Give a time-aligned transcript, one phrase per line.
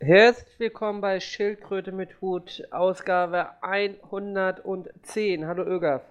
[0.00, 5.46] Herzlich willkommen bei Schildkröte mit Hut, Ausgabe 110.
[5.46, 6.02] Hallo Ögaf.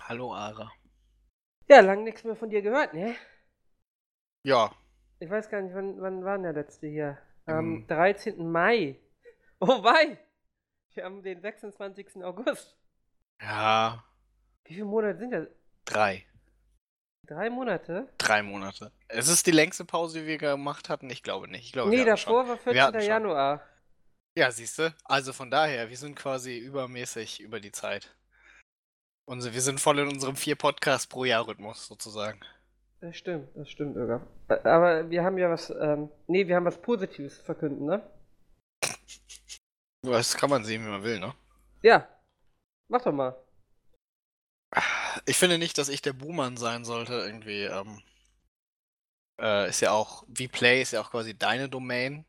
[0.00, 0.70] Hallo Ara.
[1.68, 3.14] Ja, lang nichts mehr von dir gehört, ne?
[4.44, 4.72] Ja.
[5.20, 7.18] Ich weiß gar nicht, wann, wann war denn der letzte hier?
[7.46, 8.50] Am Im- 13.
[8.50, 8.98] Mai.
[9.60, 10.18] Oh wei!
[10.94, 12.22] Wir haben den 26.
[12.24, 12.76] August.
[13.40, 14.04] Ja,
[14.64, 15.46] Wie viele Monate sind das?
[15.84, 16.26] drei.
[17.26, 18.08] Drei Monate?
[18.18, 18.92] Drei Monate.
[19.08, 21.10] Es ist die längste Pause, die wir gemacht hatten?
[21.10, 21.64] Ich glaube nicht.
[21.64, 22.48] Ich glaube, nee, davor schon.
[22.48, 22.82] war Wir 14.
[22.82, 23.08] hatten schon.
[23.08, 23.62] Januar.
[24.38, 24.94] Ja, siehst du?
[25.04, 28.14] Also von daher, wir sind quasi übermäßig über die Zeit.
[29.24, 32.40] Und wir sind voll in unserem vier Podcast pro Jahr Rhythmus sozusagen.
[33.00, 34.22] Das stimmt, das stimmt, Ögaf.
[34.48, 38.08] Aber wir haben ja was, ähm, nee, wir haben was Positives zu verkünden, ne?
[40.02, 41.34] Das kann man sehen, wie man will, ne?
[41.82, 42.08] Ja.
[42.88, 43.36] Mach doch mal.
[45.26, 47.64] Ich finde nicht, dass ich der Buhmann sein sollte, irgendwie.
[47.64, 48.00] Ähm,
[49.40, 52.24] äh, ist ja auch, Vplay ist ja auch quasi deine Domain.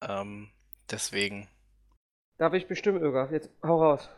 [0.00, 0.50] Ähm,
[0.90, 1.48] deswegen.
[2.38, 3.30] Darf ich bestimmen, Ögaf?
[3.30, 4.08] Jetzt hau raus.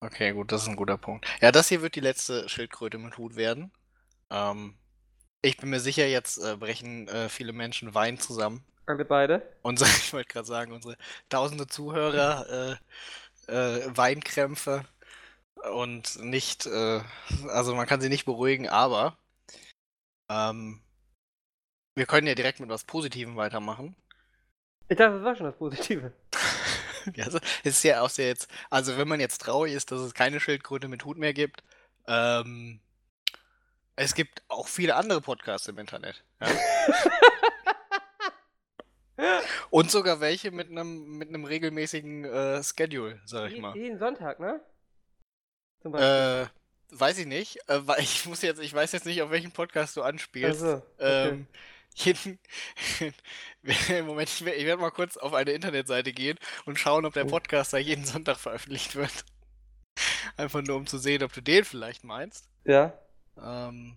[0.00, 1.26] Okay, gut, das ist ein guter Punkt.
[1.40, 3.72] Ja, das hier wird die letzte Schildkröte mit Hut werden.
[4.30, 4.78] Ähm,
[5.42, 8.64] ich bin mir sicher, jetzt äh, brechen äh, viele Menschen Wein zusammen.
[8.86, 9.42] Alle beide.
[9.62, 10.96] Unsere, ich wollte gerade sagen, unsere
[11.28, 12.78] tausende Zuhörer
[13.48, 14.84] äh, äh, Weinkrämpfe
[15.72, 17.00] und nicht, äh,
[17.48, 19.16] also man kann sie nicht beruhigen, aber
[20.30, 20.82] ähm,
[21.94, 23.96] wir können ja direkt mit was Positivem weitermachen.
[24.88, 26.12] Ich dachte, das war schon das Positive.
[27.14, 30.12] Ja, also, ist ja auch sehr jetzt, also wenn man jetzt traurig ist, dass es
[30.12, 31.62] keine Schildkröte mit Hut mehr gibt,
[32.06, 32.80] ähm,
[33.96, 36.22] es gibt auch viele andere Podcasts im Internet.
[36.40, 36.48] Ja?
[39.70, 43.76] Und sogar welche mit einem mit einem regelmäßigen äh, Schedule, sag ich mal.
[43.76, 44.60] Jeden Sonntag, ne?
[45.90, 46.46] Zum Beispiel.
[46.46, 49.52] Äh, weiß ich nicht, äh, weil ich muss jetzt, ich weiß jetzt nicht, auf welchen
[49.52, 50.62] Podcast du anspielst.
[50.62, 51.28] Also, okay.
[51.28, 51.46] Ähm,
[51.94, 52.38] jeden,
[54.06, 57.24] Moment, ich, wer- ich werde mal kurz auf eine Internetseite gehen und schauen, ob der
[57.26, 57.28] Oh.
[57.30, 59.24] Podcast da jeden Sonntag veröffentlicht wird.
[60.36, 62.48] Einfach nur, um zu sehen, ob du den vielleicht meinst.
[62.64, 62.96] ja.
[63.40, 63.96] Ähm,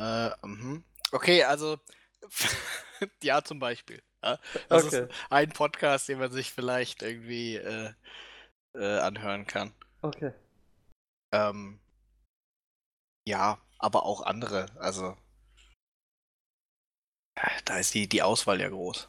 [0.00, 0.84] äh, mhm.
[1.12, 1.78] Okay, also,
[3.22, 4.02] ja, zum Beispiel.
[4.20, 5.04] Das Okay.
[5.04, 7.92] ist ein Podcast, den man sich vielleicht irgendwie äh,
[8.78, 9.72] äh, anhören kann.
[10.02, 10.32] Okay.
[11.32, 11.78] Ähm,
[13.26, 14.66] ja, aber auch andere.
[14.78, 15.16] Also,
[17.64, 19.08] da ist die, die Auswahl ja groß.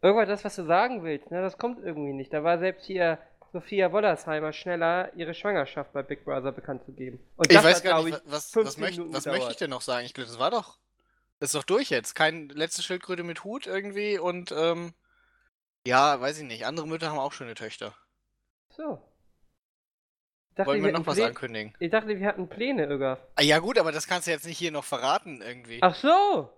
[0.00, 2.32] Irgendwas, das, was du sagen willst, ne, das kommt irgendwie nicht.
[2.32, 3.18] Da war selbst hier
[3.52, 7.18] Sophia Wollersheimer schneller, ihre Schwangerschaft bei Big Brother bekannt zu geben.
[7.36, 9.56] Und Ich das weiß gar nicht, ich, wa- was, 15 was, möcht, was möchte ich
[9.56, 10.06] denn noch sagen?
[10.06, 10.78] Ich glaube, das war doch.
[11.40, 12.14] Das ist doch durch jetzt.
[12.14, 14.92] Kein letzte Schildkröte mit Hut irgendwie und, ähm,
[15.86, 16.66] ja, weiß ich nicht.
[16.66, 17.94] Andere Mütter haben auch schöne Töchter.
[18.78, 19.02] So.
[20.50, 21.74] Ich dachte, Wollen wir hätten noch was Plä- ankündigen?
[21.80, 23.18] Ich dachte, wir hatten Pläne, Ögaf.
[23.34, 25.80] Ah, ja, gut, aber das kannst du jetzt nicht hier noch verraten irgendwie.
[25.82, 26.50] Ach so!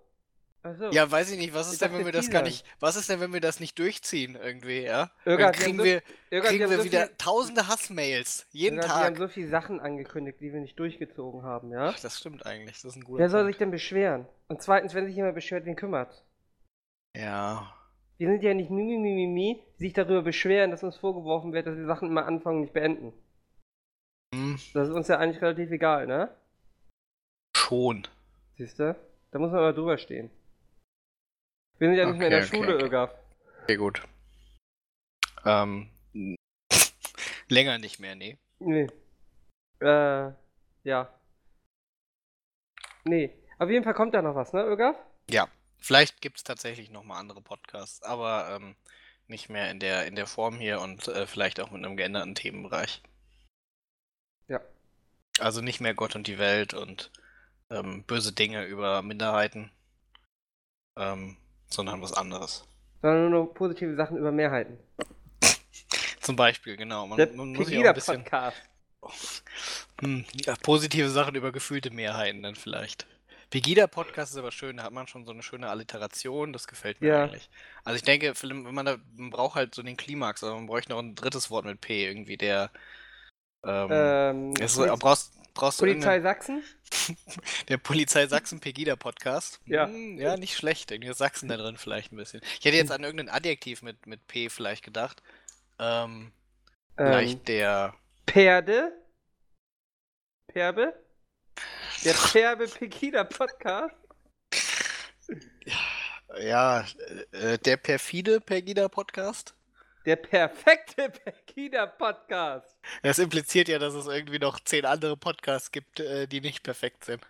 [0.63, 0.91] Ach so.
[0.91, 1.55] Ja, weiß ich nicht.
[1.55, 2.67] Was Ich ist denn, wenn wir das gar nicht.
[2.81, 5.11] Was ist denn, wenn wir das nicht durchziehen irgendwie, ja?
[5.27, 8.47] Ögaf, Dann kriegen wir, wir, Ögaf, kriegen wir so wieder viel, tausende Hassmails.
[8.51, 9.19] Jeden Ögaf, wir haben Tag.
[9.19, 11.89] so viele Sachen angekündigt, die wir nicht durchgezogen haben, ja?
[11.89, 12.77] Ach, das stimmt eigentlich.
[12.83, 13.55] Das ist ein guter Wer soll Punkt.
[13.55, 14.29] sich denn beschweren?
[14.49, 16.27] Und zweitens, wenn sich jemand beschwert, wen kümmert?
[17.17, 17.75] Ja.
[18.21, 21.67] Wir sind ja nicht Mimi, Mimi, Mimi, die sich darüber beschweren, dass uns vorgeworfen wird,
[21.67, 23.15] dass wir Sachen immer anfangen und nicht beenden.
[24.35, 26.37] Hm, Das ist uns ja eigentlich relativ egal, ne?
[27.57, 28.07] schon.
[28.59, 28.95] Siehst du?
[29.31, 30.31] Da muss man mal drüber stehen.
[31.79, 32.85] Wir sind ja nicht mehr in der Okay, okay, Schule, okay.
[32.85, 33.15] Ögaf.
[33.63, 34.03] Okay, gut.
[35.47, 35.89] Ähm.
[37.49, 38.37] Länger nicht mehr, nee.
[38.59, 38.87] Nee.
[39.81, 40.33] Äh,
[40.85, 41.09] ja.
[43.05, 43.33] Nee.
[43.59, 44.97] Auf jeden Fall kommt da noch was, ne, Ögaf?
[45.31, 45.49] Ja.
[45.81, 48.77] Vielleicht gibt es tatsächlich nochmal andere Podcasts, aber ähm,
[49.27, 52.35] nicht mehr in der, in der Form hier und äh, vielleicht auch mit einem geänderten
[52.35, 53.01] Themenbereich.
[54.49, 54.61] Ja.
[55.39, 57.11] Also nicht mehr Gott und die Welt und
[57.71, 59.71] ähm, böse Dinge über Minderheiten,
[60.97, 61.37] ähm,
[61.69, 62.67] sondern was anderes.
[63.01, 64.79] Sondern nur noch positive Sachen über Mehrheiten.
[66.21, 67.07] Zum Beispiel, genau.
[67.07, 68.63] Man, man muss auch ein bisschen Pegida-Podcast.
[70.01, 73.07] hm, ja, positive Sachen über gefühlte Mehrheiten dann vielleicht.
[73.51, 77.09] Pegida-Podcast ist aber schön, da hat man schon so eine schöne Alliteration, das gefällt mir
[77.09, 77.25] Ja.
[77.25, 77.51] eigentlich.
[77.85, 80.91] Also ich denke, wenn man da, man braucht halt so den Klimax, aber man bräuchte
[80.93, 82.71] noch ein drittes Wort mit P irgendwie, der
[83.65, 86.63] ähm, Ähm, ist, Poliz brauchst, brauchst du Polizei Sachsen?
[87.69, 89.61] der Polizei Sachsen Pegida Podcast.
[89.67, 89.87] Ja.
[89.87, 92.41] Hm, ja, nicht schlecht, irgendwie ist Sachsen da drin vielleicht ein bisschen.
[92.59, 95.23] Ich hätte jetzt an irgendein Adjektiv mit, mit P vielleicht gedacht.
[95.79, 96.33] Ähm,
[96.97, 97.95] vielleicht Ähm, der
[98.27, 98.93] Perde?
[100.47, 100.95] Perbe?
[102.05, 103.95] Der Perbe Pegida Podcast?
[106.41, 106.85] ja,
[107.33, 109.55] äh, der perfide Pegida Podcast.
[110.07, 112.79] Der perfekte Pegida Podcast.
[113.03, 117.05] Das impliziert ja, dass es irgendwie noch zehn andere Podcasts gibt, äh, die nicht perfekt
[117.05, 117.23] sind.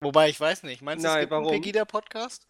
[0.00, 0.82] Wobei, ich weiß nicht.
[0.82, 1.46] Meinst du, es Nein, gibt warum?
[1.46, 2.48] einen Pegida-Podcast?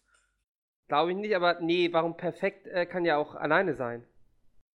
[0.87, 4.05] Glaube ich nicht, aber nee, warum perfekt äh, kann ja auch alleine sein.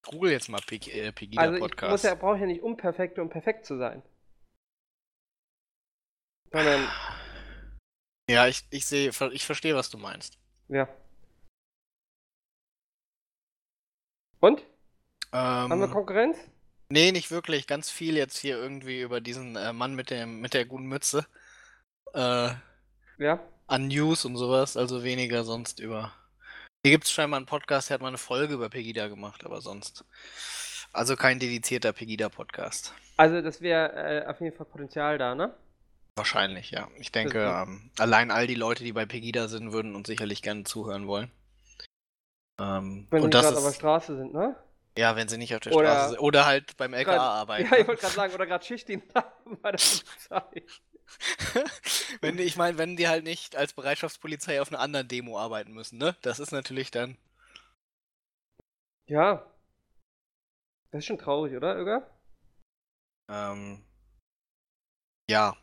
[0.06, 1.90] Google jetzt mal Peg äh, Pegida Also ich Podcast.
[1.90, 4.02] muss ja, brauche ja nicht unperfekt, um perfekt zu sein.
[6.52, 6.88] Sondern,
[8.28, 10.38] ja, ich, ich sehe, ich verstehe, was du meinst.
[10.68, 10.88] ja.
[14.40, 14.60] Und?
[15.32, 16.38] Ähm, Haben wir Konkurrenz?
[16.88, 17.66] nee, nicht wirklich.
[17.66, 21.26] Ganz viel jetzt hier irgendwie über diesen äh, Mann mit dem mit der guten Mütze.
[22.14, 22.50] Äh,
[23.18, 23.38] Ja.
[23.66, 26.12] an News und sowas, also weniger sonst über.
[26.82, 29.60] Hier gibt es scheinbar einen Podcast, der hat mal eine Folge über Pegida gemacht, aber
[29.60, 30.04] sonst.
[30.92, 32.94] Also kein dedizierter Pegida-Podcast.
[33.18, 35.54] Also das wäre äh, auf jeden Fall Potenzial da, ne?
[36.20, 36.88] Wahrscheinlich, ja.
[36.98, 40.64] Ich denke, ähm, allein all die Leute, die bei Pegida sind, würden uns sicherlich gerne
[40.64, 41.30] zuhören wollen.
[42.60, 44.54] Ähm, Wenn das gerade auf der Straße sind, ne?
[44.98, 46.20] ja, wenn sie nicht auf der Oder- Straße sind.
[46.20, 47.72] Oder halt beim LKA Grad- arbeiten.
[47.72, 50.64] Ja, ich wollte gerade sagen, oder gerade Schichtdienst haben bei der Polizei.
[52.20, 55.72] wenn die, ich meine, wenn die halt nicht als Bereitschaftspolizei auf einer anderen Demo arbeiten
[55.72, 56.14] müssen, ne?
[56.22, 57.16] Das ist natürlich dann.
[59.06, 59.44] Ja.
[60.90, 62.08] Das ist schon traurig, oder, Öger?
[63.28, 63.82] Ähm,
[65.30, 65.56] ja.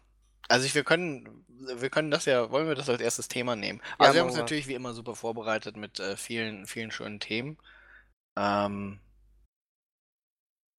[0.47, 3.81] Also ich, wir können, wir können das ja, wollen wir das als erstes Thema nehmen.
[3.97, 7.57] Also wir haben uns natürlich wie immer super vorbereitet mit äh, vielen, vielen schönen Themen.
[8.37, 8.99] Ähm,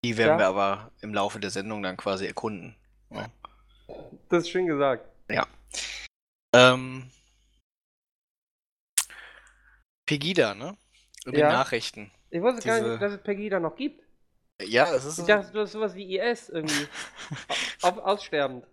[0.05, 0.39] die werden Ja.
[0.39, 2.77] wir aber im Laufe der Sendung dann quasi erkunden.
[3.11, 3.29] Ja.
[4.29, 5.07] Das ist schön gesagt.
[6.55, 7.11] Ähm,
[10.07, 10.79] Pegida, ne?
[11.27, 11.53] In den Ja.
[11.53, 12.11] Nachrichten.
[12.31, 14.03] Ich wusste gar Diese- nicht, dass es Pegida noch gibt.
[14.63, 15.19] Ja, es ist.
[15.19, 16.89] Ich dachte, du hast sowas wie IS irgendwie.
[17.83, 18.67] auf, aussterbend.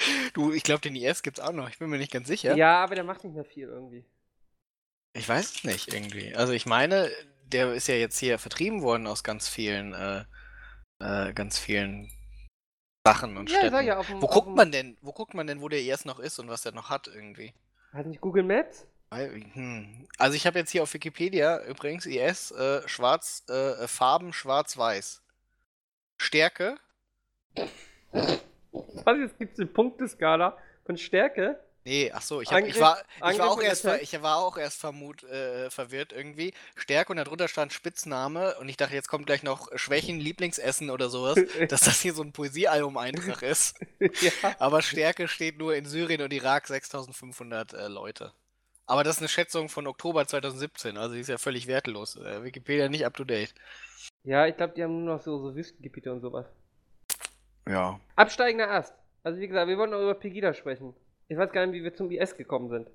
[0.34, 1.68] Du, ich glaube, den IS gibt's auch noch.
[1.68, 2.54] Ich bin mir nicht ganz sicher.
[2.56, 2.82] Ja?
[2.84, 4.04] aber der macht nicht mehr viel irgendwie.
[5.12, 6.34] Ich weiß es nicht irgendwie.
[6.34, 7.10] Also ich meine,
[7.44, 10.24] der ist ja jetzt hier vertrieben worden aus ganz vielen, äh,
[11.00, 12.10] äh, ganz vielen
[13.06, 13.84] Sachen und Ja, Städten.
[13.86, 14.22] ja, dem.
[14.22, 16.48] wo guckt dem- man denn, wo guckt man denn, wo der IS noch ist und
[16.48, 17.52] was der noch hat irgendwie?
[17.92, 18.86] Hat nicht Google Maps?
[19.12, 20.06] Hm.
[20.18, 25.22] Also ich habe jetzt hier auf Wikipedia übrigens IS äh, schwarz, äh, Farben schwarz-weiß.
[26.18, 26.76] Stärke,
[28.72, 31.58] Was, jetzt gibt es eine Punkteskala von Stärke?
[31.84, 34.02] Nee, ach so, ich, hab, ich, Angriff- war, ich, Angriff war auch erst, Attack?
[34.02, 36.52] ich war auch erst vermut, äh, verwirrt irgendwie.
[36.76, 41.08] Stärke und darunter stand Spitzname und ich dachte, jetzt kommt gleich noch Schwächen, Lieblingsessen oder
[41.08, 41.38] sowas,
[41.70, 43.80] dass das hier so ein Poesiealbum-Eintrag ist.
[43.98, 44.30] ja.
[44.58, 48.32] Aber Stärke steht nur in Syrien und Irak 6500 äh, Leute.
[48.86, 52.16] Aber das ist eine Schätzung von Oktober 2017, also die ist ja völlig wertlos.
[52.16, 53.54] Äh, Wikipedia nicht up to date.
[54.24, 56.44] ja, ich glaube, die haben nur noch so, so Wüstengebiete und sowas.
[57.70, 58.00] Ja.
[58.16, 58.94] Absteigender Ast.
[59.22, 60.94] Also wie gesagt, wir wollen noch über Pegida sprechen.
[61.28, 62.88] Ich weiß gar nicht, wie wir zum IS gekommen sind.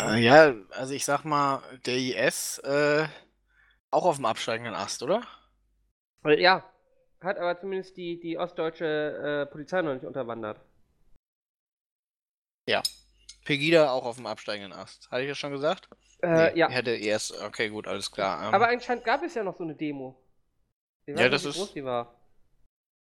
[0.00, 3.06] Äh, ja, also ich sag mal, der IS äh,
[3.90, 5.22] auch auf dem absteigenden Ast, oder?
[6.24, 6.64] Äh, Ja,
[7.20, 10.60] hat aber zumindest die, die ostdeutsche äh, Polizei noch nicht unterwandert.
[13.44, 15.08] Pegida auch auf dem absteigenden Ast.
[15.10, 15.88] Hatte ich das schon gesagt?
[16.20, 16.68] Äh, Nee, ja.
[16.68, 18.48] Hätte erst, okay, gut, alles klar.
[18.48, 20.20] Ähm, Aber anscheinend gab es ja noch so eine Demo.
[21.06, 22.12] Ich weiß Ja, nicht, das wie ist- groß die war.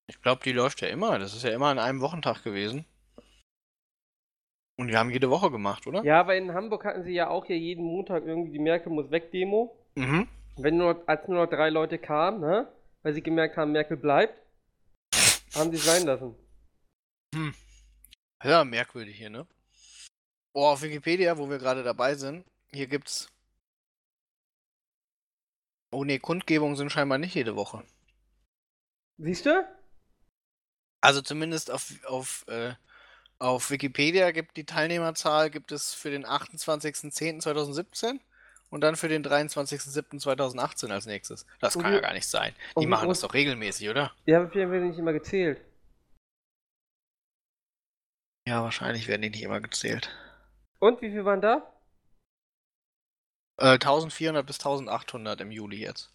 [0.08, 1.20] Ich glaube, die läuft ja immer.
[1.20, 2.86] Das ist ja immer an einem Wochentag gewesen.
[4.78, 6.04] Und die haben jede Woche gemacht, oder?
[6.04, 9.10] Ja, aber in Hamburg hatten sie ja auch hier jeden Montag irgendwie die Merkel muss
[9.10, 9.78] weg Demo.
[9.96, 10.28] Mhm.
[10.58, 12.72] Wenn nur, als nur noch drei Leute kamen, ne?
[13.02, 14.40] Weil sie gemerkt haben, Merkel bleibt,
[15.54, 16.36] haben sie es sein lassen.
[18.44, 19.48] Ja, merkwürdig hier, ne?
[20.54, 23.30] Oh, auf Wikipedia, wo wir gerade dabei sind, hier gibt's.
[25.92, 27.84] Oh ne, Kundgebungen sind scheinbar nicht jede Woche.
[29.18, 29.75] Siehst du?
[31.06, 32.74] Also zumindest auf, auf, äh,
[33.38, 38.20] auf Wikipedia gibt die Teilnehmerzahl gibt es für den 28.10.2017
[38.72, 41.46] und dann für den 23.07.2018 als nächstes.
[41.60, 42.56] Das Und kann ja gar nicht sein.
[42.80, 44.14] Die machen das doch regelmäßig, oder?
[44.26, 45.62] Die haben wir nicht immer gezählt.
[48.48, 50.10] Ja, wahrscheinlich werden die nicht immer gezählt.
[50.80, 51.72] Und wie viel waren da?
[53.58, 56.12] Äh, 1400 bis 1800 im Juli jetzt.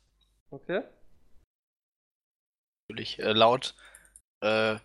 [0.51, 0.83] Okay.
[2.89, 3.77] Natürlich äh, laut
[4.41, 4.77] äh,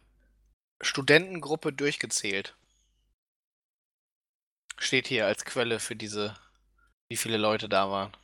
[0.81, 2.55] Studentengruppe durchgezählt.
[4.77, 6.35] Steht hier als Quelle für diese,
[7.09, 8.15] wie viele Leute da waren.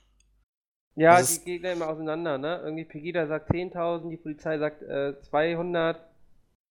[0.95, 2.59] Ja, Das die ist- gehen ja immer auseinander, ne?
[2.63, 6.05] Irgendwie Pegida sagt 10.000, die Polizei sagt äh, 200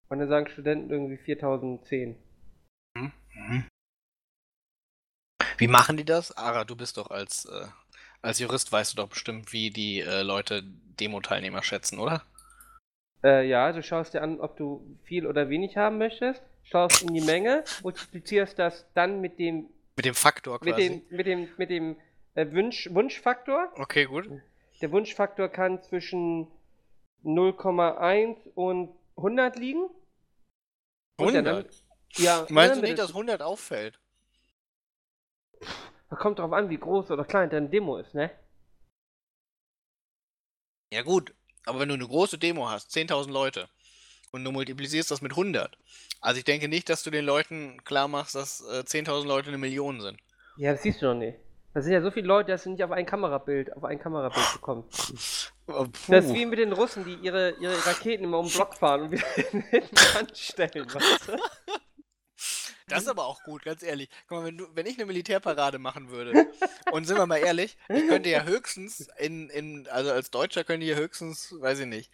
[0.08, 2.16] und dann sagen Studenten irgendwie 4.010.
[5.58, 6.36] Wie machen die das?
[6.36, 7.66] Ara, du bist doch als, äh,
[8.22, 12.22] als Jurist weißt du doch bestimmt, wie die äh, Leute Demo-Teilnehmer schätzen, oder?
[13.22, 17.12] Äh, ja, du schaust dir an, ob du viel oder wenig haben möchtest, schaust in
[17.14, 20.88] die Menge, multiplizierst das dann mit dem, Mit dem Faktor mit quasi.
[21.08, 21.96] dem, mit dem, mit dem
[22.34, 23.72] äh, Wunsch, Wunschfaktor.
[23.76, 24.30] Okay, gut.
[24.80, 26.46] Der Wunschfaktor kann zwischen
[27.24, 29.84] 0,1 und 100 liegen.
[31.18, 31.84] Und dann- 100?
[32.14, 34.00] Ja, Meinst du ne, nicht, das- dass 100 auffällt?
[36.08, 38.30] Das kommt drauf an, wie groß oder klein deine Demo ist, ne?
[40.92, 41.34] Ja gut,
[41.66, 43.68] aber wenn du eine große Demo hast, 10.000 Leute,
[44.32, 45.76] und du multiplizierst das mit 100,
[46.20, 49.58] also ich denke nicht, dass du den Leuten klar machst, dass äh, 10.000 Leute eine
[49.58, 50.18] Million sind.
[50.56, 51.38] Ja, das siehst du noch nicht.
[51.72, 54.52] Da sind ja so viele Leute, dass du nicht auf ein Kamerabild, auf ein Kamerabild
[54.54, 55.52] bekommst.
[55.68, 58.74] Oh, Das ist wie mit den Russen, die ihre, ihre Raketen immer um den Block
[58.74, 59.26] fahren und wieder
[59.70, 61.36] hinten anstellen, weißt du?
[62.90, 64.08] Das ist aber auch gut, ganz ehrlich.
[64.28, 66.46] Guck mal, wenn, du, wenn ich eine Militärparade machen würde,
[66.92, 70.84] und sind wir mal ehrlich, ich könnte ja höchstens in, in, also als Deutscher könnte
[70.86, 72.10] ich ja höchstens, weiß ich nicht,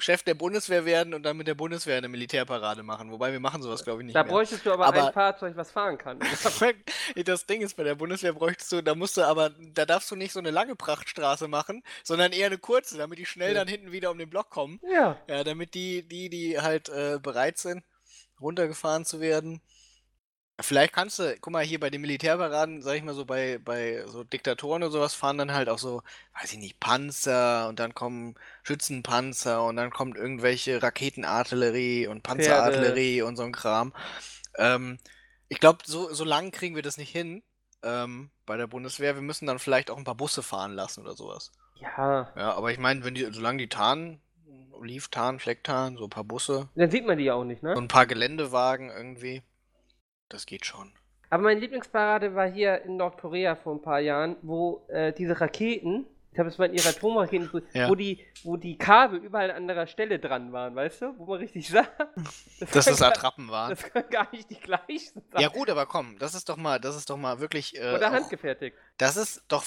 [0.00, 3.12] Chef der Bundeswehr werden und dann mit der Bundeswehr eine Militärparade machen.
[3.12, 4.32] Wobei wir machen sowas, glaube ich, nicht Da mehr.
[4.32, 6.18] bräuchtest du aber, Aber- ein Fahrzeug, was fahren kann.
[7.24, 10.16] Das Ding ist, bei der Bundeswehr bräuchtest du, da musst du aber, da darfst du
[10.16, 13.60] nicht so eine lange Prachtstraße machen, sondern eher eine kurze, damit die schnell Ja.
[13.60, 14.80] dann hinten wieder um den Block kommen.
[14.90, 15.16] Ja.
[15.28, 17.84] Ja, damit die, die, die halt äh, bereit sind,
[18.40, 19.60] runtergefahren zu werden.
[20.60, 24.04] Vielleicht kannst du, guck mal, hier bei den Militärparaden, sag ich mal so, bei, bei
[24.06, 26.02] so Diktatoren oder sowas, fahren dann halt auch so,
[26.40, 33.22] weiß ich nicht, Panzer und dann kommen Schützenpanzer und dann kommt irgendwelche Raketenartillerie und Panzerartillerie
[33.22, 33.92] und so ein Kram.
[34.56, 34.98] Ähm,
[35.48, 37.42] ich glaube, so, so lang kriegen wir das nicht hin
[37.82, 39.16] ähm, bei der Bundeswehr.
[39.16, 41.50] Wir müssen dann vielleicht auch ein paar Busse fahren lassen oder sowas.
[41.80, 42.32] Ja.
[42.36, 44.20] Ja, aber ich meine, wenn die, solange die tarnen,
[44.72, 47.76] Olivtarn, Flecktarn, so ein paar Busse, Dann sieht man die ja auch nicht, so ne?
[47.76, 49.42] ein paar Geländewagen irgendwie,
[50.34, 50.92] das geht schon.
[51.30, 56.06] Aber meine Lieblingsparade war hier in Nordkorea vor ein paar Jahren, wo äh, diese Raketen,
[56.30, 57.88] ich glaube, es waren ihre Atomraketen, wo- Ja.
[57.88, 61.14] wo, die, wo die Kabel überall an anderer Stelle dran waren, weißt du?
[61.18, 61.86] Wo man richtig sah.
[62.60, 63.70] Dass kann das Attrappen waren.
[63.70, 65.40] Das können gar nicht die gleichen sein.
[65.42, 68.08] Ja gut, aber komm, das ist doch mal, das ist doch mal wirklich, äh, Oder
[68.08, 68.76] auch, handgefertigt.
[68.98, 69.62] das ist doch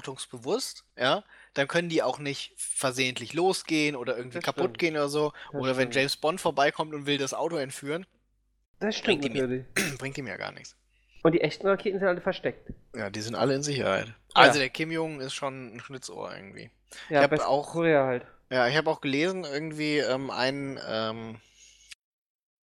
[0.00, 1.22] verantwortungsbewusst, ja.
[1.54, 4.78] Dann können die auch nicht versehentlich losgehen oder irgendwie Das kaputt stimmt.
[4.78, 5.32] gehen oder so.
[5.52, 5.94] Das oder wenn stimmt.
[5.96, 8.06] James Bond vorbeikommt und will das Auto entführen,
[8.80, 9.66] Das stimmt die mir- natürlich.
[9.98, 10.76] bringt ihm ja gar nichts.
[11.22, 12.72] Und die echten Raketen sind alle versteckt.
[12.94, 14.14] Ja, die sind alle in Sicherheit.
[14.34, 16.70] Also der Kim Jong ist schon ein Schlitzohr irgendwie.
[17.08, 18.26] Ja, hab bei auch- Korea halt.
[18.50, 21.40] Ja, ich habe auch gelesen, irgendwie ähm, ein, ähm,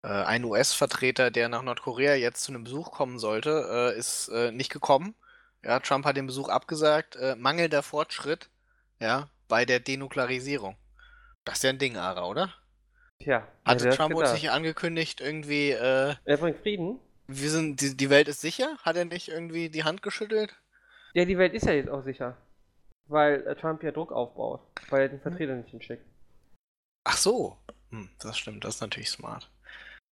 [0.03, 4.53] äh, ein US-Vertreter, der nach Nordkorea jetzt zu einem Besuch kommen sollte, äh, ist äh,
[4.53, 5.15] nicht gekommen.
[5.63, 7.17] Ja, Trump hat den Besuch abgesagt.
[7.17, 8.49] Äh, mangelnder Fortschritt,
[9.01, 10.77] ja, bei der Denuklearisierung.
[11.45, 12.55] Das ist ja ein Ding, Ara, oder?
[13.19, 13.47] Tja.
[13.65, 17.01] Hatte Trump uns nicht angekündigt, irgendwie, äh, Er bringt Frieden.
[17.27, 18.77] wir sind, die, die Welt ist sicher?
[18.83, 20.55] Hat er nicht irgendwie die Hand geschüttelt?
[21.15, 22.37] Ja, die Welt ist ja jetzt auch sicher.
[23.09, 24.61] Weil äh, Trump ja Druck aufbaut.
[24.91, 26.05] Weil er den Vertreter nicht hinschickt.
[27.05, 27.57] Ach so.
[27.91, 29.51] Hm, das stimmt, das ist natürlich smart.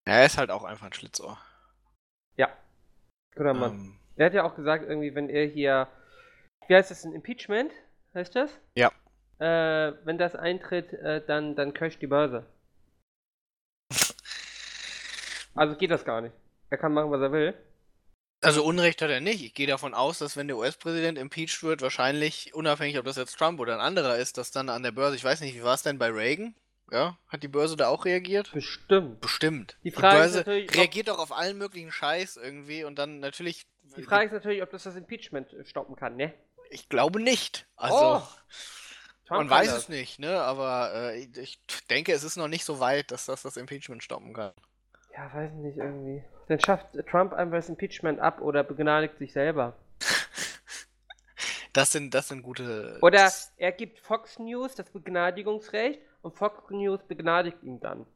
[0.06, 1.38] Er ist halt auch einfach ein Schlitzohr.
[2.36, 2.48] Ja.
[3.36, 3.72] Guter Mann.
[3.72, 5.86] Ähm, Er hat ja auch gesagt, irgendwie, wenn er hier.
[6.66, 7.04] Wie heißt das?
[7.04, 7.72] Ein Impeachment?
[8.14, 8.58] Heißt das?
[8.74, 8.90] Ja.
[9.38, 12.44] Äh, wenn das eintritt, äh, dann, dann crasht die Börse.
[15.58, 16.34] Also geht das gar nicht.
[16.70, 17.54] Er kann machen, was er will.
[18.40, 19.42] Also Unrecht hat er nicht.
[19.42, 23.36] Ich gehe davon aus, dass wenn der US-Präsident impeached wird, wahrscheinlich, unabhängig ob das jetzt
[23.36, 25.74] Trump oder ein anderer ist, dass dann an der Börse, ich weiß nicht, wie war
[25.74, 26.54] es denn bei Reagan?
[26.92, 28.52] Ja, hat die Börse da auch reagiert?
[28.52, 29.20] Bestimmt.
[29.20, 29.76] Bestimmt.
[29.82, 33.18] Die Frage ist Börse natürlich, ob- reagiert doch auf allen möglichen Scheiß irgendwie und dann
[33.18, 33.66] natürlich.
[33.96, 36.32] Die Frage ist natürlich, ob das das Impeachment äh, stoppen kann, ne?
[36.70, 37.66] Ich glaube nicht.
[37.76, 38.22] Also, Oh,
[39.30, 39.78] man weiß das.
[39.84, 40.40] es nicht, ne?
[40.40, 41.58] Aber äh, ich
[41.90, 44.52] denke, es ist noch nicht so weit, dass das das Impeachment stoppen kann.
[45.18, 46.22] Ja, weiß nicht, irgendwie.
[46.46, 49.75] Dann schafft Trump einfach das Impeachment ab oder begnadigt sich selber.
[51.75, 52.98] Das sind, das sind gute.
[53.02, 58.06] Oder er gibt Fox News das Begnadigungsrecht und Fox News begnadigt ihn dann.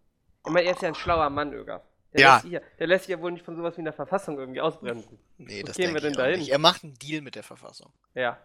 [0.46, 1.82] Ich meine, er ist ja ein schlauer Mann, Öger.
[2.12, 2.30] Der, Ja.
[2.32, 4.60] lässt sich ja, der lässt sich ja wohl nicht von sowas wie einer Verfassung irgendwie
[4.60, 5.18] ausbremsen.
[5.38, 6.38] Nee, das gehen denke wir denn ich dahin?
[6.40, 6.48] nicht.
[6.50, 7.92] Er macht einen Deal mit der Verfassung.
[8.14, 8.38] Ja.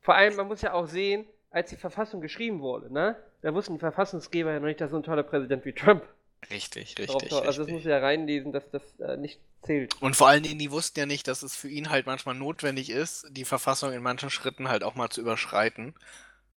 [0.00, 3.16] Vor allem, man muss ja auch sehen, als die Verfassung geschrieben wurde, ne?
[3.40, 6.02] Da wussten die Verfassungsgeber ja noch nicht, dass so ein toller Präsident wie Trump
[6.50, 7.32] Richtig, drauf richtig.
[7.32, 7.74] Also das richtig.
[7.74, 10.00] muss ja reinlesen, dass das äh, nicht zählt.
[10.02, 12.90] Und vor allen Dingen, die wussten ja nicht, dass es für ihn halt manchmal notwendig
[12.90, 15.94] ist, die Verfassung in manchen Schritten halt auch mal zu überschreiten.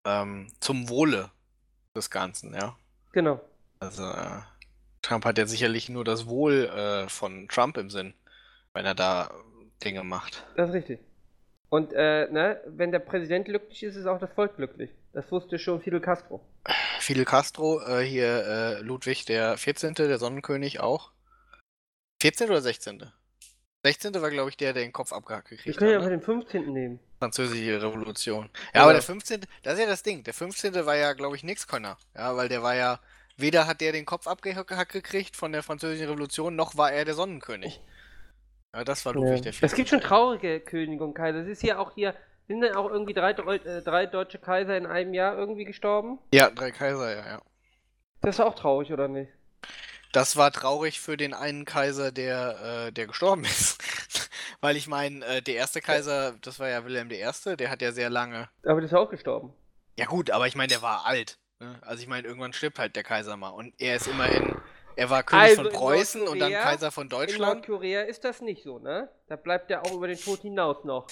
[0.04, 1.32] Ähm, zum Wohle
[1.96, 2.76] des Ganzen, ja.
[3.12, 3.40] Genau.
[3.80, 4.42] Also, äh,
[5.02, 8.14] Trump hat ja sicherlich nur das Wohl äh, von Trump im Sinn,
[8.74, 9.32] wenn er da
[9.84, 10.46] Dinge macht.
[10.56, 11.00] Das ist richtig.
[11.70, 14.92] Und äh, ne, wenn der Präsident glücklich ist, ist auch das Volk glücklich.
[15.14, 16.42] Das wusste schon Fidel Castro.
[17.06, 21.12] Fidel Castro, äh, hier äh, Ludwig der 14., der Sonnenkönig auch.
[22.22, 22.50] 14.
[22.50, 23.12] oder 16.?
[23.84, 24.20] 16.
[24.22, 26.04] war, glaube ich, der, der den Kopf abgehackt Wir gekriegt können ja hat.
[26.06, 26.18] aber Ne?
[26.18, 26.74] den 15.
[26.74, 27.00] nehmen.
[27.20, 28.50] Französische Revolution.
[28.74, 28.84] Ja, Ja.
[28.84, 29.42] aber der 15.
[29.62, 30.24] Das ist ja das Ding.
[30.24, 30.74] Der 15.
[30.88, 31.98] war ja, glaube ich, nix Könner.
[32.16, 33.00] Ja, weil der war ja.
[33.38, 37.14] Weder hat der den Kopf abgehackt gekriegt von der Französischen Revolution, noch war er der
[37.16, 37.82] Sonnenkönig.
[38.74, 39.66] Ja, das war Ludwig der 14.
[39.68, 41.40] Es gibt schon traurige Könige und Kaiser.
[41.40, 42.16] Es ist hier auch hier,
[42.48, 46.20] sind dann auch irgendwie drei, äh, drei deutsche Kaiser in einem Jahr irgendwie gestorben?
[46.34, 47.42] Ja, drei Kaiser, ja, ja.
[48.22, 49.32] Das ist auch traurig, oder nicht?
[50.16, 53.84] das war traurig für den einen Kaiser, der, äh, der gestorben ist.
[54.62, 57.92] Weil ich meine, äh, der erste Kaiser, das war ja Wilhelm I., der hat ja
[57.92, 58.50] sehr lange.
[58.64, 59.54] Aber der ist ja auch gestorben.
[59.98, 61.38] Ja gut, aber ich meine, der war alt.
[61.60, 61.78] Ne?
[61.82, 63.50] Also ich meine, irgendwann stirbt halt der Kaiser mal.
[63.50, 64.56] Und er ist immerhin,
[64.96, 67.68] er war König Also von in Preußen und dann Kaiser von In Deutschland.
[67.68, 69.10] Nordkorea ist das nicht so, ne?
[69.28, 71.08] Da bleibt er auch über den Tod hinaus noch.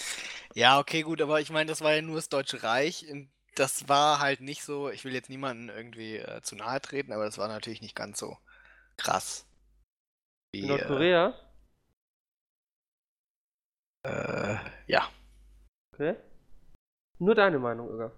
[0.53, 3.05] Ja, okay, gut, aber ich meine, das war ja nur das Deutsche Reich.
[3.55, 7.25] Das war halt nicht so, ich will jetzt niemanden irgendwie äh, zu nahe treten, aber
[7.25, 8.37] das war natürlich nicht ganz so
[8.97, 9.45] krass.
[10.53, 11.33] In Wie, Nordkorea?
[14.05, 15.09] Äh, ja.
[15.93, 16.15] Okay.
[17.19, 18.11] Nur deine Meinung, Irga.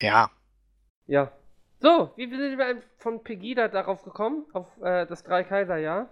[0.00, 0.30] Ja.
[1.06, 1.32] Ja.
[1.80, 4.46] So, wie sind wir von Pegida darauf gekommen?
[4.52, 6.08] Auf äh, das Drei-Kaiser-Jahr?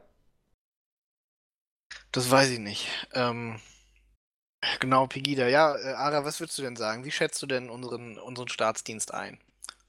[2.12, 2.88] Das weiß ich nicht.
[3.12, 3.60] Ähm,
[4.80, 5.48] genau, Pegida.
[5.48, 7.04] Ja, äh, Ara, was würdest du denn sagen?
[7.04, 9.38] Wie schätzt du denn unseren, unseren Staatsdienst ein?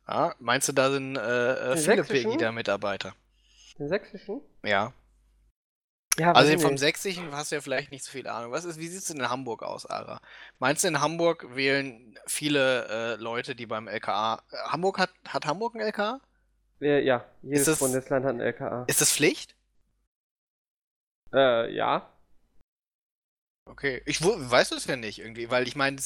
[0.08, 2.04] Ja, meinst du, da sind äh, äh, viele?
[2.04, 3.14] Pegida-Mitarbeiter?
[3.80, 4.42] Den sächsischen?
[4.64, 4.94] Ja.
[6.20, 8.52] Ja, Also vom sächsischen hast du ja vielleicht nicht so viel Ahnung.
[8.52, 10.20] Was ist, wie sieht es in Hamburg aus, Ara?
[10.58, 14.42] Meinst du, in Hamburg wählen viele äh, Leute, die beim LKA.
[14.50, 16.20] Äh, Hamburg hat, hat Hamburg ein LKA?
[16.82, 18.86] Äh, ja, jedes das- Bundesland hat ein LKA.
[18.88, 19.56] Ist das Pflicht?
[21.34, 22.12] Äh, ja.
[23.66, 24.02] Okay.
[24.06, 25.98] Ich weiß es ja nicht irgendwie, weil ich meine,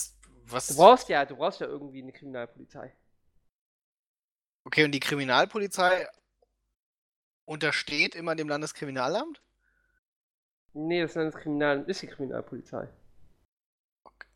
[0.45, 0.67] was.
[0.67, 2.93] Du brauchst ja, du brauchst ja irgendwie eine Kriminalpolizei.
[4.65, 6.07] Okay, und die Kriminalpolizei
[7.45, 9.41] untersteht immer dem Landeskriminalamt?
[10.73, 12.87] Nee, das Landeskriminal ist die Kriminalpolizei.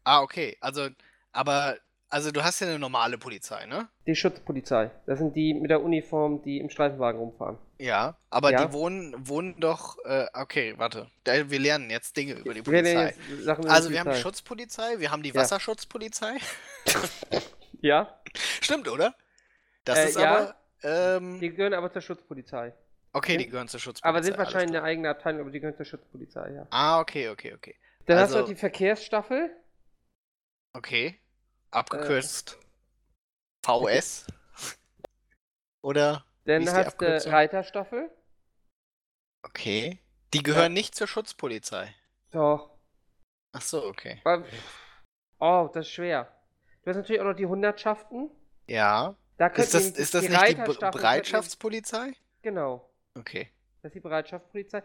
[0.04, 0.58] Ah, okay.
[0.62, 0.90] Also,
[1.32, 1.78] aber,
[2.10, 3.88] also du hast ja eine normale Polizei, ne?
[4.06, 4.92] Die Schutzpolizei.
[5.06, 7.58] Das sind die mit der Uniform, die im Streifenwagen rumfahren.
[7.80, 8.66] Ja, aber Ja.
[8.66, 11.10] die wohnen, wohnen doch, äh, okay, warte.
[11.26, 13.14] Wir lernen jetzt Dinge über die Wir Polizei.
[13.30, 14.22] über Also wir haben die Polizei.
[14.22, 15.36] Schutzpolizei, wir haben die Ja.
[15.36, 16.38] Wasserschutzpolizei.
[17.82, 18.20] Ja,
[18.62, 19.14] Stimmt, oder?
[19.84, 20.36] Das Äh, ist ja.
[20.36, 20.56] aber,
[21.18, 22.74] ähm, die gehören aber zur Schutzpolizei.
[23.16, 24.10] Okay, die gehören zur Schutzpolizei.
[24.10, 26.68] Aber sind wahrscheinlich eine eigene Abteilung, aber die gehören zur Schutzpolizei, ja.
[26.70, 27.76] Ah, okay, okay, okay.
[28.06, 29.56] Dann hast du Also- noch die Verkehrsstaffel.
[30.74, 31.20] Okay.
[31.72, 32.60] Abgekürzt.
[33.66, 34.28] VS.
[35.82, 36.26] Oder?
[36.46, 37.32] Dann die hast du?
[37.32, 38.12] Reiterstaffel.
[39.44, 40.00] Okay.
[40.34, 41.94] Die gehören nicht zur Schutzpolizei.
[42.32, 42.70] Doch.
[43.54, 44.22] Ach so, okay.
[45.40, 46.32] Oh, das ist schwer.
[46.84, 48.30] Du hast natürlich auch noch die Hundertschaften.
[48.68, 49.16] Ja.
[49.38, 52.14] Da Ist das, wir- ist das nicht die Be Reiterstaffel Bereitschaftspolizei?
[52.42, 52.90] Genau.
[53.18, 53.50] Okay.
[53.82, 54.84] Das ist die Bereitschaftspolizei.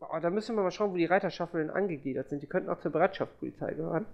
[0.00, 2.42] Oh, da müssen wir mal schauen, wo die Reiterstaffeln angegliedert sind.
[2.42, 4.06] Die könnten auch zur Bereitschaftspolizei gehören.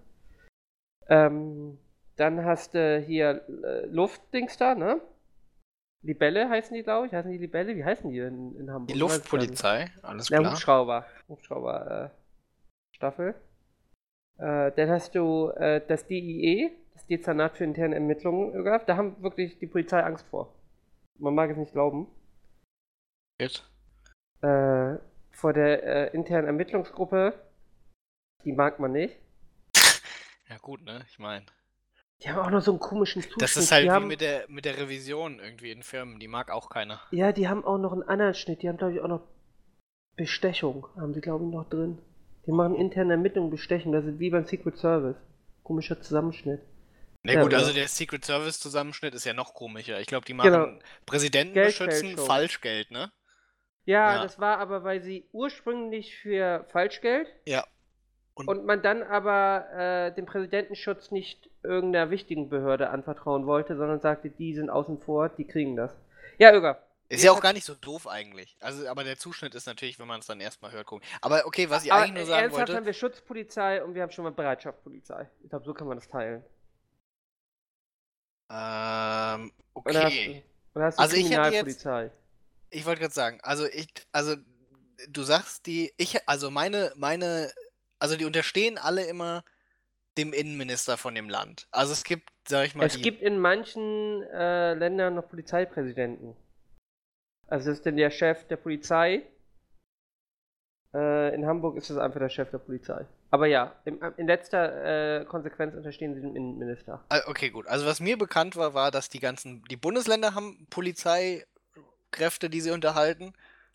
[1.09, 1.79] Ähm,
[2.17, 5.01] dann hast du hier äh, Luftdings da, ne?
[6.03, 7.13] Libelle heißen die, glaube ich.
[7.13, 7.77] Heißen die Libelle?
[7.77, 8.89] Wie heißen die in, in Hamburg?
[8.89, 8.99] Die.
[8.99, 10.51] Luftpolizei, alles klar.
[10.51, 11.07] Hubschrauber.
[11.29, 13.35] Hubschrauber äh, Staffel.
[14.39, 18.89] Äh, dann hast du äh, das DIE, das Dezernat für interne Ermittlungen gehabt.
[18.89, 20.55] Da haben wirklich die Polizei Angst vor.
[21.19, 22.09] Man mag es nicht glauben.
[23.39, 23.69] Gut.
[24.43, 24.97] Äh,
[25.31, 27.35] vor der äh, internen Ermittlungsgruppe,
[28.45, 29.17] die mag man nicht.
[30.49, 31.05] Ja gut, ne?
[31.11, 31.45] Ich meine.
[32.23, 33.43] Die haben auch noch so einen komischen Zuschnitt.
[33.43, 36.19] Das ist halt die wie haben, mit der, mit der Revision irgendwie in Firmen.
[36.19, 37.01] Die mag auch keiner.
[37.11, 38.63] Ja, die haben auch noch einen anderen Schnitt.
[38.63, 39.23] Die haben, glaube ich, auch noch
[40.17, 40.87] Bestechung.
[40.97, 41.99] Haben die, glaube ich, noch drin.
[42.47, 43.93] Die machen interne Ermittlungen, Bestechung.
[43.93, 45.17] Das ist wie beim Secret Service.
[45.63, 46.63] Komischer Zusammenschnitt.
[47.25, 50.01] Na Ja, gut, also der Secret Service Zusammenschnitt ist ja noch komischer.
[50.01, 50.79] Ich glaube, die machen Genau.
[51.07, 53.11] Präsidenten beschützen Falschgeld, ne?
[53.87, 54.23] Ja, Ja.
[54.23, 57.65] das war aber, weil sie ursprünglich für Falschgeld Ja.
[58.35, 64.01] Und- und man dann aber äh, den Präsidentenschutz nicht irgendeiner wichtigen Behörde anvertrauen wollte, sondern
[64.01, 65.97] sagte, die sind außen vor, die kriegen das.
[66.39, 66.83] Ja, Öger.
[67.09, 68.57] Ist ja auch gar nicht so doof eigentlich.
[68.61, 71.07] Also, aber der Zuschnitt ist natürlich, wenn man es dann erstmal hört, gucken.
[71.23, 72.77] Aber okay, was ich Aber eigentlich nur sagen ernsthaft wollte.
[72.77, 75.31] haben wir Schutzpolizei und wir haben schon mal Bereitschaftspolizei.
[75.45, 76.45] Ich glaube, so kann man das teilen.
[78.51, 80.43] Ähm, Oder hast, okay.
[80.75, 82.11] du- oder hast du Also ich hätte jetzt- Kriminalpolizei?
[82.71, 84.37] Ich wollte gerade sagen, also ich, also
[85.09, 87.51] du sagst die, ich, also meine, meine,
[87.99, 89.45] also die unterstehen alle immer
[90.19, 91.67] dem Innenminister von dem Land.
[91.71, 96.35] Also es gibt, sag ich mal, Es die, gibt in manchen äh, Ländern noch Polizeipräsidenten.
[97.49, 99.23] Also das ist denn der Chef der Polizei.
[100.95, 103.07] Äh, in Hamburg ist es einfach der Chef der Polizei.
[103.31, 107.05] Aber ja, im, in letzter äh, Konsequenz unterstehen sie dem Innenminister.
[107.11, 107.67] Ah, Okay, gut.
[107.67, 110.67] Also was mir bekannt war, war, dass die ganzen, die Bundesländer haben
[112.11, 113.33] Polizeikräfte, die sie unterhalten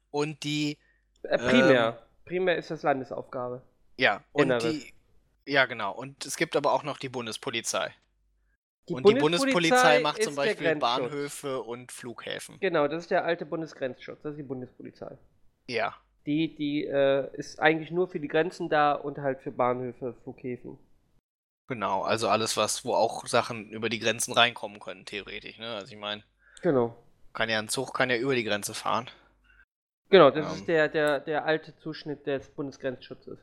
[0.10, 0.78] und die,
[1.24, 1.88] Äh, primär.
[2.00, 2.26] Ähm.
[2.26, 3.62] primär ist das Landesaufgabe.
[3.98, 4.63] ja, und Inneres.
[4.63, 4.94] die,
[5.46, 5.91] ja genau.
[5.94, 7.94] Und es gibt aber auch noch die Bundespolizei.
[8.89, 10.76] Die und die Bundespolizei macht zum Beispiel.
[10.76, 12.60] Bahnhöfe und Flughäfen.
[12.60, 14.22] Genau, das ist der alte Bundesgrenzschutz.
[14.24, 15.17] Das ist die Bundespolizei.
[15.67, 15.96] Ja.
[16.26, 20.78] Die, die äh, ist eigentlich nur für die Grenzen da und halt für Bahnhöfe, Flughäfen.
[21.67, 25.76] Genau, also alles, was, wo auch Sachen über die Grenzen reinkommen können, theoretisch, ne?
[25.76, 26.24] Also ich meine,
[26.62, 26.96] Genau.
[27.34, 29.10] Kann ja ein Zug kann ja über die Grenze fahren.
[30.10, 30.54] Genau, das Ähm.
[30.54, 33.39] ist der, der, der alte Zuschnitt des Bundesgrenzschutzes.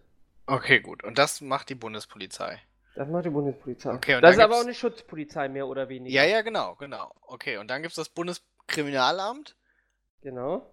[0.46, 1.02] Okay, gut.
[1.04, 2.60] Und das macht die Bundespolizei.
[2.94, 3.94] Das macht die Bundespolizei.
[3.94, 6.14] Okay, und das ist aber auch eine Schutzpolizei, mehr oder weniger.
[6.14, 7.14] Ja, ja, genau, genau.
[7.22, 9.56] Okay, und dann gibt es das Bundeskriminalamt
[10.20, 10.68] Genau.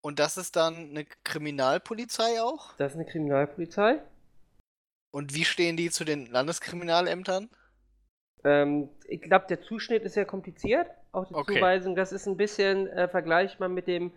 [0.00, 2.74] und das ist dann eine Kriminalpolizei auch.
[2.78, 4.00] Das ist eine Kriminalpolizei.
[5.10, 7.50] Und wie stehen die zu den Landeskriminalämtern?
[8.44, 10.88] Ähm, ich glaube, der Zuschnitt ist sehr kompliziert.
[11.12, 11.54] Auch die Okay.
[11.58, 14.12] Zuweisung, das ist ein bisschen äh, vergleichbar mit dem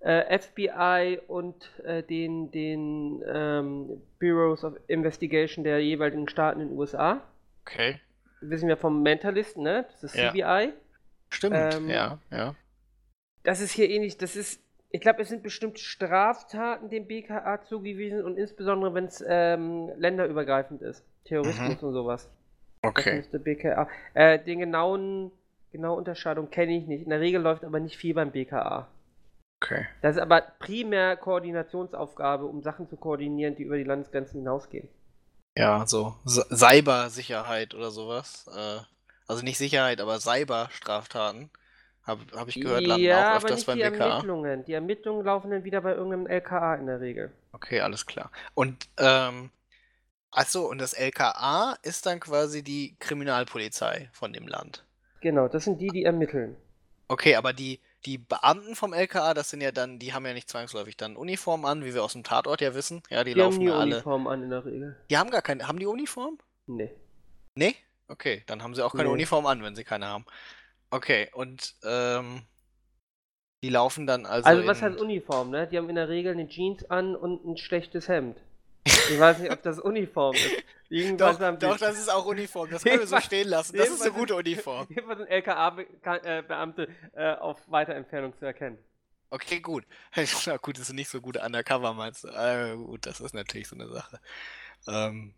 [0.00, 6.78] äh, FBI und äh, den, den ähm, Bureaus of Investigation der jeweiligen Staaten in den
[6.78, 7.22] USA.
[7.62, 8.00] Okay.
[8.40, 9.84] Wissen wir vom Mentalist, ne?
[9.90, 10.30] Das ist Ja.
[10.30, 10.72] CBI.
[11.30, 12.54] Stimmt, Ähm, ja, ja.
[13.42, 14.16] Das ist hier ähnlich.
[14.18, 19.24] Das ist, ich glaube, es sind bestimmte Straftaten dem BKA zugewiesen und insbesondere, wenn es
[19.26, 21.04] ähm, länderübergreifend ist.
[21.24, 22.30] Terrorismus und sowas.
[22.82, 23.16] Das Okay.
[23.16, 23.88] müsste BKA.
[24.14, 25.32] Äh, den genauen,
[25.72, 27.02] genaue Unterscheidung kenne ich nicht.
[27.04, 28.88] In der Regel läuft aber nicht viel beim BKA.
[29.60, 29.86] Okay.
[30.02, 34.88] Das ist aber primär Koordinationsaufgabe, um Sachen zu koordinieren, die über die Landesgrenzen hinausgehen.
[35.56, 38.46] Ja, so Cy- Cybersicherheit oder sowas.
[38.54, 38.80] Äh,
[39.26, 41.50] also nicht Sicherheit, aber Cyberstraftaten.
[42.02, 44.20] Habe hab ich gehört, landen ja, auch aber öfters nicht beim die BKA.
[44.20, 44.64] Ermittlungen.
[44.64, 47.32] Die Ermittlungen laufen dann wieder bei irgendeinem LKA in der Regel.
[47.52, 48.30] Okay, alles klar.
[48.54, 49.50] Und, ähm,
[50.30, 54.87] achso, und das LKA ist dann quasi die Kriminalpolizei von dem Land.
[55.20, 56.56] Genau, das sind die, die ermitteln.
[57.08, 60.48] Okay, aber die, die Beamten vom LKA, das sind ja dann, die haben ja nicht
[60.48, 63.02] zwangsläufig dann Uniform an, wie wir aus dem Tatort ja wissen.
[63.10, 63.94] Ja, die, Die haben laufen nie ja alle.
[63.96, 64.96] Uniform an in der Regel.
[65.10, 66.38] Die haben gar keine, haben die Uniform?
[66.66, 66.92] Nee.
[67.54, 67.74] Nee?
[68.08, 69.14] Okay, dann haben sie auch keine Nee.
[69.14, 70.24] Uniform an, wenn sie keine haben.
[70.90, 72.42] Okay, und ähm,
[73.62, 74.48] die laufen dann also.
[74.48, 75.66] Also, was heißt Uniform, ne?
[75.66, 78.36] Die haben in der Regel eine Jeans an und ein schlechtes Hemd.
[79.10, 80.64] Ich weiß nicht, ob das Uniform ist.
[80.90, 82.70] Irgendwas Doch, doch, das ist auch Uniform.
[82.70, 83.76] Das können wir so stehen lassen.
[83.76, 84.86] Das ist eine gute Uniform.
[84.88, 88.78] Jedenfalls sind LKA-Beamte äh, auf weiter Entfernung zu erkennen.
[89.30, 89.84] Okay, gut.
[90.46, 92.28] Na gut, das sind nicht so gute Undercover, meinst du?
[92.28, 94.18] Äh, gut, das ist natürlich so eine Sache.
[94.86, 95.34] Ähm,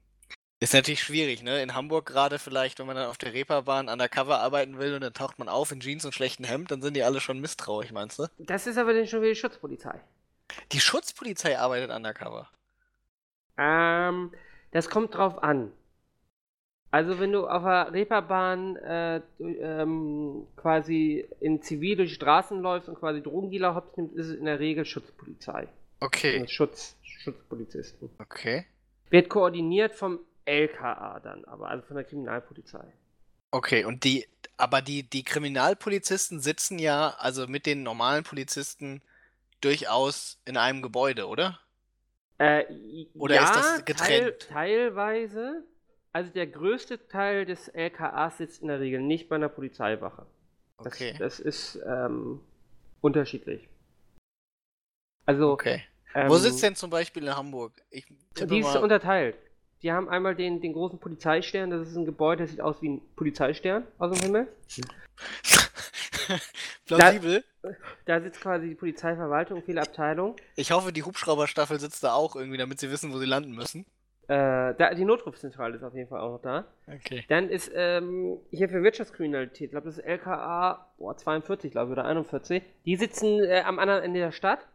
[0.61, 1.63] ist natürlich schwierig, ne?
[1.63, 5.15] In Hamburg gerade vielleicht, wenn man dann auf der Reeperbahn Undercover arbeiten will und dann
[5.15, 8.19] taucht man auf in Jeans und schlechtem Hemd, dann sind die alle schon misstrauisch, meinst
[8.19, 8.27] du?
[8.39, 10.01] Das ist aber dann schon wieder die Schutzpolizei.
[10.73, 12.51] Die Schutzpolizei arbeitet Undercover.
[13.61, 14.33] Ähm,
[14.73, 15.71] das kommt drauf an.
[16.91, 22.89] Also wenn du auf der Reeperbahn äh, ähm, quasi in Zivil durch die Straßen läufst
[22.89, 25.69] und quasi Drogendealer hops nimmst, ist es in der Regel Schutzpolizei.
[26.01, 28.11] Okay, Also Schutz, Schutzpolizisten.
[28.19, 28.67] okay.
[29.11, 32.93] Wird koordiniert vom LKA dann, aber also von der Kriminalpolizei.
[33.53, 39.03] Okay, und die, aber die, die Kriminalpolizisten sitzen ja, also mit den normalen Polizisten,
[39.61, 41.61] durchaus in einem Gebäude, oder?
[42.41, 42.65] Äh,
[43.19, 44.49] Oder ja, ist das Teil, getrennt?
[44.49, 45.63] teilweise.
[46.13, 50.27] Also der größte Teil des LKAs sitzt in der Regel nicht bei einer Polizeiwache.
[50.79, 51.15] Das, Okay.
[51.19, 52.41] das ist ähm,
[53.03, 53.69] unterschiedlich.
[55.27, 55.85] Also, Okay.
[56.15, 57.75] ähm, Wo sitzt denn zum Beispiel in Hamburg?
[57.91, 58.07] Ich
[58.39, 58.83] Die ist mal.
[58.83, 59.37] unterteilt.
[59.83, 62.89] Die haben einmal den, den großen Polizeistern, das ist ein Gebäude, das sieht aus wie
[62.89, 64.49] ein Polizeistern aus dem Himmel.
[66.87, 67.45] Plausibel.
[68.07, 70.37] Da sitzt quasi die Polizeiverwaltung, viele Abteilungen.
[70.57, 73.85] Ich hoffe, die Hubschrauberstaffel sitzt da auch irgendwie, damit sie wissen, wo sie landen müssen.
[74.31, 76.65] Äh, da, die Notrufzentrale ist auf jeden Fall auch noch da.
[76.87, 77.25] Okay.
[77.29, 81.93] Dann ist ähm, hier für Wirtschaftskriminalität, ich glaube, das ist LKA boah, 42, glaube ich,
[81.99, 82.63] oder 41.
[82.85, 84.69] Die sitzen äh, am anderen Ende der Stadt.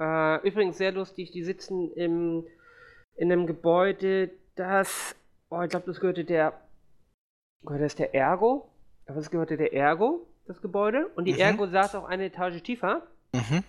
[0.00, 2.44] Äh, übrigens sehr lustig, die sitzen im,
[3.14, 5.14] in einem Gebäude, das,
[5.48, 6.60] oh, ich glaube, das gehörte der,
[7.62, 8.68] gehörte das der Ergo?
[9.06, 11.08] Aber das gehörte der Ergo, das Gebäude.
[11.16, 11.40] Und die Mhm.
[11.40, 13.02] Ergo saß auch eine Etage tiefer.
[13.34, 13.62] Mhm.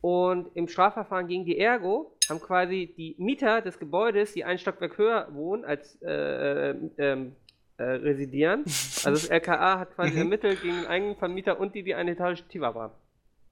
[0.00, 4.98] Und im Strafverfahren gegen die Ergo haben quasi die Mieter des Gebäudes, die ein Stockwerk
[4.98, 7.36] höher wohnen, als äh, äh, ähm,
[7.78, 8.64] äh, residieren.
[9.04, 10.18] Also das LKA hat quasi Mhm.
[10.18, 12.90] ermittelt gegen den eigenen Vermieter und die, die eine Etage tiefer waren.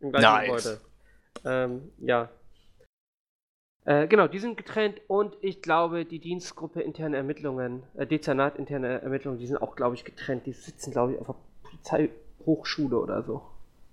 [0.01, 0.65] Im gleichen Nice.
[0.65, 0.81] Gebäude.
[1.45, 2.29] Ähm, ja.
[3.85, 9.03] Äh, genau, die sind getrennt und ich glaube, die Dienstgruppe interne Ermittlungen, äh, Dezernat interne
[9.03, 10.47] Ermittlungen, die sind auch, glaube ich, getrennt.
[10.47, 12.09] Die sitzen, glaube ich, auf der
[12.45, 13.43] Polizeihochschule oder so.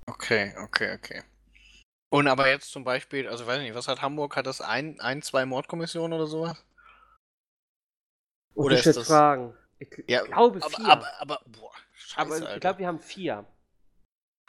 [0.07, 1.23] Okay, okay, okay.
[2.11, 4.35] Und aber jetzt zum Beispiel, also weiß ich nicht, was hat Hamburg?
[4.35, 6.65] Hat das ein, ein zwei Mordkommissionen oder sowas?
[8.55, 9.53] Und Oder ich ist das- fragen.
[9.77, 10.85] Ich Ja, glaube aber, vier.
[10.91, 12.55] aber, aber, boah, scheiße, Aber Alter.
[12.55, 13.45] ich glaube, wir haben vier.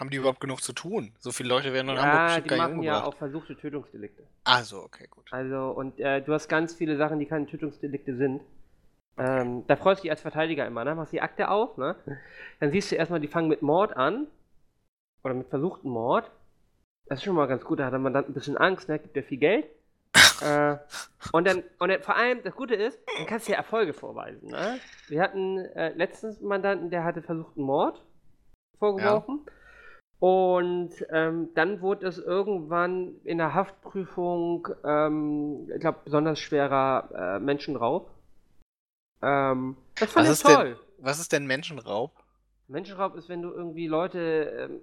[0.00, 1.14] Haben die überhaupt genug zu tun?
[1.18, 4.26] So viele Leute werden in Hamburg Ja, bestimmt die machen ja auch versuchte Tötungsdelikte.
[4.44, 5.30] Ah, so, okay, gut.
[5.30, 8.40] Also, und äh, du hast ganz viele Sachen, die keine Tötungsdelikte sind.
[9.18, 10.94] Ähm, da freust du dich als Verteidiger immer, ne?
[10.94, 11.96] Machst die Akte auf, ne?
[12.60, 14.26] Dann siehst du erstmal, die fangen mit Mord an.
[15.22, 16.30] Oder mit versuchten Mord.
[17.06, 18.98] Das ist schon mal ganz gut, da hat der Mandant ein bisschen Angst, ne?
[18.98, 19.66] Gibt dir viel Geld.
[20.42, 20.76] äh,
[21.32, 24.48] und dann, und dann vor allem, das Gute ist, dann kannst du ja Erfolge vorweisen,
[24.48, 24.78] ne?
[25.08, 28.02] Wir hatten äh, letztens einen Mandanten, der hatte versuchten Mord.
[28.78, 29.46] vorgeworfen.
[30.20, 37.40] Und ähm, dann wurde es irgendwann in der Haftprüfung, ähm, ich glaube, besonders schwerer äh,
[37.40, 38.10] Menschenraub.
[39.22, 40.76] Ähm, das fand Was ich ist toll.
[40.98, 42.12] denn, was ist denn Menschenraub?
[42.68, 44.80] Menschenraub ist, wenn du irgendwie Leute, ähm,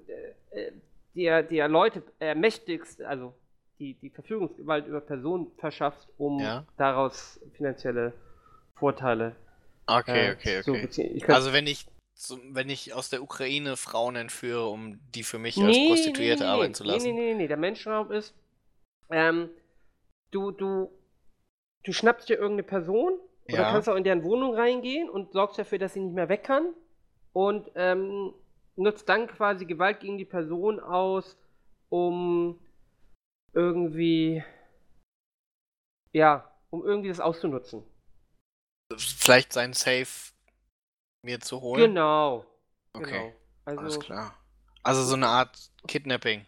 [0.52, 0.72] äh, äh,
[1.16, 3.34] dir, dir Leute ermächtigst, also
[3.80, 6.66] die, die Verfügungsgewalt über Personen verschaffst, um Ja.
[6.78, 8.14] daraus finanzielle
[8.76, 9.36] Vorteile
[9.88, 10.82] Okay, äh, okay, zu okay.
[10.82, 11.24] beziehen.
[11.30, 15.58] Also wenn ich zum, wenn ich aus der Ukraine Frauen entführe, um die für mich
[15.64, 17.06] als Prostituierte arbeiten zu lassen.
[17.06, 17.48] Nee, nee, nee, nee.
[17.48, 18.34] Der Menschenraub ist,
[19.12, 19.50] ähm,
[20.32, 20.92] du, du,
[21.84, 23.14] du schnappst dir irgendeine Person
[23.52, 23.66] oder Ja.
[23.66, 26.74] kannst auch in deren Wohnung reingehen und sorgst dafür, dass sie nicht mehr weg kann
[27.34, 28.34] und ähm,
[28.76, 31.38] nutzt dann quasi Gewalt gegen die Person aus,
[31.90, 32.60] um
[33.54, 34.44] irgendwie,
[36.14, 37.84] ja, um irgendwie das auszunutzen.
[38.98, 40.34] Vielleicht sein Safe
[41.24, 41.96] mir zu holen.
[41.96, 42.46] Genau.
[42.94, 43.34] Okay, Genau.
[43.76, 44.36] alles Also, klar.
[44.84, 46.46] Also so eine Art Kidnapping.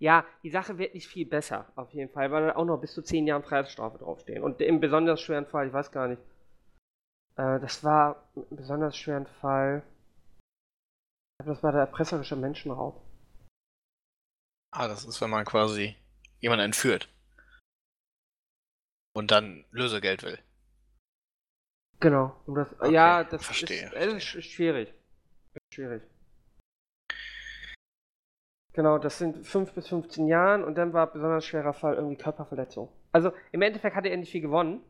[0.00, 2.94] Ja, die Sache wird nicht viel besser, auf jeden Fall, weil da auch noch bis
[2.94, 4.42] zu 10 Jahren Freiheitsstrafe draufstehen.
[4.42, 6.20] Und im besonders schweren Fall, ich weiß gar nicht,
[7.38, 9.82] äh, das war im besonders schweren Fall,
[11.44, 13.00] das war der erpresserische Menschenraub.
[14.74, 15.96] Ah, das ist, wenn man quasi
[16.40, 17.08] jemanden entführt.
[19.16, 20.38] Und dann Lösegeld will.
[22.00, 22.36] Genau.
[22.46, 24.94] Und das, Okay, ja, das verstehe, ist, es ist sch- schwierig.
[25.54, 26.02] Ist schwierig.
[28.74, 32.88] Genau, das sind 5 bis 15 Jahren und dann war besonders schwerer Fall irgendwie Körperverletzung.
[33.10, 34.84] Also im Endeffekt hatte er nicht viel gewonnen.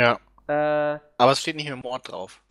[0.00, 0.18] Ja.
[0.46, 2.42] Äh, Aber es steht nicht mehr Mord drauf.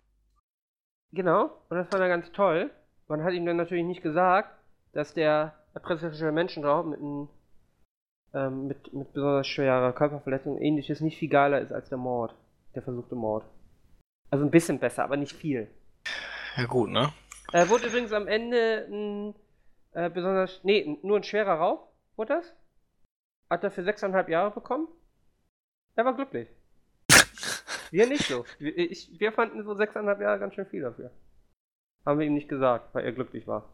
[1.11, 2.71] Genau, und das fand er ganz toll.
[3.07, 4.51] Man hat ihm dann natürlich nicht gesagt,
[4.93, 7.29] dass der erpresserische Menschenraub mit, einem,
[8.33, 12.35] ähm, mit, mit besonders schwerer Körperverletzung und ähnliches nicht viel geiler ist als der Mord,
[12.75, 13.43] der versuchte Mord.
[14.29, 15.69] Also ein bisschen besser, aber nicht viel.
[16.55, 17.11] Ja gut, ne?
[17.51, 19.35] Äh, wurde übrigens am Ende ein
[19.93, 22.53] äh, besonders, nee, nur ein schwerer Raub, wurde das?
[23.49, 24.87] Hat er für sechseinhalb Jahre bekommen?
[25.95, 26.47] Er war glücklich.
[27.91, 28.45] Wir nicht so.
[28.59, 31.11] Wir, ich, wir fanden so sechseinhalb Jahre ganz schön viel dafür.
[32.05, 33.69] Haben wir ihm nicht gesagt, weil er glücklich war.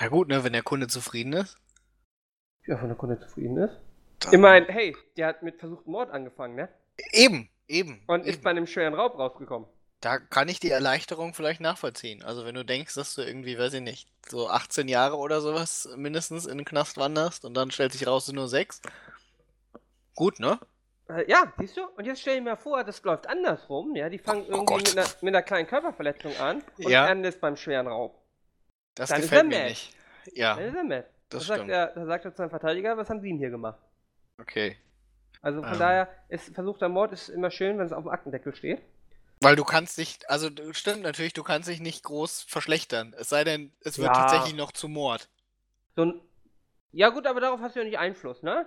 [0.00, 0.44] Ja gut, ne?
[0.44, 1.56] Wenn der Kunde zufrieden ist.
[2.66, 3.74] Ja, von der Kunde zufrieden ist.
[4.20, 6.68] dann- Immerhin, hey, der hat mit versuchten Mord angefangen, ne?
[7.12, 8.02] Eben, eben.
[8.06, 8.42] Und ist eben.
[8.44, 9.68] bei einem schweren Raub rausgekommen.
[10.00, 12.22] Da kann ich die Erleichterung vielleicht nachvollziehen.
[12.24, 15.88] Also wenn du denkst, dass du irgendwie, weiß ich nicht, so 18 Jahre oder sowas
[15.96, 18.82] mindestens in den Knast wanderst und dann stellt sich raus, du nur sechs.
[20.14, 20.58] Gut, ne?
[21.12, 21.84] Äh, ja, siehst du?
[21.96, 24.08] Und jetzt stell dir mal vor, das läuft andersrum, ja?
[24.08, 24.84] Die fangen Oh irgendwie Gott.
[24.84, 27.06] mit einer, mit einer kleinen Körperverletzung an und Ja.
[27.06, 28.18] enden es beim schweren Raub.
[28.94, 29.92] Das Dann ist gefällt mir nicht.
[30.34, 31.04] Ja, Dann ist er mad.
[31.30, 33.50] das da sagt er, da sagt er zu seinem Verteidiger, was haben Sie denn hier
[33.50, 33.78] gemacht?
[34.40, 34.76] Okay.
[35.42, 35.78] Also von Ähm.
[35.78, 38.80] daher ist versuchter Mord ist immer schön, wenn es auf dem Aktendeckel steht.
[39.40, 43.12] Weil du kannst dich, also stimmt natürlich, du kannst dich nicht groß verschlechtern.
[43.18, 44.16] Es sei denn, es wird Ja.
[44.16, 45.28] tatsächlich noch zu Mord.
[45.96, 46.20] So ein,
[46.92, 48.66] ja gut, aber darauf hast du ja nicht Einfluss, ne?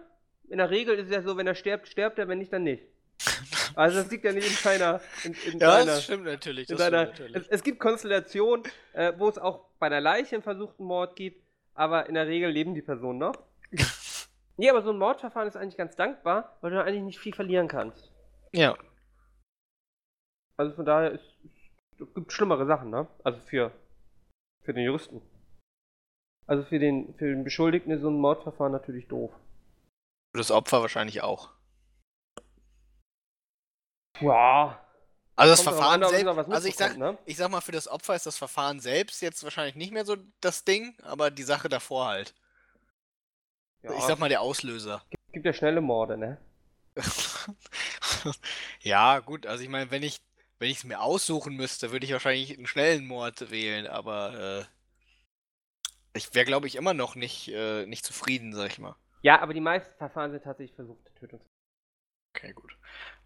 [0.49, 2.63] In der Regel ist es ja so, wenn er stirbt, stirbt er, wenn nicht, dann
[2.63, 2.83] nicht.
[3.75, 6.67] Also das liegt ja nicht in keiner, in, in Ja, deiner, das stimmt natürlich.
[6.67, 7.47] Das deiner stimmt es, natürlich.
[7.51, 12.07] es gibt Konstellationen, äh, wo es auch bei einer Leiche einen versuchten Mord gibt, aber
[12.07, 13.35] in der Regel leben die Personen noch.
[14.57, 17.67] Nee, aber so ein Mordverfahren ist eigentlich ganz dankbar, weil du eigentlich nicht viel verlieren
[17.67, 18.13] kannst.
[18.53, 18.77] Ja.
[20.55, 21.25] Also von daher ist,
[21.99, 23.05] es gibt schlimmere Sachen, ne?
[23.25, 23.73] Also für,
[24.63, 25.21] für den Juristen.
[26.47, 29.33] Also für den, für den Beschuldigten ist so ein Mordverfahren natürlich doof.
[30.35, 31.49] Für das Opfer wahrscheinlich auch.
[34.19, 34.85] Ja.
[35.37, 37.17] Also das kommt Verfahren an, es selbst, was also ich sag, ne?
[37.23, 40.17] ich sag mal, für das Opfer ist das Verfahren selbst jetzt wahrscheinlich nicht mehr so
[40.41, 42.35] das Ding, aber die Sache davor halt.
[43.81, 45.05] Ja, Ich sag mal, der Auslöser.
[45.31, 46.37] gibt ja schnelle Morde, ne?
[48.81, 50.19] ja, gut, also ich meine, wenn ich
[50.59, 54.65] wenn ich es mir aussuchen müsste, würde ich wahrscheinlich einen schnellen Mord wählen, aber
[56.13, 58.97] äh, ich wäre, glaube ich, immer noch nicht, äh, nicht zufrieden, sag ich mal.
[59.25, 61.41] Ja, aber die meisten Verfahren sind tatsächlich versuchte Tötung.
[62.33, 62.77] Okay, gut.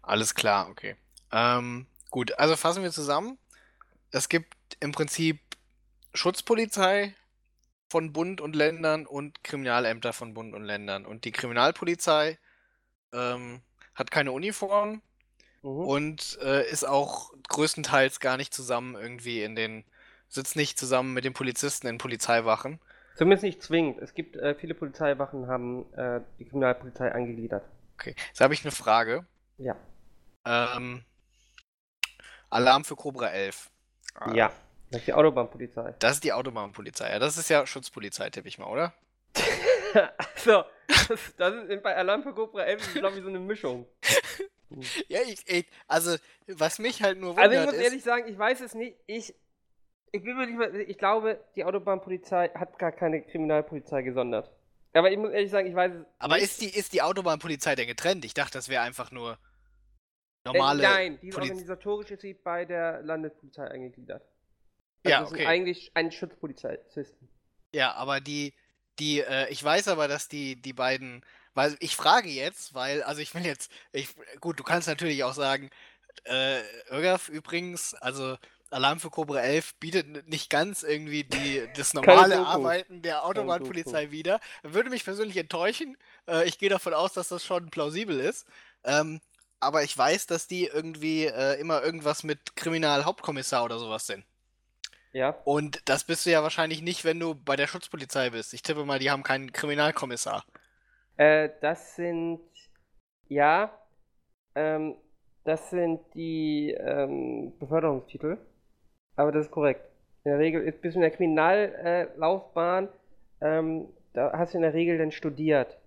[0.02, 0.96] Alles klar, okay.
[1.32, 3.38] Ähm, gut, also fassen wir zusammen.
[4.12, 5.40] Es gibt im Prinzip
[6.14, 7.14] Schutzpolizei
[7.90, 11.06] von Bund und Ländern und Kriminalämter von Bund und Ländern.
[11.06, 12.38] Und die Kriminalpolizei
[13.14, 13.62] ähm,
[13.94, 15.02] hat keine Uniform
[15.62, 15.90] Mhm.
[15.90, 19.84] und äh, ist auch größtenteils gar nicht zusammen irgendwie in den,
[20.28, 22.80] sitzt nicht zusammen mit den Polizisten in Polizeiwachen.
[23.16, 23.98] Zumindest nicht zwingend.
[23.98, 27.64] Es gibt äh, viele Polizeiwachen haben äh, die Kriminalpolizei angegliedert.
[27.94, 29.26] Okay, jetzt habe ich eine Frage.
[29.58, 29.76] Ja.
[30.46, 31.04] Ähm,
[32.48, 33.70] Alarm für Cobra 11.
[34.14, 34.52] Ah, Ja.
[34.90, 35.94] Das ist die Autobahnpolizei.
[36.00, 37.10] Das ist die Autobahnpolizei.
[37.10, 38.92] Ja, das ist ja Schutzpolizei, tippe ich mal, oder?
[40.36, 40.64] so,
[41.08, 43.86] das, das ist bei Alarm für Cobra 11 ist, glaube ich, so eine Mischung.
[45.08, 48.28] Ja, ich, ich, also, was mich halt nur Also ich wundert muss ist, ehrlich sagen,
[48.28, 48.96] ich weiß es nicht.
[49.06, 49.34] Ich,
[50.12, 54.50] Ich bin mir nicht mehr, ich glaube, die Autobahnpolizei hat gar keine Kriminalpolizei gesondert.
[54.92, 56.06] Aber ich muss ehrlich sagen, ich weiß es.
[56.18, 56.44] Aber nicht.
[56.44, 58.24] ist die, ist die Autobahnpolizei denn getrennt?
[58.24, 60.82] Ich dachte, das wäre einfach nur Äh, normale.
[60.82, 64.24] Nein, die ist Poliz- organisatorisch ist sie bei der Landespolizei eingegliedert.
[65.06, 65.46] Ja, das sind okay.
[65.46, 67.28] eigentlich ein Schutzpolizisten.
[67.74, 68.52] Ja, aber die,
[68.98, 73.20] die, äh, ich weiß aber, dass die, die beiden, weil ich frage jetzt, weil, also
[73.20, 74.08] ich will jetzt, ich,
[74.40, 75.70] gut, du kannst natürlich auch sagen,
[76.24, 78.36] äh, Ögaf übrigens, also
[78.70, 82.38] Alarm für Cobra 11 bietet nicht ganz irgendwie die, das normale.
[82.38, 84.40] Arbeiten der Autobahnpolizei wider.
[84.62, 85.96] Würde mich persönlich enttäuschen.
[86.28, 88.46] Äh, ich gehe davon aus, dass das schon plausibel ist.
[88.84, 89.20] Ähm,
[89.60, 94.24] aber ich weiß, dass die irgendwie äh, immer irgendwas mit Kriminalhauptkommissar oder sowas sind.
[95.12, 95.30] Ja.
[95.44, 98.54] Und das bist du ja wahrscheinlich nicht, wenn du bei der Schutzpolizei bist.
[98.54, 100.44] Ich tippe mal, die haben keinen Kriminalkommissar.
[101.16, 102.40] Äh, das sind,
[103.28, 103.76] ja,
[104.54, 104.96] ähm,
[105.44, 108.38] das sind die ähm, Beförderungstitel.
[109.20, 109.82] Aber das ist korrekt.
[110.24, 112.88] In der Regel ist bist du in der Kriminallaufbahn,
[113.40, 115.78] äh, ähm, da hast du in der Regel dann studiert.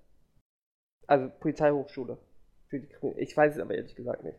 [1.08, 2.19] Also Polizeihochschule.
[3.17, 4.38] Ich weiß es aber ehrlich gesagt nicht.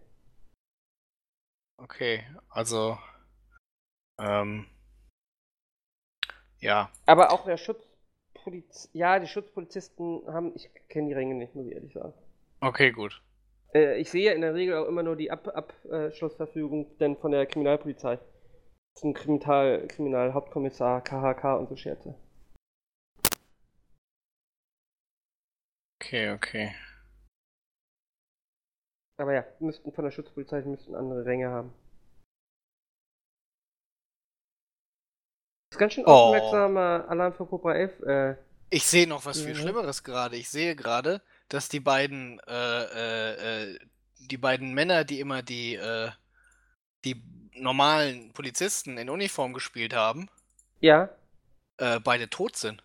[1.76, 2.96] Okay, also.
[4.20, 4.66] Ähm.
[6.60, 11.66] Ja, Aber auch der Schutzpoliz ja, die Schutzpolizisten haben, ich kenne die Ränge nicht, muss
[11.66, 12.14] ich ehrlich sagen.
[12.60, 13.20] okay, gut.
[13.74, 17.46] Äh, ich sehe in der Regel auch immer nur die Ab Abschlussverfügung denn von der
[17.46, 18.20] Kriminalpolizei.
[18.96, 22.14] Zum Kriminal Kriminalhauptkommissar, KHK und so Scherze.
[26.00, 26.74] Okay, okay.
[29.16, 31.72] Aber ja, müssten von der Schutzpolizei müssten andere Ränge haben.
[35.70, 36.10] Das ist ganz schön Oh.
[36.10, 38.00] aufmerksamer Alarm für Cobra 11.
[38.02, 38.36] Äh,
[38.70, 39.58] Ich sehe noch was viel Mhm.
[39.58, 40.36] Schlimmeres gerade.
[40.36, 43.78] Ich sehe gerade, dass die beiden, äh, äh, äh,
[44.18, 46.10] die beiden Männer, die immer die, äh,
[47.04, 47.22] die
[47.56, 50.28] normalen Polizisten in Uniform gespielt haben,
[50.80, 51.08] ja,
[51.78, 52.82] äh, beide tot sind.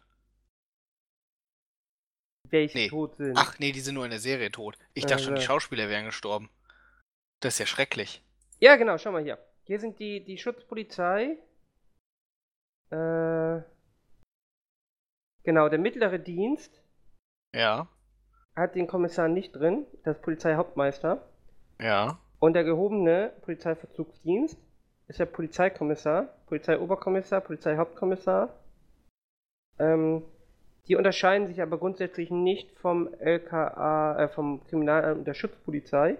[2.51, 2.87] welche Nee.
[2.89, 3.37] tot sind.
[3.37, 4.77] Ach nee, die sind nur in der Serie tot.
[4.95, 5.47] Ich dachte schon, die Also.
[5.53, 6.49] Schauspieler wären gestorben.
[7.41, 8.23] Das ist ja schrecklich.
[8.59, 9.37] Ja, genau, schau mal hier.
[9.65, 11.37] Hier sind die, die Schutzpolizei.
[12.89, 13.61] Äh,
[15.43, 16.81] genau, der mittlere Dienst
[17.55, 17.87] Ja,
[18.55, 21.27] hat den Kommissar nicht drin, das Polizeihauptmeister.
[21.79, 22.19] ja.
[22.39, 24.57] Und der gehobene Polizeiverzugsdienst
[25.07, 28.53] ist der Polizeikommissar, Polizeioberkommissar, Polizeihauptkommissar.
[29.77, 30.23] Ähm,
[30.87, 36.17] die unterscheiden sich aber grundsätzlich nicht vom LKA, äh, vom Kriminalamt und der Schutzpolizei.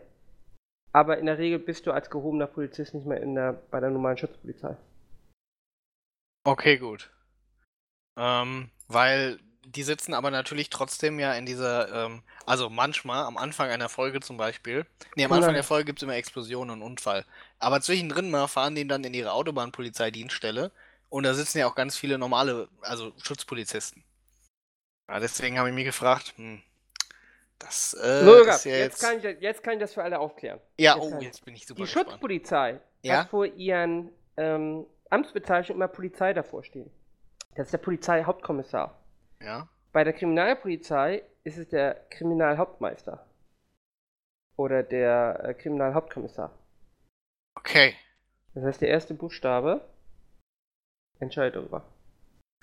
[0.92, 3.90] Aber in der Regel bist du als gehobener Polizist nicht mehr in der, bei der
[3.90, 4.76] normalen Schutzpolizei.
[6.44, 7.12] Okay, gut.
[8.18, 13.70] Ähm, weil die sitzen aber natürlich trotzdem ja in dieser, ähm, also manchmal am Anfang
[13.70, 14.86] einer Folge zum Beispiel.
[15.16, 17.26] Nee, am Anfang der Folge gibt es immer Explosionen und Unfall.
[17.60, 20.72] Aber zwischendrin mal fahren die dann in ihre Autobahnpolizeidienststelle
[21.10, 24.04] und da sitzen ja auch ganz viele normale, also Schutzpolizisten.
[25.10, 26.62] Ja, deswegen habe ich mich gefragt, hm,
[27.58, 29.02] das äh, so, ist ja jetzt, jetzt.
[29.02, 30.60] kann ich, jetzt kann ich das für alle aufklären.
[30.80, 32.08] ja, jetzt oh, jetzt bin ich super Die gespannt.
[32.10, 33.18] Schutzpolizei Ja?
[33.18, 36.90] hat vor ihren ähm, Amtsbezeichnungen immer Polizei davor stehen.
[37.56, 38.96] Das ist der Polizeihauptkommissar.
[39.42, 43.26] Ja, Bei der Kriminalpolizei ist es der Kriminalhauptmeister.
[44.58, 46.52] Oder der äh, Kriminalhauptkommissar.
[47.58, 47.96] okay.
[48.54, 49.88] Das heißt, der erste Buchstabe
[51.20, 51.82] entscheidet darüber.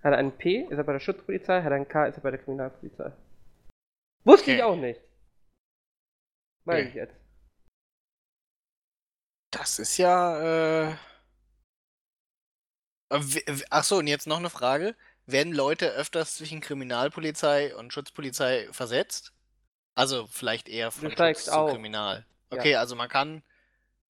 [0.02, 2.22] Hat er einen P, ist er bei der Schutzpolizei, hat er einen K, ist er
[2.22, 3.12] bei der Kriminalpolizei.
[4.24, 4.62] Wusste ich Okay.
[4.62, 5.00] auch nicht.
[6.64, 6.88] Weiß Okay.
[6.88, 7.14] ich jetzt.
[9.52, 10.38] Das ist ja.
[10.90, 10.96] Äh...
[13.10, 14.96] äh, w- w- Ach so, und jetzt noch eine Frage.
[15.26, 19.32] Werden Leute öfters zwischen Kriminalpolizei und Schutzpolizei versetzt?
[19.94, 21.72] Also vielleicht eher von steigst Schutz zu auf.
[21.72, 22.24] Kriminal.
[22.52, 22.58] Ja.
[22.58, 23.42] Okay, also man kann.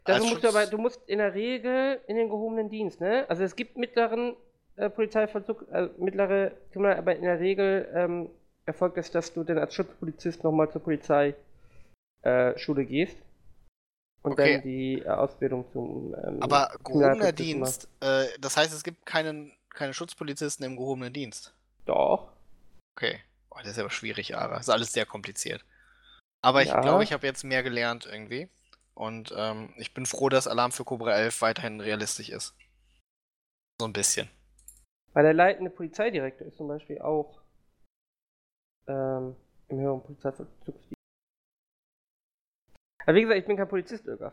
[0.05, 3.25] Dafür als musst du aber, du musst in der Regel in den gehobenen Dienst, ne?
[3.29, 4.37] Also es gibt mittleren
[4.77, 8.31] äh, Polizeivollzug, äh, mittlere Kriminal, aber in der Regel ähm,
[8.67, 11.37] erfolgt es, dass du dann als Schutzpolizist nochmal zur Polizeischule
[12.23, 13.17] äh, gehst
[14.23, 14.55] und Okay.
[14.55, 19.53] dann die äh, Ausbildung zum ähm, Aber gehobener Dienst, äh, das heißt, es gibt keinen,
[19.77, 21.55] keine Schutzpolizisten im gehobenen Dienst.
[21.85, 22.33] Doch.
[22.97, 23.21] Okay.
[23.51, 25.65] Oh, das ist aber schwierig, aber ist alles sehr kompliziert.
[26.43, 26.81] Aber ich Ja.
[26.81, 28.49] glaube, ich habe jetzt mehr gelernt irgendwie.
[28.95, 32.55] Und ähm, ich bin froh, dass Alarm für Cobra 11 weiterhin realistisch ist.
[33.79, 34.29] So ein bisschen.
[35.13, 37.43] Weil der leitende Polizeidirektor ist zum Beispiel auch
[38.87, 39.37] ähm,
[39.69, 40.95] im höheren Polizeivollzugsdienst.
[43.05, 44.33] Aber wie gesagt, ich bin kein Polizist, Irga.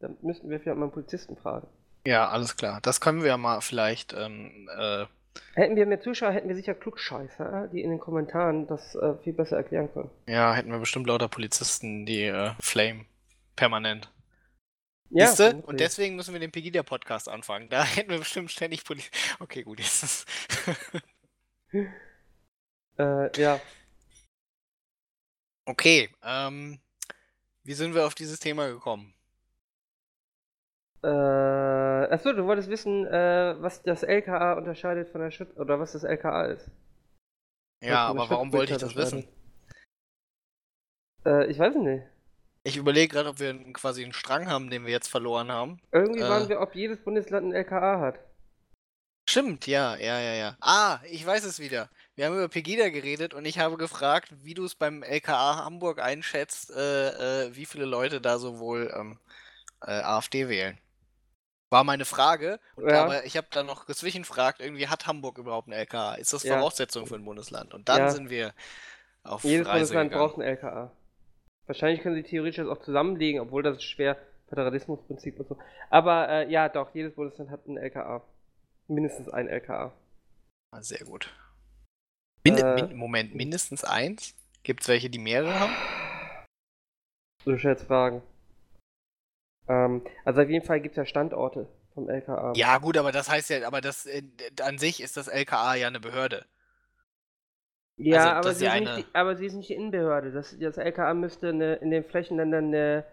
[0.00, 1.68] Da müssten wir vielleicht mal einen Polizisten fragen.
[2.06, 2.80] Ja, alles klar.
[2.82, 4.12] Das können wir ja mal vielleicht.
[4.12, 5.06] Ähm, äh,
[5.54, 9.32] Hätten wir mehr Zuschauer, hätten wir sicher Klugscheißer, die in den Kommentaren das äh, viel
[9.34, 10.10] besser erklären können.
[10.28, 13.04] ja, hätten wir bestimmt lauter Polizisten, die äh, Flame
[13.56, 14.10] permanent.
[15.10, 15.62] Ja, Siehste?
[15.62, 17.68] Und deswegen müssen wir den Pegida-Podcast anfangen.
[17.68, 19.02] Da hätten wir bestimmt ständig Poli
[19.40, 20.26] Okay, gut, jetzt ist
[22.98, 23.60] Äh, ja.
[25.66, 26.80] Okay, ähm,
[27.64, 29.12] wie sind wir auf dieses Thema gekommen?
[31.06, 35.56] Äh, achso, du wolltest wissen, äh, was das LKA unterscheidet von der Schutz...
[35.56, 36.68] Oder was das LKA ist.
[37.84, 39.28] Ja, aber warum wollte ich das wissen?
[41.24, 42.04] Äh, ich weiß es nicht.
[42.64, 45.78] Ich überlege gerade, ob wir quasi einen Strang haben, den wir jetzt verloren haben.
[45.92, 46.28] Irgendwie Äh.
[46.28, 48.18] waren wir, ob jedes Bundesland ein LKA hat.
[49.28, 50.56] Stimmt, ja, ja, ja, ja.
[50.60, 51.88] Ah, ich weiß es wieder.
[52.16, 56.00] Wir haben über Pegida geredet und ich habe gefragt, wie du es beim LKA Hamburg
[56.00, 59.18] einschätzt, äh, äh, wie viele Leute da so wohl ähm,
[59.82, 60.78] äh, AfD wählen.
[61.70, 62.60] War meine Frage.
[62.80, 63.04] Ja.
[63.04, 66.14] aber ich habe dann noch zwischenfragt, irgendwie hat Hamburg überhaupt ein LKA?
[66.14, 66.56] Ist das Ja.
[66.58, 67.74] Voraussetzung für ein Bundesland?
[67.74, 68.10] Und dann Ja.
[68.10, 68.54] sind wir
[69.24, 70.28] auf Jedes Reise Bundesland gegangen.
[70.28, 70.92] braucht ein LKA.
[71.66, 74.16] Wahrscheinlich können sie theoretisch das auch zusammenlegen, obwohl das ist schwer,
[74.48, 75.58] Föderalismusprinzip und so.
[75.90, 78.22] Aber äh, ja, doch, jedes Bundesland hat ein LKA.
[78.86, 79.92] Mindestens ein LKA.
[80.70, 81.34] Ah, sehr gut.
[82.44, 82.74] Min Äh.
[82.76, 84.34] min Moment, mindestens eins?
[84.62, 85.74] Gibt es welche, die mehrere haben?
[87.44, 88.22] So ich jetzt fragen.
[89.68, 92.52] Ähm, also auf jeden Fall gibt es ja Standorte vom LKA.
[92.54, 94.22] Ja, gut, aber das heißt ja, aber das äh,
[94.62, 96.44] an sich ist das LKA ja eine Behörde.
[97.98, 100.30] Ja, Also, aber, sie ja ist nicht eine- die, aber sie ist nicht die Innenbehörde.
[100.32, 103.04] Das, das LKA müsste eine, in den Flächenländern eine,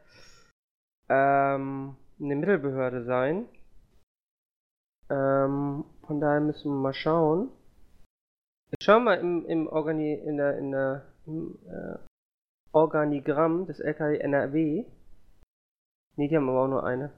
[1.10, 3.47] ähm, eine Mittelbehörde sein.
[5.10, 7.49] Ähm, von daher müssen wir mal schauen.
[8.72, 11.97] Ich schau mal im, im, Organi in der, in der, im äh,
[12.74, 14.86] Organigramm des LKA NRW.
[16.16, 17.11] Nee, die haben aber auch nur eine.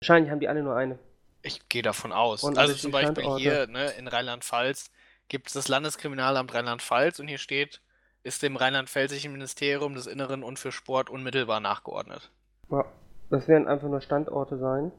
[0.00, 0.98] Wahrscheinlich haben die alle nur eine.
[1.42, 2.42] Ich gehe davon aus.
[2.42, 3.42] Und also zum Beispiel Standorte.
[3.42, 4.90] hier ne, in Rheinland-Pfalz
[5.28, 7.80] gibt es das Landeskriminalamt Rheinland-Pfalz und hier steht,
[8.22, 12.30] ist dem rheinland-pfälzischen Ministerium des Inneren und für Sport unmittelbar nachgeordnet.
[12.70, 12.84] Ja,
[13.30, 14.92] das werden einfach nur Standorte sein.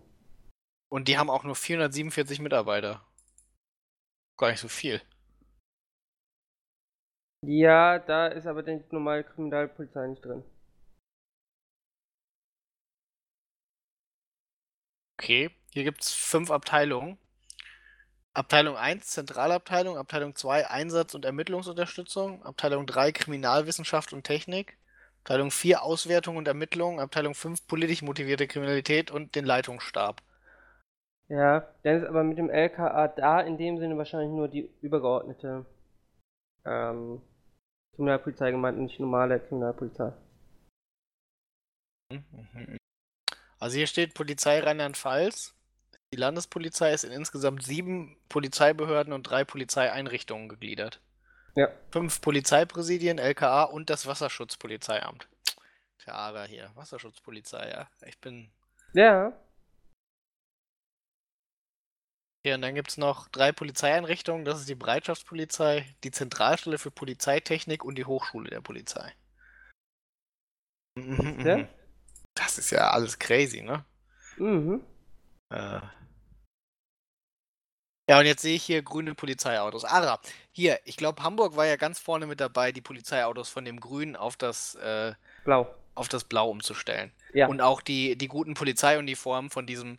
[0.89, 3.01] Und die haben auch nur 447 Mitarbeiter.
[4.37, 5.01] Gar nicht so viel.
[7.45, 10.43] Ja, da ist aber die normale Kriminalpolizei nicht drin.
[15.21, 17.19] Okay, hier gibt es fünf Abteilungen.
[18.33, 24.79] Abteilung 1 Zentralabteilung, Abteilung 2 Einsatz- und Ermittlungsunterstützung, Abteilung 3 Kriminalwissenschaft und Technik,
[25.19, 30.23] Abteilung 4 Auswertung und Ermittlung, Abteilung 5 politisch motivierte Kriminalität und den Leitungsstab.
[31.27, 35.67] Ja, dann ist aber mit dem LKA da in dem Sinne wahrscheinlich nur die übergeordnete
[36.65, 37.21] ähm,
[37.93, 40.13] Kriminalpolizei gemeint und nicht normale Kriminalpolizei.
[43.61, 45.53] Also hier steht Polizei Rheinland-Pfalz.
[46.13, 50.99] Die Landespolizei ist in insgesamt sieben Polizeibehörden und drei Polizeieinrichtungen gegliedert.
[51.55, 51.69] Ja.
[51.91, 55.27] Fünf Polizeipräsidien, LKA und das Wasserschutzpolizeiamt.
[55.99, 57.87] Tja, hier, Wasserschutzpolizei, ja.
[58.05, 58.51] Ich bin.
[58.93, 59.31] Ja,
[62.43, 64.45] Hier, und dann gibt es noch drei Polizeieinrichtungen.
[64.45, 69.13] Das ist die Bereitschaftspolizei, die Zentralstelle für Polizeitechnik und die Hochschule der Polizei.
[70.95, 71.67] Mhm, Ja?
[72.33, 73.85] Das ist ja alles crazy, ne?
[74.37, 74.81] mhm.
[75.49, 75.81] Äh.
[78.09, 79.85] Ja, und jetzt sehe ich hier grüne Polizeiautos.
[79.85, 80.19] Ara,
[80.51, 84.15] hier, ich glaube, Hamburg war ja ganz vorne mit dabei, die Polizeiautos von dem Grün
[84.15, 85.13] auf das, äh,
[85.45, 85.73] Blau.
[85.95, 87.13] auf das Blau umzustellen.
[87.33, 87.47] Ja.
[87.47, 89.97] Und auch die, die guten Polizeiuniformen von diesem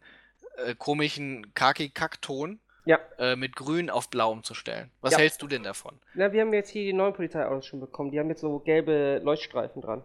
[0.58, 2.98] äh, komischen Kaki-Kack-Ton Ja.
[3.18, 4.90] äh, mit Grün auf Blau umzustellen.
[5.00, 5.18] Was Ja.
[5.18, 5.98] hältst du denn davon?
[6.14, 8.10] Na, wir haben jetzt hier die neuen Polizeiautos schon bekommen.
[8.10, 10.04] Die haben jetzt so gelbe Leuchtstreifen dran.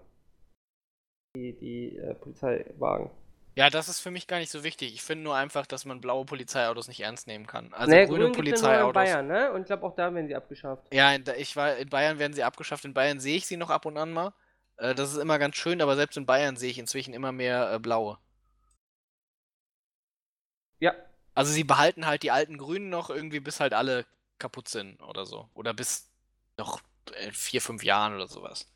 [1.37, 3.11] Die, die äh, Polizeiwagen.
[3.55, 4.93] Ja, das ist für mich gar nicht so wichtig.
[4.93, 7.73] Ich finde nur einfach, dass man blaue Polizeiautos nicht ernst nehmen kann.
[7.73, 8.93] Also naja, grüne nur in Polizeiautos.
[8.93, 9.51] Bayern, ne?
[9.51, 10.83] Und ich glaube auch da werden sie abgeschafft.
[10.93, 12.85] Ja, in, ich war, in Bayern werden sie abgeschafft.
[12.85, 14.33] In Bayern sehe ich sie noch ab und an mal.
[14.77, 17.73] Äh, das ist immer ganz schön, aber selbst in Bayern sehe ich inzwischen immer mehr
[17.73, 18.17] äh, blaue.
[20.79, 20.93] Ja.
[21.33, 24.05] Also sie behalten halt die alten Grünen noch irgendwie, bis halt alle
[24.39, 25.49] kaputt sind oder so.
[25.53, 26.11] Oder bis
[26.57, 26.81] noch
[27.13, 28.71] äh, vier, fünf Jahren oder sowas.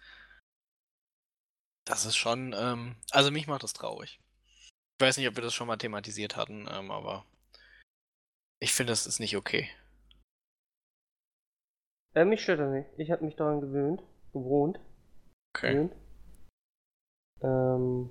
[1.86, 4.20] Das ist schon, ähm, also mich macht das traurig.
[5.00, 7.26] Ich weiß nicht, ob wir das schon mal thematisiert hatten, ähm, aber
[8.60, 9.70] ich finde, das ist nicht okay.
[12.14, 12.90] Äh, mich stört das nicht.
[12.98, 14.02] Ich habe mich daran gewöhnt.
[14.34, 14.80] Gewohnt.
[15.56, 15.74] Okay.
[15.74, 15.94] Gewöhnt.
[17.42, 18.10] Ähm.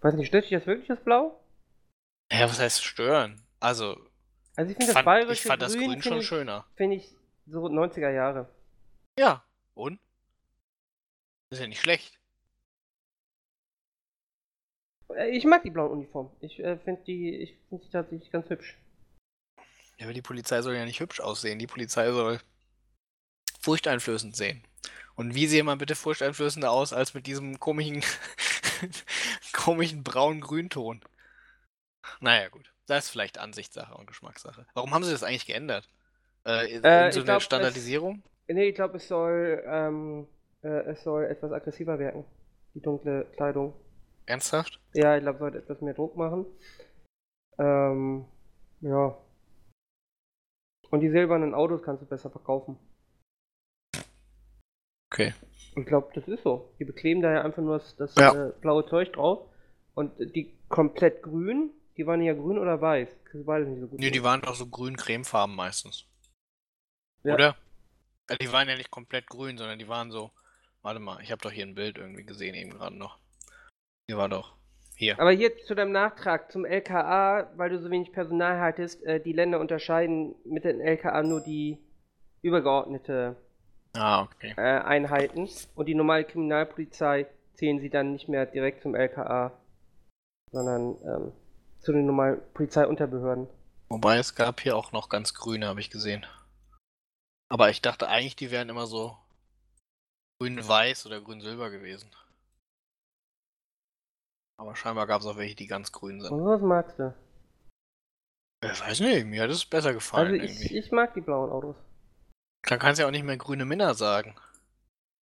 [0.00, 1.42] Weiß nicht, stört dich das wirklich, das Blau?
[2.30, 3.42] Ja, was heißt stören?
[3.58, 3.96] Also,
[4.54, 6.66] Also ich finde das bayerische ich fand das Grün, Grün schon finde ich, schöner.
[6.76, 8.48] find ich so 90er Jahre.
[9.18, 9.44] Ja,
[9.74, 9.98] und?
[11.50, 12.18] Ist ja nicht schlecht.
[15.14, 16.30] Äh, Ich mag die blauen Uniformen.
[16.40, 18.78] Ich äh, finde die, ich finde die tatsächlich ganz hübsch.
[19.98, 21.58] Ja, aber die Polizei soll ja nicht hübsch aussehen.
[21.58, 22.40] Die Polizei soll
[23.60, 24.64] furchteinflößend sehen.
[25.14, 28.02] Und wie sehe man bitte furchteinflößender aus als mit diesem komischen,
[29.52, 31.02] komischen braun-grün-Ton?
[32.20, 32.72] Naja, gut.
[32.86, 34.66] Das ist vielleicht Ansichtssache und Geschmackssache.
[34.74, 35.88] Warum haben sie das eigentlich geändert?
[36.46, 38.22] Äh, in Äh, so eine glaub, Standardisierung?
[38.48, 40.26] Nee, ich glaube, es soll, ähm,
[40.62, 42.24] äh, es soll etwas aggressiver wirken.
[42.74, 43.74] Die dunkle Kleidung.
[44.26, 44.80] Ernsthaft?
[44.94, 46.46] Ja, ich glaube, sollte etwas mehr Druck machen.
[47.58, 48.26] Ähm,
[48.80, 49.16] ja.
[50.90, 52.78] Und die silbernen Autos kannst du besser verkaufen.
[55.10, 55.34] Okay.
[55.76, 56.72] Ich glaube, das ist so.
[56.78, 58.48] Die bekleben da ja einfach nur das, das Ja.
[58.48, 59.48] äh, blaue Zeug drauf.
[59.94, 63.08] Und die komplett grün, die waren ja grün oder weiß.
[63.32, 63.98] Ist beides nicht so gut.
[63.98, 66.06] Nee, die waren doch so grün-cremefarben meistens.
[67.24, 67.34] Ja.
[67.34, 67.56] Oder?
[68.40, 70.30] Die waren ja nicht komplett grün, sondern die waren so.
[70.82, 73.18] Warte mal, ich habe doch hier ein Bild irgendwie gesehen, eben gerade noch.
[74.08, 74.56] Hier war doch.
[74.96, 75.18] Hier.
[75.20, 79.32] Aber hier zu deinem Nachtrag zum LKA, weil du so wenig Personal hattest, äh, die
[79.32, 81.78] Länder unterscheiden mit den LKA nur die
[82.42, 83.36] übergeordnete
[83.94, 84.54] Ah, okay.
[84.56, 89.52] äh, Einheiten und die normale Kriminalpolizei zählen sie dann nicht mehr direkt zum LKA,
[90.50, 91.32] sondern ähm,
[91.80, 93.48] zu den normalen Polizeiunterbehörden.
[93.88, 96.26] Wobei es gab hier auch noch ganz grüne, habe ich gesehen.
[97.48, 99.16] Aber ich dachte eigentlich, die wären immer so
[100.40, 102.10] grün-weiß oder grün-silber gewesen.
[104.58, 106.32] Aber scheinbar gab es auch welche, die ganz grün sind.
[106.32, 107.14] Und was magst du?
[108.64, 110.78] Ich weiß nicht, mir hat es besser gefallen Also ich, irgendwie.
[110.78, 111.76] ich mag die blauen Autos.
[112.64, 114.34] Dann kannst du ja auch nicht mehr grüne Männer sagen.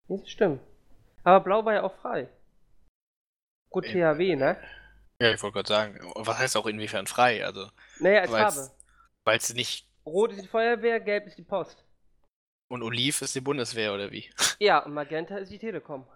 [0.09, 0.61] Nee, Das stimmt.
[1.23, 2.29] Aber blau war ja auch frei.
[3.71, 4.01] Gut Eben.
[4.17, 4.57] THW, ne?
[5.21, 7.45] Ja, ich wollte gerade sagen, was heißt auch inwiefern frei?
[7.45, 7.69] Also,
[8.01, 8.71] Naja, als Farbe.
[9.25, 9.91] weil es nicht.
[10.07, 11.85] Rot ist die Feuerwehr, gelb ist die Post.
[12.69, 14.29] Und Oliv ist die Bundeswehr oder wie?
[14.59, 16.07] Ja, und Magenta ist die Telekom.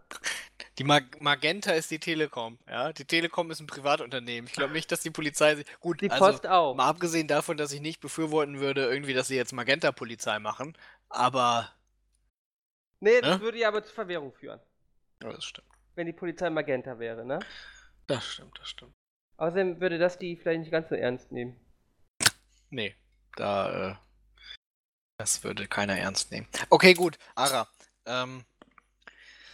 [0.78, 2.90] Die Mag Magenta ist die Telekom, ja.
[2.92, 4.46] Die Telekom ist ein Privatunternehmen.
[4.48, 5.66] Ich glaube nicht, dass die Polizei sich.
[5.78, 6.74] Gut, Die also, Post auch.
[6.74, 10.76] mal abgesehen davon, dass ich nicht befürworten würde, irgendwie, dass sie jetzt Magenta-Polizei machen,
[11.10, 11.70] aber.
[13.00, 13.42] Nee, das Ne?
[13.42, 14.60] würde ja aber zur Verwirrung führen,
[15.22, 15.68] Ja, das stimmt.
[15.96, 17.40] wenn die Polizei Magenta wäre, ne?
[18.06, 18.94] Das stimmt, das stimmt.
[19.36, 21.56] Außerdem würde das die vielleicht nicht ganz so ernst nehmen.
[22.70, 22.94] Nee,
[23.36, 23.96] da, äh.
[25.20, 26.46] Das würde keiner ernst nehmen.
[26.70, 27.18] Okay, gut.
[27.34, 27.68] Ara.
[28.06, 28.42] Ähm,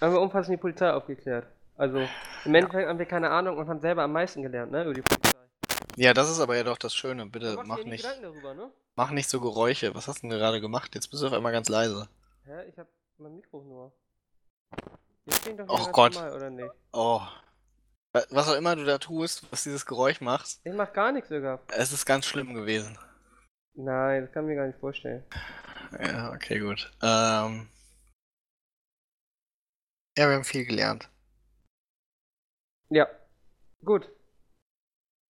[0.01, 1.49] Haben wir umfassend die Polizei aufgeklärt.
[1.77, 2.09] Also,
[2.45, 4.85] im Endeffekt haben wir keine Ahnung und haben selber am meisten gelernt, ne?
[4.85, 5.37] Über die Polizei.
[5.97, 7.27] ja, das ist aber ja doch das Schöne.
[7.27, 8.71] Bitte mach nicht, darüber, ne?
[8.95, 9.93] mach nicht so Geräusche.
[9.97, 10.95] Was hast du denn gerade gemacht?
[10.95, 12.09] Jetzt bist du auf einmal ganz leise.
[12.45, 12.69] Hä?
[12.71, 12.87] Ich hab
[13.19, 13.93] mein Mikro nur.
[15.69, 16.15] Och ganz Gott.
[16.15, 16.71] normal, nicht?
[16.93, 17.21] Oh.
[18.13, 21.29] Wa- Was auch immer du da tust, was dieses Geräusch machst, Ich mach gar nichts
[21.29, 21.59] sogar.
[21.73, 22.97] es ist ganz schlimm gewesen.
[23.77, 25.23] Nein, das kann ich mir gar nicht vorstellen.
[26.01, 26.91] Ja, okay, gut.
[27.03, 27.69] Ähm.
[30.19, 31.11] Ja, wir haben viel gelernt.
[32.89, 33.07] Ja.
[33.85, 34.09] Gut.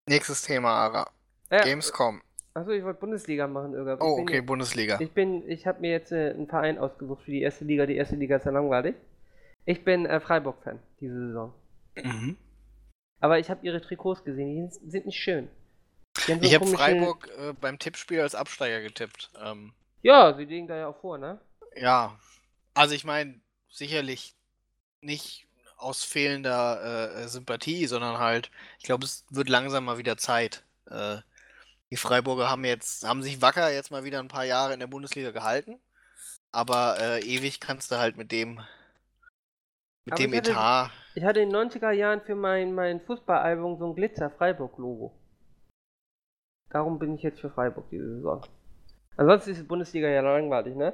[0.08, 1.10] Nächstes Thema, Ara.
[1.50, 2.22] Ja, Gamescom.
[2.54, 3.98] Achso, ich wollte Bundesliga machen, Irga.
[4.00, 4.98] Oh, okay, Bundesliga.
[5.00, 7.84] Ich bin, ich habe mir jetzt äh, einen Verein ausgesucht für die erste Liga.
[7.84, 8.94] Die erste Liga ist ja langweilig.
[9.66, 11.52] Ich bin äh, Freiburg-Fan diese Saison.
[11.96, 12.36] Mhm.
[13.20, 15.48] Aber ich habe ihre Trikots gesehen, die sind nicht schön.
[16.24, 19.30] So Ich habe Freiburg äh, beim Tippspiel als Absteiger getippt.
[19.42, 21.40] Ähm, Ja, sie liegen da ja auch vor, ne?
[21.76, 22.18] ja,
[22.74, 24.34] also ich meine, sicherlich
[25.02, 25.46] nicht
[25.76, 30.64] aus fehlender äh, Sympathie, sondern halt, ich glaube, es wird langsam mal wieder Zeit.
[30.90, 31.18] Äh,
[31.90, 34.86] die Freiburger haben jetzt, haben sich wacker jetzt mal wieder ein paar Jahre in der
[34.88, 35.78] Bundesliga gehalten,
[36.52, 38.60] aber äh, ewig kannst du halt mit dem
[40.04, 40.90] mit Aber dem ich hatte- Etat.
[41.14, 45.12] Ich hatte in den 90er Jahren für mein, mein Fußballalbum so ein Glitzer-Freiburg-Logo.
[46.70, 48.42] Darum bin ich jetzt für Freiburg diese Saison.
[49.16, 50.92] Ansonsten ist die Bundesliga ja langweilig, ne?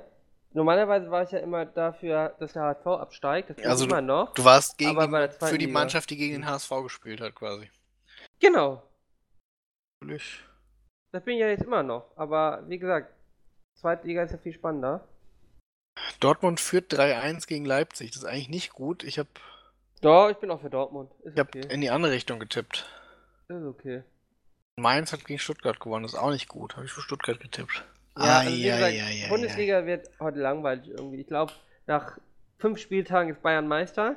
[0.54, 3.50] Normalerweise war ich ja immer dafür, dass der HSV absteigt.
[3.50, 4.34] Das bin Also ich immer noch.
[4.34, 5.78] Du warst gegen für die Liga.
[5.78, 7.70] Mannschaft, die gegen den HSV gespielt hat, quasi.
[8.38, 8.82] Genau.
[10.00, 10.44] Natürlich.
[11.12, 12.16] Das bin ich ja jetzt immer noch.
[12.16, 13.14] Aber wie gesagt,
[13.74, 15.08] zweite Liga ist ja viel spannender.
[16.20, 18.10] Dortmund führt 3-1 gegen Leipzig.
[18.10, 19.04] Das ist eigentlich nicht gut.
[19.04, 19.28] Ich habe
[20.02, 21.10] Doch, ich bin auch für Dortmund.
[21.22, 21.66] Ist ich hab okay.
[21.68, 22.86] in die andere Richtung getippt.
[23.48, 24.02] Ist okay.
[24.76, 26.04] Mainz hat gegen Stuttgart gewonnen.
[26.04, 26.76] Das ist auch nicht gut.
[26.76, 27.84] Habe ich für Stuttgart getippt.
[28.16, 31.20] Ja, also Ai, gesagt, ai, ai, Bundesliga wird heute langweilig irgendwie.
[31.20, 31.52] Ich glaube,
[31.86, 32.18] nach
[32.58, 34.16] fünf Spieltagen ist Bayern Meister.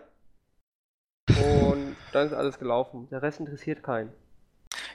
[1.29, 3.07] Und dann ist alles gelaufen.
[3.09, 4.11] Der Rest interessiert keinen.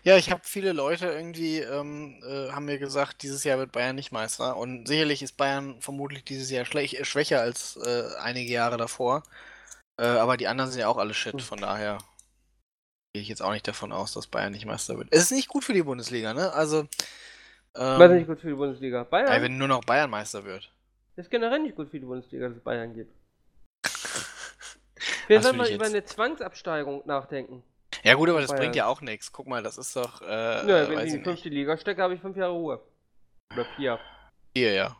[0.03, 3.97] Ja, ich habe viele Leute irgendwie, ähm, äh, haben mir gesagt, dieses Jahr wird Bayern
[3.97, 4.57] nicht Meister.
[4.57, 9.23] Und sicherlich ist Bayern vermutlich dieses Jahr äh, schwächer als äh, einige Jahre davor.
[10.01, 11.35] Äh, aber die anderen sind ja auch alle Shit.
[11.35, 11.41] Hm.
[11.41, 11.99] Von daher
[13.13, 15.09] gehe ich jetzt auch nicht davon aus, dass Bayern nicht Meister wird.
[15.11, 16.53] Es ist nicht gut für die Bundesliga, ne?
[16.53, 16.89] Also, ähm,
[17.75, 19.05] Was ist nicht gut für die Bundesliga?
[19.05, 20.73] Bayern ey, wenn nur noch Bayern Meister wird.
[21.17, 23.15] ist generell nicht gut für die Bundesliga, dass es Bayern gibt.
[25.27, 27.63] Wir Das sollen mal über eine Zwangsabsteigung nachdenken.
[28.03, 28.61] Ja gut, aber das Bayern.
[28.63, 29.33] bringt ja auch nichts.
[29.33, 32.15] Guck mal, das ist doch, äh, Nö, wenn ich in die fünfte Liga stecke, habe
[32.15, 32.81] ich fünf Jahre Ruhe.
[33.53, 33.99] Oder vier.
[34.57, 34.97] Hier, ja.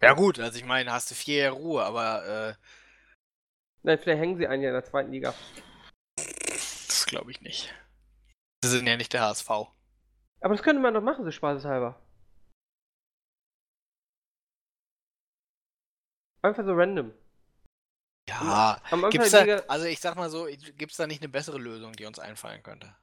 [0.00, 2.54] Ja gut, also ich meine, hast du vier Jahre Ruhe, aber äh,
[3.84, 5.32] Nein, vielleicht hängen sie einen ja in der zweiten Liga.
[7.12, 7.72] Glaube ich nicht.
[8.64, 9.48] Sie sind ja nicht der HSV.
[9.50, 12.00] Aber das könnte man doch machen, so spaßeshalber.
[16.42, 17.12] Einfach so random.
[18.28, 20.46] Ja, Am Anfang gibt's da, Liga, also ich sag mal so,
[20.76, 22.94] gibt's da nicht eine bessere Lösung, die uns einfallen könnte?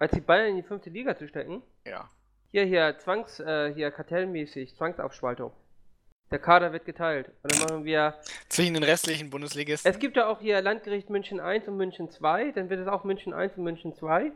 [0.00, 2.10] als die Bayern in die fünfte Liga zu stecken, Ja.
[2.50, 5.52] hier, hier, Zwangs, äh, hier, kartellmäßig, Zwangsaufspaltung.
[6.30, 7.30] Der Kader wird geteilt.
[7.42, 8.14] Und dann machen wir.
[8.48, 9.90] Zwischen den restlichen Bundesligisten.
[9.90, 13.04] Es gibt ja auch hier Landgericht München 1 und München 2, dann wird es auch
[13.04, 14.32] München 1 und München 2.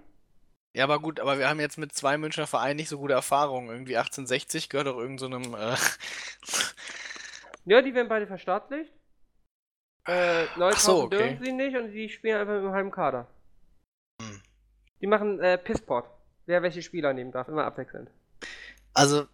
[0.76, 3.68] Ja, aber gut, aber wir haben jetzt mit zwei Münchner Vereinen nicht so gute Erfahrungen.
[3.70, 5.54] Irgendwie 1860 gehört doch irgend so einem.
[5.54, 5.74] Äh,
[7.68, 8.90] Ja, die werden beide verstaatlicht.
[10.06, 11.18] Äh, Ach so, okay.
[11.18, 13.26] dürfen sie nicht und die spielen einfach mit einem halben Kader.
[14.22, 14.40] Hm.
[15.02, 16.08] Die machen äh, Pissport.
[16.46, 18.10] Wer welche Spieler nehmen darf, immer abwechselnd.
[18.94, 19.26] also,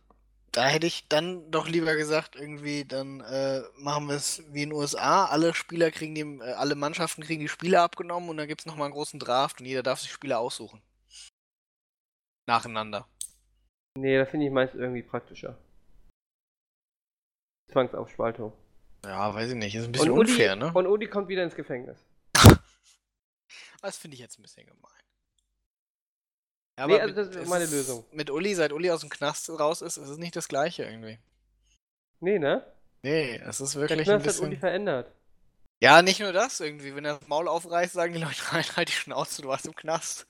[0.55, 4.70] da hätte ich dann doch lieber gesagt, irgendwie, dann äh, machen wir es wie in
[4.70, 5.26] den USA.
[5.26, 8.66] Alle Spieler kriegen die, äh, alle Mannschaften kriegen die Spieler abgenommen und dann gibt es
[8.66, 10.80] nochmal einen großen Draft und jeder darf sich Spieler aussuchen.
[12.46, 13.09] Nacheinander.
[13.98, 15.59] Nee, das finde ich meist irgendwie praktischer.
[17.72, 18.52] Zwangsaufspaltung.
[19.05, 19.74] Ja, weiß ich nicht.
[19.74, 20.72] Ist ein bisschen Udi, unfair, ne?
[20.72, 21.98] Und Udi kommt wieder ins Gefängnis.
[23.82, 25.03] Das finde ich jetzt ein bisschen gemein.
[26.79, 28.05] Ja, Nee, aber also das mit- ist meine Lösung.
[28.12, 31.18] Mit Uli, seit Uli aus dem Knast raus ist, ist es nicht das gleiche irgendwie.
[32.20, 32.64] Nee, ne?
[33.03, 34.47] Nee, es ist Der wirklich ein Knast hat bisschen.
[34.47, 35.12] Uli verändert.
[35.81, 36.95] Ja, nicht nur das irgendwie.
[36.97, 39.75] Wenn er das Maul aufreißt, sagen die Leute rein, halt die Schnauze, du warst im
[39.77, 40.27] Knast.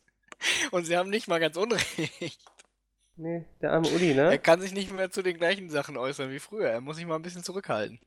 [0.73, 2.39] Und sie haben nicht mal ganz Unrecht.
[3.17, 4.39] Nee, der arme Uli, Er ne?
[4.41, 6.69] kann sich nicht mehr zu den gleichen Sachen äußern wie früher.
[6.69, 8.01] Er muss sich mal ein bisschen zurückhalten.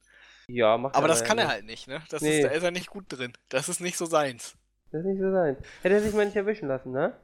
[0.50, 1.54] Ja, macht Aber er das ja kann er nicht.
[1.54, 2.04] halt nicht, ne?
[2.10, 2.40] Das Nee.
[2.40, 3.34] ist, da ist er nicht gut drin.
[3.50, 4.56] Das ist nicht so seins.
[4.92, 5.56] Das ist nicht so sein.
[5.82, 7.18] Hätte er sich mal nicht erwischen lassen, ne?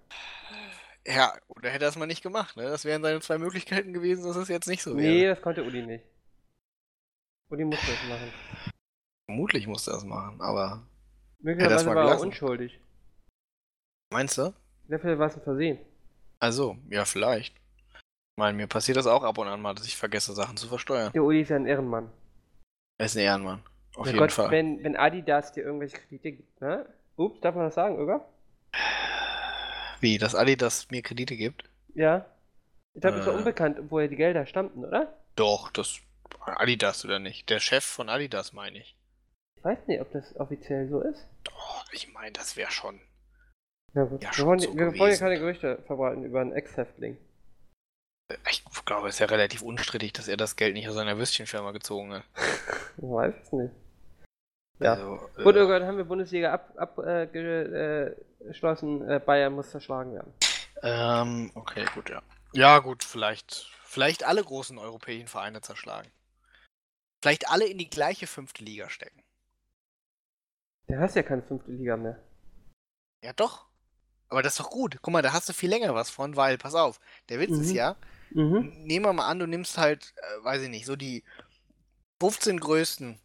[1.06, 2.64] Ja, oder hätte er es mal nicht gemacht, ne?
[2.64, 5.14] Das wären seine zwei Möglichkeiten gewesen, dass es jetzt nicht so wäre.
[5.14, 6.06] Nee, das konnte Uli nicht.
[7.50, 8.32] Uli musste das machen.
[9.26, 10.88] Vermutlich musste er das machen, aber.
[11.40, 12.80] Möglicherweise war er unschuldig.
[14.14, 14.54] Meinst du?
[14.88, 15.80] Dafür war es ein Versehen.
[16.40, 17.56] Also, ja, vielleicht.
[17.56, 20.68] Ich meine, mir passiert das auch ab und an mal, dass ich vergesse, Sachen zu
[20.68, 21.12] versteuern.
[21.14, 22.10] Der Uli ist ja ein Ehrenmann.
[22.98, 23.64] Er ist ein Ehrenmann.
[23.96, 24.52] Auf Mein jeden Gott, Fall.
[24.52, 26.88] Wenn, wenn Adidas dir irgendwelche Kredite gibt, ne?
[27.16, 28.28] Ups, darf man das sagen, oder?
[30.04, 31.64] Wie, dass Adidas mir Kredite gibt?
[31.96, 32.26] Ja.
[32.94, 33.38] Ich glaube, ist doch Äh.
[33.38, 35.18] unbekannt, woher die Gelder stammten, oder?
[35.38, 36.02] Doch, das.
[36.46, 37.50] Adidas oder nicht?
[37.50, 38.98] Der Chef von Adidas, meine ich.
[39.58, 41.26] Ich weiß nicht, ob das offiziell so ist.
[41.46, 43.00] Doch, ich meine, das wäre schon.
[43.94, 46.52] Na gut, Ja, wir schon wollen, so wir wollen ja keine Gerüchte verbreiten über einen
[46.52, 47.18] Ex-Häftling.
[48.52, 51.72] Ich glaube, es ist ja relativ unstrittig, dass er das Geld nicht aus seiner Würstchenfirma
[51.72, 52.24] gezogen hat.
[52.98, 53.74] Ich weiß es nicht.
[54.84, 54.94] Ja.
[54.94, 56.80] Also, Gut, äh, irgendwann haben wir Bundesliga abgeschlossen.
[56.80, 59.10] Ab, äh, geschlossen.
[59.10, 60.34] äh, Bayern muss zerschlagen werden.
[60.82, 62.22] ähm, okay, gut, ja.
[62.54, 63.68] Ja, gut, vielleicht.
[63.84, 66.12] Vielleicht alle großen europäischen Vereine zerschlagen.
[67.22, 69.24] Vielleicht alle in die gleiche fünfte Liga stecken.
[70.90, 72.20] Der hast ja keine fünfte Liga mehr.
[73.24, 73.66] Ja, doch.
[74.30, 74.98] Aber das ist doch gut.
[75.02, 77.70] Guck mal, da hast du viel länger was von, weil, pass auf, der Witz ist
[77.70, 77.76] Mhm.
[77.76, 77.96] ja,
[78.32, 78.72] Mhm.
[78.84, 81.24] nehmen wir mal an, du nimmst halt, äh, weiß ich nicht, so die
[82.22, 83.20] 15 größten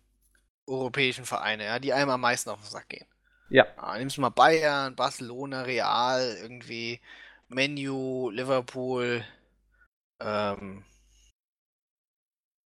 [0.68, 3.06] europäischen Vereine, ja, die einem am meisten auf den Sack gehen.
[3.50, 3.66] Ja.
[3.76, 7.00] Ah, nimmst du mal Bayern, Barcelona, Real, irgendwie,
[7.48, 9.24] Menu, Liverpool,
[10.20, 10.84] ähm,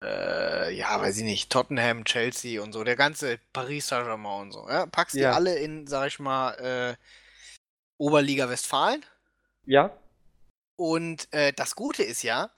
[0.03, 4.69] äh, ja, weiß ich nicht, Tottenham, Chelsea und so, der ganze Paris Saint-Germain und so,
[4.69, 5.33] ja, packst die Ja.
[5.33, 6.97] alle in, sag ich mal, äh,
[7.99, 9.05] Oberliga Westfalen
[9.65, 9.97] Ja?
[10.77, 12.51] und äh, das Gute ist ja,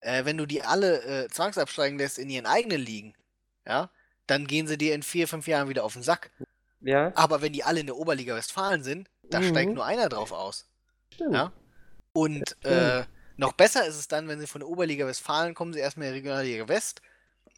[0.00, 3.14] äh, wenn du die alle äh, zwangsabsteigen lässt in ihren eigenen Ligen,
[3.66, 3.90] ja,
[4.26, 6.30] dann gehen sie dir in vier, fünf Jahren wieder auf den Sack.
[6.80, 7.12] Ja?
[7.14, 9.48] Aber wenn die alle in der Oberliga Westfalen sind, da Mhm.
[9.48, 10.68] steigt nur einer drauf aus.
[11.14, 11.34] Stimmt.
[11.34, 11.52] Ja.
[12.12, 13.00] Und Ja.
[13.00, 13.04] äh,
[13.36, 16.14] noch besser ist es dann, wenn sie von der Oberliga Westfalen kommen, sie erstmal in
[16.14, 17.02] die Regionalliga West.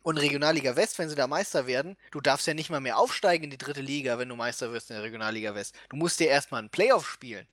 [0.03, 3.45] Und Regionalliga West, wenn sie da Meister werden, du darfst ja nicht mal mehr aufsteigen
[3.45, 5.75] in die dritte Liga, wenn du Meister wirst in der Regionalliga West.
[5.91, 7.47] Du musst dir erstmal einen Playoff spielen.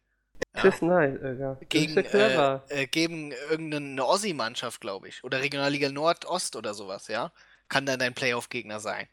[0.54, 1.58] Das ist nice, Irga.
[1.60, 2.64] Das Gegen, ist ja clever.
[2.70, 5.24] äh, äh, gegen irgendeine Ossi-Mannschaft, glaube ich.
[5.24, 7.32] Oder Regionalliga Nordost oder sowas, ja.
[7.70, 9.08] Kann dann dein Playoff-Gegner sein.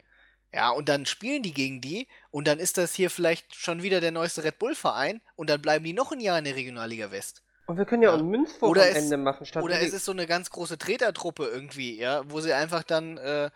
[0.53, 4.01] Ja, und dann spielen die gegen die und dann ist das hier vielleicht schon wieder
[4.01, 7.41] der neueste Red Bull-Verein und dann bleiben die noch ein Jahr in der Regionalliga West.
[7.65, 8.17] Und wir können ja, ja.
[8.17, 10.77] auch Münzwurf Oder am es- Ende machen, statt Oder es ist so eine ganz große
[10.77, 13.49] Tretertruppe irgendwie, ja, wo sie einfach dann äh,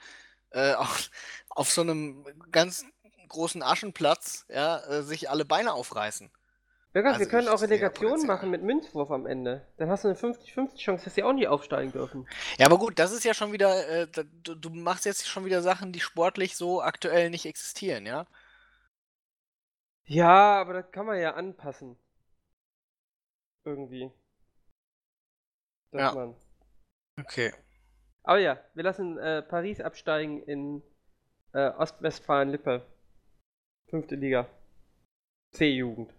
[0.52, 1.12] äh, auf,
[1.50, 2.86] auf so einem ganz
[3.28, 6.32] großen Aschenplatz, ja, äh, sich alle Beine aufreißen.
[6.94, 8.26] Irga, also wir können auch Potenzial.
[8.26, 9.68] machen mit Münzwurf am Ende.
[9.78, 12.28] Dann hast du eine 50-50 Chance, dass sie auch nie aufsteigen dürfen.
[12.58, 14.08] Ja, aber gut, das ist ja schon wieder, äh,
[14.44, 18.26] du, du machst jetzt schon wieder Sachen, die sportlich so aktuell nicht existieren, ja?
[20.06, 21.98] Ja, aber das kann man ja anpassen.
[23.66, 24.12] Irgendwie.
[25.92, 26.14] Dass Ja.
[26.16, 26.36] man.
[27.20, 27.54] Okay.
[28.24, 30.82] Aber ja, wir lassen äh, Paris absteigen in
[31.54, 32.86] äh, Ostwestfalen-Lippe.
[33.90, 34.48] Fünfte Liga.
[35.54, 36.14] C-Jugend.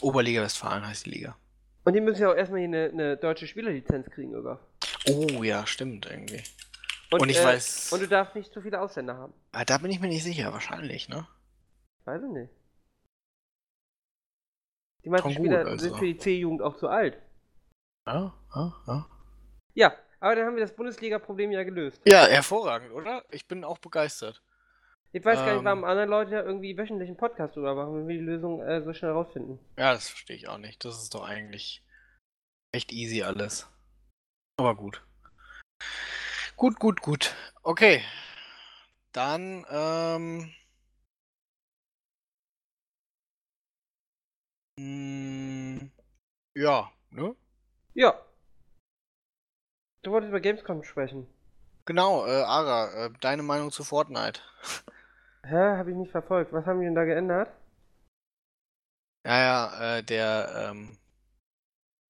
[0.00, 1.36] Oberliga Westfalen heißt die Liga.
[1.84, 4.60] Und die müssen ja auch erstmal hier eine, eine deutsche Spielerlizenz kriegen, oder?
[5.06, 6.42] Oh ja, stimmt irgendwie.
[7.10, 9.32] Und ich weiß- äh, Und du darfst nicht zu viele Ausländer haben.
[9.52, 11.26] Ah, da bin ich mir nicht sicher, wahrscheinlich, ne?
[12.04, 12.52] Weiß ich nicht.
[15.04, 15.84] Die meisten Schon gut, Spieler also.
[15.84, 17.18] sind für die C-Jugend auch zu alt.
[18.06, 19.06] Ja, ja, ja.
[19.74, 22.02] Ja, aber dann haben wir das Bundesliga-Problem ja gelöst.
[22.06, 23.24] Ja, hervorragend, oder?
[23.30, 24.42] Ich bin auch begeistert.
[25.12, 25.64] Ich weiß gar nicht, Ähm.
[25.64, 28.82] warum andere Leute ja irgendwie wöchentlich einen Podcast drüber machen, wenn wir die Lösung äh,
[28.82, 29.58] so schnell rausfinden.
[29.78, 30.84] Ja, das verstehe ich auch nicht.
[30.84, 31.82] Das ist doch eigentlich
[32.72, 33.70] echt easy alles.
[34.58, 35.02] Aber gut.
[36.56, 37.34] Gut, gut, gut.
[37.62, 38.02] Okay.
[39.12, 40.52] Dann, ähm.
[44.78, 45.90] mm,
[46.54, 47.34] Ja, ne?
[47.94, 48.20] Ja.
[50.02, 51.26] Du wolltest über Gamescom sprechen.
[51.86, 54.40] Genau, äh, Ara, äh, deine Meinung zu Fortnite.
[55.44, 55.76] Hä?
[55.76, 56.52] Hab ich nicht verfolgt.
[56.52, 57.50] Was haben die denn da geändert?
[59.26, 60.98] Ja, ja, äh, der, ähm.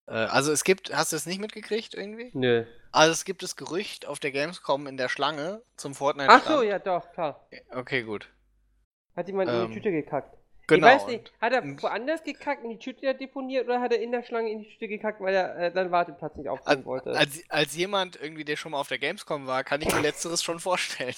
[0.06, 2.30] Äh, also es gibt, hast du es nicht mitgekriegt irgendwie?
[2.34, 2.64] Nö.
[2.92, 6.30] Also es gibt das Gerücht auf der Gamescom in der Schlange zum Fortnite.
[6.30, 7.46] Ach so, ja doch, klar.
[7.70, 8.28] Okay, gut.
[9.16, 10.36] Hat jemand in Ähm, die Tüte gekackt.
[10.68, 10.86] Genau.
[10.86, 14.12] Ich weiß nicht, hat er woanders gekackt, in die Tüte deponiert oder hat er in
[14.12, 17.10] der Schlange in die Tüte gekackt, weil er äh, Warteplatz nicht aufgeben Als, wollte?
[17.12, 20.42] als, als jemand irgendwie, der schon mal auf der Gamescom war, kann ich mir letzteres
[20.42, 21.14] schon vorstellen.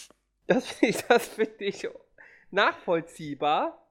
[0.50, 1.88] Das finde ich, das find ich
[2.50, 3.88] nachvollziehbar.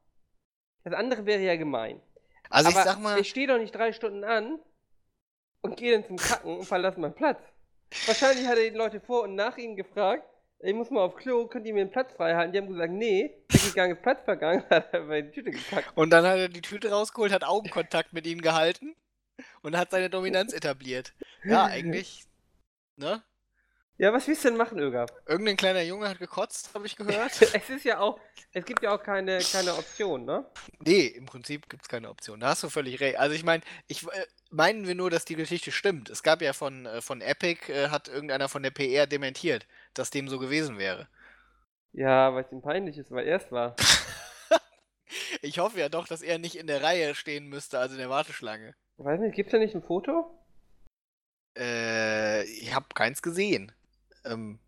[0.84, 2.02] Das andere wäre ja gemein.
[2.50, 4.60] Also Aber ich sag mal, ich stehe doch nicht drei Stunden an
[5.62, 7.42] und gehe dann zum Kacken und verlasse meinen Platz.
[8.08, 10.28] Wahrscheinlich hat er die Leute vor und nach ihm gefragt,
[10.60, 12.52] ich muss mal auf Klo, könnt ihr mir einen Platz frei halten?
[12.52, 15.96] Die haben gesagt, nee, der gegangen ist Platz vergangen, hat er bei die Tüte gekackt.
[15.96, 18.96] und dann hat er die Tüte rausgeholt, hat Augenkontakt mit ihnen gehalten
[19.62, 21.14] und hat seine Dominanz etabliert.
[21.46, 22.26] Ja, eigentlich,
[22.98, 23.24] ne?
[24.00, 25.08] Ja, was willst du denn machen, Öger?
[25.26, 27.34] Irgendein kleiner Junge hat gekotzt, habe ich gehört.
[27.54, 28.18] Es ist ja auch,
[28.54, 30.46] es gibt ja auch keine, keine Option, ne?
[30.80, 32.40] Nee, im Prinzip gibt es keine Option.
[32.40, 33.20] Da hast du völlig recht.
[33.20, 36.10] Also ich meine, ich äh, meinen wir nur, dass die Geschichte stimmt.
[36.10, 40.12] Es gab ja von, äh, von Epic, äh, hat irgendeiner von der PR dementiert, dass
[40.12, 41.10] dem so gewesen wäre.
[41.92, 43.76] Ja, weil es ihm peinlich ist, weil er es war.
[45.42, 48.12] Ich hoffe ja doch, dass er nicht in der Reihe stehen müsste, also in der
[48.12, 48.76] Warteschlange.
[48.98, 50.30] Weiß nicht, gibt's da nicht ein Foto?
[51.58, 53.72] Äh, ich habe keins gesehen.
[54.30, 54.60] Ähm,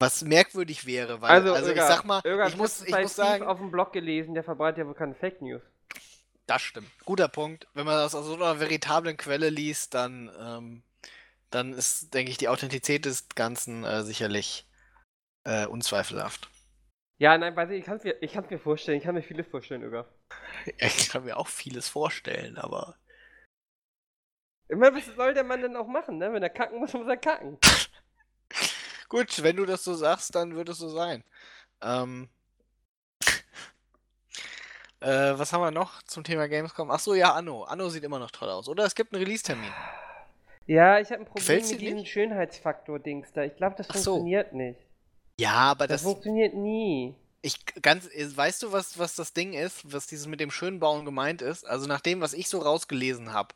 [0.00, 3.14] was merkwürdig wäre, weil, Also, also, ich Öger, sag mal, Öger, ich muss, ich muss
[3.14, 5.62] sagen, auf dem Blog gelesen, der verbreitet ja wohl keine Fake News.
[6.46, 6.90] das stimmt.
[7.04, 7.68] Guter Punkt.
[7.74, 10.82] Wenn man das aus so einer veritablen Quelle liest, dann, ähm,
[11.50, 14.68] dann ist, denke ich, die Authentizität des Ganzen äh, sicherlich
[15.44, 16.50] äh, unzweifelhaft.
[17.18, 19.22] Ja, nein, weiß ich, ich kann es mir, ich kann's mir vorstellen, ich kann mir
[19.22, 20.08] vieles vorstellen, Öger.
[20.78, 22.96] Ich kann mir auch vieles vorstellen, aber
[24.68, 26.32] Immer, was soll der Mann denn auch machen, ne?
[26.32, 27.58] Wenn er kacken muss, muss er kacken.
[29.08, 31.24] gut, wenn du das so sagst, dann wird es so sein.
[31.82, 32.28] Ähm,
[35.00, 36.90] äh, was haben wir noch zum Thema Gamescom?
[36.90, 37.64] Ach so, ja, Anno.
[37.64, 38.68] Anno sieht immer noch toll aus.
[38.68, 39.72] Oder es gibt einen Release-Termin.
[40.66, 42.04] Ja, ich habe ein Problem Gefällt's mit diesem?
[42.06, 43.42] Schönheitsfaktor-Dings da.
[43.44, 44.12] Ich glaube, das Ach so.
[44.12, 44.80] funktioniert nicht.
[45.38, 47.14] Ja, aber Das, das, funktioniert nie.
[47.42, 51.04] ich ganz, äh, weißt du, was, was das Ding ist, was dieses mit dem Schönbauen
[51.04, 51.66] gemeint ist?
[51.66, 53.54] Also nach dem, was ich so rausgelesen habe,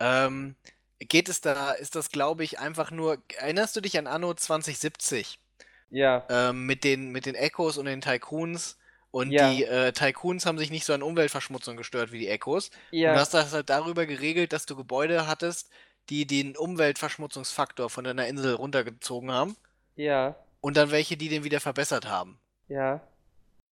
[0.00, 0.56] ähm,
[1.08, 5.38] geht es da, ist das, glaube ich, einfach nur, erinnerst du dich an Anno 2070?
[5.90, 6.24] Ja.
[6.28, 8.78] ähm, mit den, mit den Echos und den Tycoons.
[9.12, 9.48] Und Ja.
[9.52, 12.70] die äh, Tycoons haben sich nicht so an Umweltverschmutzung gestört wie die Echos.
[12.92, 13.12] Und Ja.
[13.14, 15.70] du hast das halt darüber geregelt, dass du Gebäude hattest,
[16.10, 19.56] die den Umweltverschmutzungsfaktor von deiner Insel runtergezogen haben.
[19.94, 20.34] Ja.
[20.60, 22.40] Und dann welche, die den wieder verbessert haben.
[22.68, 23.00] Ja.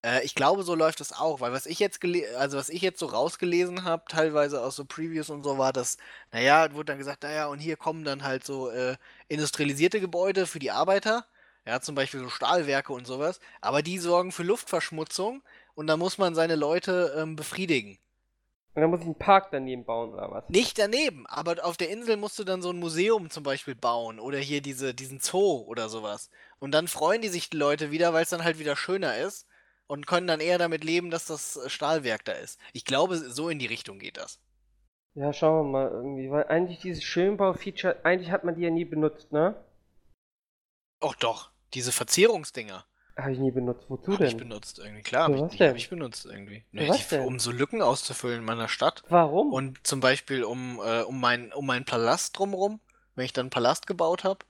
[0.07, 2.01] Äh, ich glaube, so läuft das auch, weil was ich jetzt
[2.37, 5.99] also was ich jetzt so rausgelesen habe, teilweise aus so Previews und so, war das,
[6.33, 8.97] naja, wurde dann gesagt, naja, und hier kommen dann halt so äh,
[9.29, 11.27] industrialisierte Gebäude für die Arbeiter,
[11.67, 15.43] ja, zum Beispiel so Stahlwerke und sowas, aber die sorgen für Luftverschmutzung
[15.75, 17.99] und da muss man seine Leute ähm, befriedigen.
[18.75, 20.49] Und dann muss ich einen Park daneben bauen oder was?
[20.51, 24.21] Nicht daneben, aber auf der Insel musst du dann so ein Museum zum Beispiel bauen
[24.21, 26.31] oder hier diese, diesen Zoo oder sowas.
[26.59, 29.47] Und dann freuen die sich die Leute wieder, weil es dann halt wieder schöner ist
[29.87, 32.59] und können dann eher damit leben, dass das äh, Stahlwerk da ist.
[32.73, 34.41] Ich glaube, so in die Richtung geht das.
[35.15, 36.31] Ja, schauen wir mal irgendwie.
[36.31, 39.57] Weil eigentlich dieses Schönbau-Feature, eigentlich hat man die ja nie benutzt, ne?
[41.03, 42.85] Och doch, diese Verzierungsdinger
[43.17, 43.87] Habe ich nie benutzt.
[43.89, 44.49] Wozu habe ich denn?
[44.49, 45.03] benutzt irgendwie.
[45.03, 46.65] Klar, habe ich, hab ich benutzt irgendwie.
[46.73, 47.27] Ne, was die, denn?
[47.27, 49.05] um so Lücken auszufüllen in meiner Stadt.
[49.09, 49.53] Warum?
[49.53, 52.81] Und zum Beispiel um, äh, um, mein, um meinen Palast drumherum,
[53.15, 54.45] wenn ich dann einen Palast gebaut habe.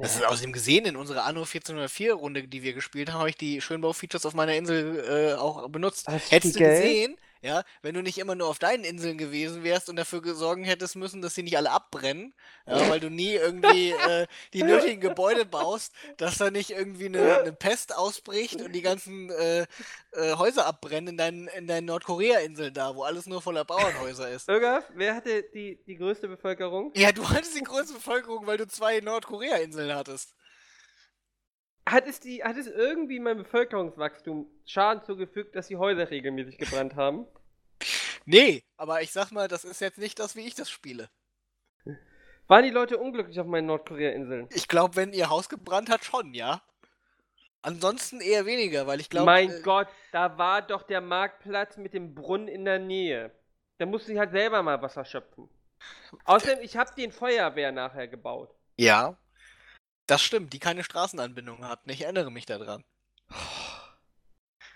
[0.00, 3.60] Das ist außerdem gesehen, in unserer Anno 1404-Runde, die wir gespielt haben, habe ich die
[3.60, 6.06] Schönbau-Features auf meiner Insel äh, auch benutzt.
[6.06, 6.82] Hast Hättest du Geld?
[6.82, 7.16] gesehen,
[7.46, 10.96] ja, wenn du nicht immer nur auf deinen Inseln gewesen wärst und dafür sorgen hättest
[10.96, 12.34] müssen, dass sie nicht alle abbrennen,
[12.66, 17.38] ja, weil du nie irgendwie äh, die nötigen Gebäude baust, dass da nicht irgendwie eine,
[17.38, 19.66] eine Pest ausbricht und die ganzen äh,
[20.12, 24.48] äh, Häuser abbrennen in deinen, in deinen Nordkorea-Inseln da, wo alles nur voller Bauernhäuser ist.
[24.48, 26.90] Irgaf, wer hatte die, die größte Bevölkerung?
[26.96, 30.34] Ja, du hattest die größte Bevölkerung, weil du zwei Nordkorea-Inseln hattest.
[31.88, 36.96] Hat es, die, hat es irgendwie meinem Bevölkerungswachstum Schaden zugefügt, dass die Häuser regelmäßig gebrannt
[36.96, 37.26] haben?
[38.24, 41.08] Nee, aber ich sag mal, das ist jetzt nicht das, wie ich das spiele.
[42.48, 44.48] Waren die Leute unglücklich auf meinen Nordkorea-Inseln?
[44.52, 46.60] Ich glaube, wenn ihr Haus gebrannt hat, schon, ja.
[47.62, 49.26] Ansonsten eher weniger, weil ich glaube.
[49.26, 53.32] mein äh, Gott, da war doch der Marktplatz mit dem Brunnen in der Nähe.
[53.78, 55.48] Da musste ich halt selber mal Wasser schöpfen.
[56.24, 58.54] Außerdem, ich habe den Feuerwehr nachher gebaut.
[58.76, 59.16] Ja.
[60.06, 61.90] Das stimmt, die keine Straßenanbindung hatten.
[61.90, 62.84] Ich erinnere mich daran.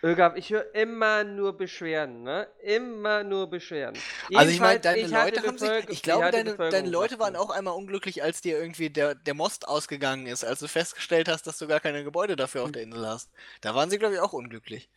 [0.03, 2.49] Irgaf, ich höre immer nur Beschwerden, ne?
[2.63, 4.01] Immer nur Beschwerden.
[4.35, 7.51] Also ich meine, deine ich Leute haben sich, ich glaube, deine, deine Leute waren auch
[7.51, 11.59] einmal unglücklich, als dir irgendwie der, der Most ausgegangen ist, als du festgestellt hast, dass
[11.59, 13.31] du gar keine Gebäude dafür auf der Insel hast.
[13.61, 14.89] Da waren sie, glaube ich, auch unglücklich.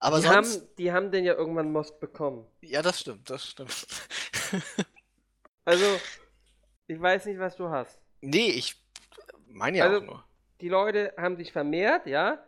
[0.00, 2.46] Aber die, sonst, haben, die haben den ja irgendwann Most bekommen.
[2.62, 3.86] ja, das stimmt, das stimmt.
[5.68, 5.84] Also,
[6.86, 7.98] ich weiß nicht, was du hast.
[8.20, 8.76] nee, ich
[9.56, 10.24] meine ja Also- auch nur.
[10.60, 12.42] Die Leute haben sich vermehrt, ja?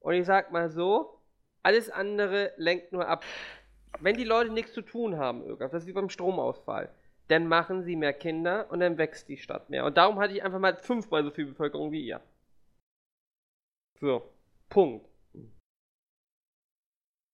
[0.00, 1.20] Und ich sag mal so,
[1.62, 3.24] alles andere lenkt nur ab.
[4.00, 6.92] Wenn die Leute nichts zu tun haben, Irgaf, das ist wie beim Stromausfall,
[7.28, 9.84] dann machen sie mehr Kinder und dann wächst die Stadt mehr.
[9.84, 12.20] Und darum hatte ich einfach mal fünfmal so viel Bevölkerung wie ihr.
[14.00, 14.32] So,
[14.70, 15.06] Punkt.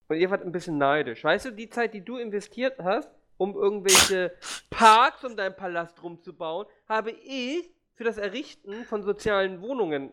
[0.09, 1.23] Und ihr wart ein bisschen neidisch.
[1.23, 4.37] Weißt du, die Zeit, die du investiert hast, um irgendwelche
[4.71, 10.13] Parks um deinen Palast rumzubauen, habe ich für das Errichten von sozialen Wohnungen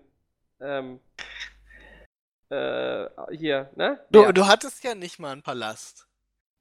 [0.59, 0.99] ähm,
[2.49, 4.03] äh, hier, ne?
[4.09, 4.31] Du, Ja.
[4.31, 6.07] du hattest ja nicht mal einen Palast.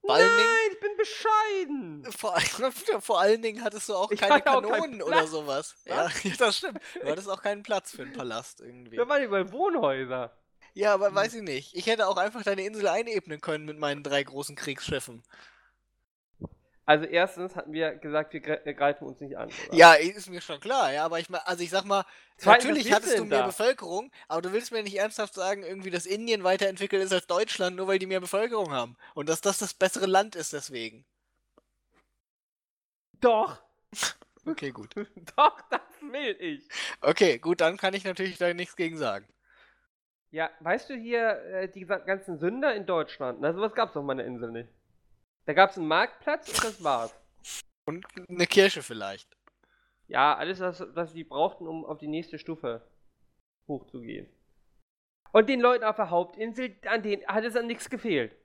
[0.02, 2.12] Vor allen Dingen, Nein, ich bin bescheiden.
[2.12, 2.38] vor,
[3.00, 5.76] vor allen Dingen hattest du auch Ich keine hatte auch Kanonen oder sowas.
[5.86, 6.78] Ja, das stimmt.
[7.00, 8.98] Du hattest auch keinen Platz für einen Palast irgendwie.
[8.98, 10.30] Wir waren über Wohnhäuser.
[10.74, 11.74] Ja, aber weiß ich nicht.
[11.74, 15.22] Ich hätte auch einfach deine Insel einebnen können mit meinen drei großen Kriegsschiffen.
[16.86, 19.48] Also erstens hatten wir gesagt, wir gre- greifen uns nicht an.
[19.68, 19.76] Oder?
[19.76, 22.04] Ja, ist mir schon klar, ja, aber ich also ich sag mal,
[22.36, 23.46] Zweitens, natürlich hattest du mehr da?
[23.46, 27.76] Bevölkerung, aber du willst mir nicht ernsthaft sagen, irgendwie, dass Indien weiterentwickelt ist als Deutschland,
[27.76, 28.96] nur weil die mehr Bevölkerung haben.
[29.14, 31.06] Und dass das das bessere Land ist deswegen.
[33.20, 33.62] Doch,
[34.46, 34.94] Okay, gut.
[35.36, 36.68] doch, das will ich.
[37.00, 39.26] Okay, gut, dann kann ich natürlich da nichts gegen sagen.
[40.30, 44.24] Ja, weißt du hier, äh, die ganzen Sünder in Deutschland, na sowas gab's auf meiner
[44.24, 44.68] Insel nicht.
[45.46, 47.14] Da gab's einen Marktplatz und das war's.
[47.86, 49.28] Und eine Kirche vielleicht.
[50.06, 52.82] Ja, alles, was, was die brauchten, um auf die nächste Stufe
[53.68, 54.28] hochzugehen.
[55.32, 58.36] Und den Leuten auf der Hauptinsel, an denen hat es an nichts gefehlt.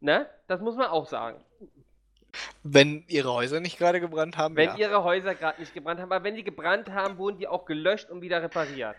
[0.00, 0.28] Ne?
[0.46, 1.42] Das muss man auch sagen.
[2.62, 4.76] Wenn ihre Häuser nicht gerade gebrannt haben, Wenn ja.
[4.76, 8.10] ihre Häuser gerade nicht gebrannt haben, aber wenn die gebrannt haben, wurden die auch gelöscht
[8.10, 8.96] und wieder repariert.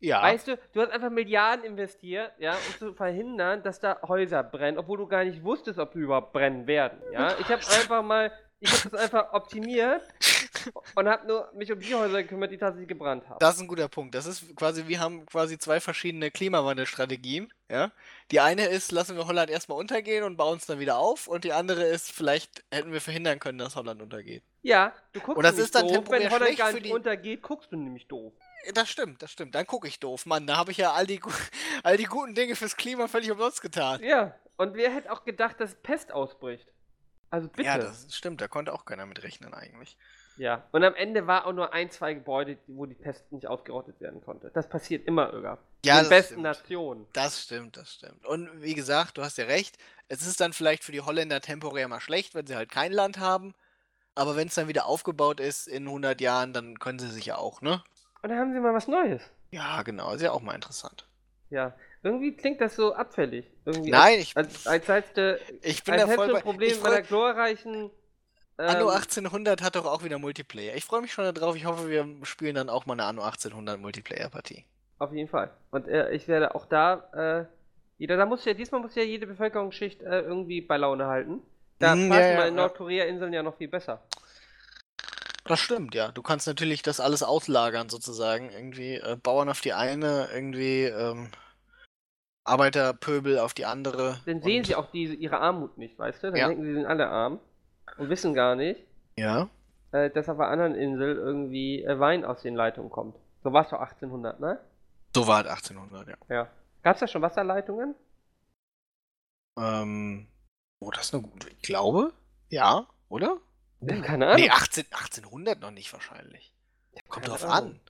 [0.00, 0.22] Ja.
[0.22, 4.78] Weißt du, du hast einfach Milliarden investiert, ja, um zu verhindern, dass da Häuser brennen,
[4.78, 7.36] obwohl du gar nicht wusstest, ob sie überhaupt brennen werden, ja.
[7.40, 10.02] Ich habe einfach mal, ich habe das einfach optimiert
[10.96, 13.38] und habe nur mich um die Häuser gekümmert, die tatsächlich gebrannt haben.
[13.38, 14.14] Das ist ein guter Punkt.
[14.14, 17.52] Das ist quasi, wir haben quasi zwei verschiedene Klimawandelstrategien.
[17.70, 17.92] Ja?
[18.32, 21.28] Die eine ist, lassen wir Holland erstmal untergehen und bauen es dann wieder auf.
[21.28, 24.42] Und die andere ist, vielleicht hätten wir verhindern können, dass Holland untergeht.
[24.62, 27.42] Ja, du guckst Und das ist dann doof, temporär wenn Holland gar nicht die- untergeht,
[27.42, 28.32] guckst du nämlich doof.
[28.74, 29.54] Das stimmt, das stimmt.
[29.54, 30.26] Dann gucke ich doof.
[30.26, 31.20] Mann, da habe ich ja all die,
[31.82, 34.02] all die guten Dinge fürs Klima völlig umsonst getan.
[34.02, 36.66] Ja, und wer hätte auch gedacht, dass Pest ausbricht?
[37.30, 37.62] Also bitte.
[37.64, 38.40] Ja, das stimmt.
[38.40, 39.96] Da konnte auch keiner mit rechnen eigentlich.
[40.38, 44.00] Ja, und am Ende war auch nur ein, zwei Gebäude, wo die Pest nicht ausgerottet
[44.00, 44.50] werden konnte.
[44.54, 45.58] Das passiert immer, Irga.
[45.84, 46.42] Ja, In den besten stimmt.
[46.44, 47.06] Nationen.
[47.12, 48.24] Das stimmt, das stimmt.
[48.24, 49.76] Und wie gesagt, du hast ja recht.
[50.06, 53.18] Es ist dann vielleicht für die Holländer temporär mal schlecht, wenn sie halt kein Land
[53.18, 53.54] haben.
[54.14, 57.36] Aber wenn es dann wieder aufgebaut ist in 100 Jahren, dann können sie sich ja
[57.36, 57.82] auch, ne?
[58.22, 59.22] Und dann haben sie mal was Neues.
[59.50, 60.12] Ja, genau.
[60.12, 61.06] Ist ja auch mal interessant.
[61.50, 63.46] Ja, irgendwie klingt das so abfällig.
[63.64, 66.38] Irgendwie Nein, ich, Als, als, als, als, ich bin als da voll bei.
[66.38, 67.90] ein Problem ich freu, glorreichen.
[68.66, 70.74] Anno ähm, 1800 hat doch auch wieder Multiplayer.
[70.76, 71.56] Ich freue mich schon darauf.
[71.56, 74.64] Ich hoffe, wir spielen dann auch mal eine Anno 1800 Multiplayer-Partie.
[74.98, 75.50] Auf jeden Fall.
[75.70, 77.46] Und äh, ich werde auch da, äh,
[77.98, 81.42] jeder, da muss ja, diesmal muss ja jede Bevölkerungsschicht äh, irgendwie bei Laune halten.
[81.80, 82.62] Da Mm, passen ja, ja, in ja.
[82.62, 84.02] Nordkorea-Inseln ja noch viel besser.
[85.48, 86.12] Das stimmt, ja.
[86.12, 88.50] Du kannst natürlich das alles auslagern, sozusagen.
[88.50, 91.30] Irgendwie äh, Bauern auf die eine, irgendwie ähm,
[92.44, 94.20] Arbeiterpöbel auf die andere.
[94.26, 96.30] Dann sehen sie auch diese, ihre Armut nicht, weißt du?
[96.30, 96.48] Dann Ja.
[96.48, 97.40] denken sie, sie sind alle arm
[97.96, 98.80] und wissen gar nicht,
[99.16, 99.48] Ja.
[99.92, 103.16] äh, dass auf einer anderen Insel irgendwie äh, Wein aus den Leitungen kommt.
[103.42, 104.58] So war es doch 1800, ne?
[105.14, 106.16] So war es 1800, ja.
[106.28, 106.48] Ja.
[106.82, 107.94] Gab es da schon Wasserleitungen?
[109.58, 110.26] Ähm,
[110.80, 111.48] oh, das ist eine gute.
[111.48, 112.12] Ich glaube,
[112.48, 113.38] ja, oder?
[113.80, 114.40] Ja, keine Ahnung.
[114.40, 116.52] Nee, 18, 1800 noch nicht wahrscheinlich.
[117.08, 117.72] Kommt drauf Ahnung.
[117.72, 117.80] an.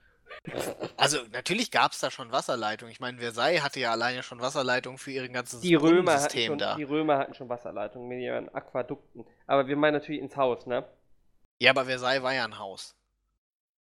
[0.95, 2.91] Also, natürlich gab es da schon Wasserleitungen.
[2.91, 6.47] Ich meine, Versailles hatte ja alleine schon Wasserleitungen für ihr ganzes Die Römer, hatten Brunnensystem
[6.51, 6.75] schon, da.
[6.75, 9.25] die Römer hatten schon Wasserleitungen mit ihren Aquädukten.
[9.47, 10.87] Aber wir meinen natürlich ins Haus, ne?
[11.59, 12.95] Ja, aber Versailles war ja ein Haus.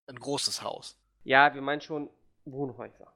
[0.08, 0.98] Ein großes Haus.
[1.24, 2.10] Ja, wir meinen schon
[2.46, 3.14] Wohnhäuser.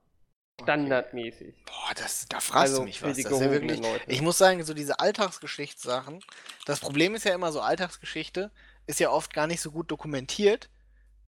[0.61, 1.55] Standardmäßig.
[1.65, 3.09] Boah, das, da fragst Also du mich was.
[3.09, 4.11] Das ist ja wirklich, Leute.
[4.11, 6.23] ich muss sagen, so diese Alltagsgeschichtssachen,
[6.65, 8.51] das Problem ist ja immer so, Alltagsgeschichte
[8.87, 10.69] ist ja oft gar nicht so gut dokumentiert.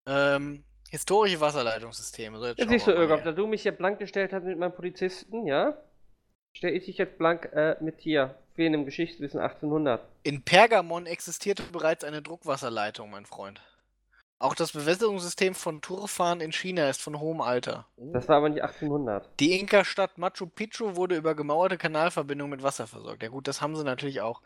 [0.06, 2.40] Ähm, historische Wasserleitungssysteme.
[2.40, 4.74] So, jetzt schauen siehst du, Irgop, da du mich hier blank gestellt hast mit meinem
[4.74, 5.78] Polizisten, ja?
[6.54, 8.36] Stell ich dich jetzt blank äh, mit hier.
[8.56, 10.02] Fehlen im Geschichtswissen 1800.
[10.24, 13.62] In Pergamon existierte bereits eine Druckwasserleitung, mein Freund.
[14.40, 17.86] Auch das Bewässerungssystem von Turfan in China ist von hohem Alter.
[17.96, 18.12] Oh.
[18.12, 19.30] Das war aber nicht 1800.
[19.40, 23.22] Die Inka-Stadt Machu Picchu wurde über gemauerte Kanalverbindungen mit Wasser versorgt.
[23.22, 24.42] Ja gut, das haben sie natürlich auch.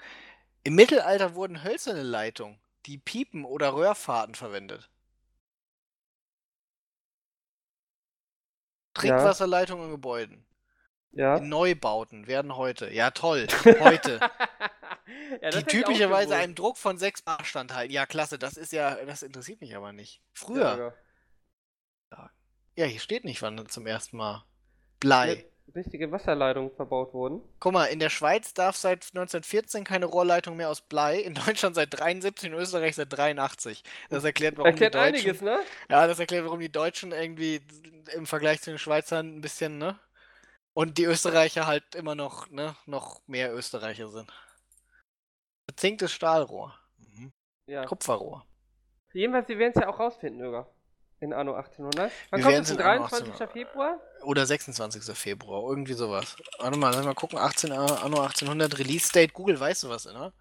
[0.64, 4.90] Im Mittelalter wurden hölzerne Leitungen, die Piepen oder Röhrfahrten verwendet.
[8.94, 10.46] Trinkwasserleitungen in Gebäuden.
[11.12, 11.38] Ja.
[11.38, 12.94] In Neubauten werden heute.
[12.94, 13.48] Ja, toll.
[13.80, 14.20] Heute.
[15.42, 17.94] ja, die typischerweise einen Druck von 6 Bar standhalten.
[17.94, 20.16] Ja, klasse, das ist ja, das interessiert mich aber nicht.
[20.18, 20.78] Ja, Früher.
[20.78, 20.94] Irgop.
[22.78, 24.44] Ja, hier steht nicht, wann zum ersten Mal.
[25.00, 25.46] Blei.
[25.74, 27.42] Richtige Wasserleitungen verbaut wurden.
[27.60, 31.76] Guck mal, in der Schweiz darf seit 1914 keine Rohrleitung mehr aus Blei, in Deutschland
[31.76, 33.84] seit 73, in Österreich seit 83.
[34.10, 35.60] Das erklärt, warum Erklärt die Deutschen, einiges, ne?
[35.90, 37.62] Ja, das erklärt, warum die Deutschen irgendwie
[38.14, 40.00] im Vergleich zu den Schweizern ein bisschen, ne?
[40.74, 44.32] Und die Österreicher halt immer noch, ne, noch mehr Österreicher sind.
[45.66, 46.78] Bezinktes Stahlrohr.
[46.98, 47.32] Mhm.
[47.68, 47.86] Ja.
[47.86, 48.46] Kupferrohr.
[49.14, 50.70] Jedenfalls, wir werden es ja auch rausfinden, Irga.
[51.26, 52.12] In Anno 1800.
[52.30, 52.70] Wann Wir kommt es?
[52.72, 53.34] in Am Anno 23.
[53.34, 53.52] 1800.
[53.52, 54.00] Februar?
[54.24, 55.18] Oder 26.
[55.18, 56.36] Februar, irgendwie sowas.
[56.60, 57.40] Warte mal, lass mal gucken.
[57.40, 59.34] 18, Anno 1800 Release Date.
[59.34, 60.32] Google, weißt du was, ne?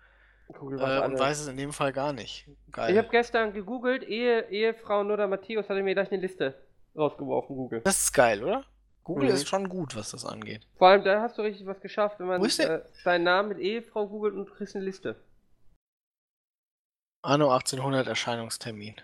[0.58, 1.20] Google Äh, weiß und alles.
[1.20, 2.46] weiß es in dem Fall gar nicht.
[2.70, 2.92] Geil.
[2.92, 6.54] Ich habe gestern gegoogelt, Ehe, Ehefrau Noda Matthäus hatte mir gleich eine Liste
[6.94, 7.80] rausgeworfen, Google.
[7.80, 8.62] Das ist geil, oder?
[9.04, 9.34] Google Mhm.
[9.34, 10.66] ist schon gut, was das angeht.
[10.76, 14.06] Vor allem, da hast du richtig was geschafft, wenn man äh, deinen Namen mit Ehefrau
[14.06, 15.16] googelt und du kriegst eine Liste.
[17.22, 18.96] Anno 1800 Erscheinungstermin.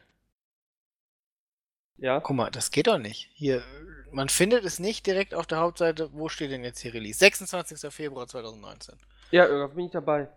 [2.01, 2.20] Ja.
[2.20, 3.30] Guck mal, das geht doch nicht.
[3.34, 3.62] Hier,
[4.11, 6.11] man findet es nicht direkt auf der Hauptseite.
[6.12, 7.18] Wo steht denn jetzt hier Release?
[7.18, 7.92] 26.
[7.92, 8.96] Februar 2019.
[9.30, 10.28] Ja, Irga, bin ich dabei.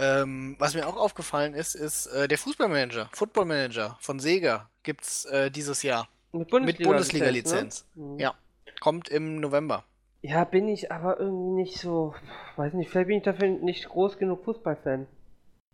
[0.00, 5.50] Ähm, was mir auch aufgefallen ist, ist äh, der Fußballmanager, Footballmanager von Sega gibt's äh,
[5.50, 6.08] dieses Jahr.
[6.32, 6.88] Mit Bundesliga-Lizenz.
[6.88, 7.86] Bundesliga-Lizenz.
[7.94, 8.04] Ne?
[8.04, 8.18] Mhm.
[8.18, 8.34] Ja.
[8.80, 9.84] Kommt im November.
[10.22, 12.14] Ja, bin ich aber irgendwie nicht so.
[12.56, 15.06] Weiß nicht, vielleicht bin ich dafür nicht groß genug Fußballfan.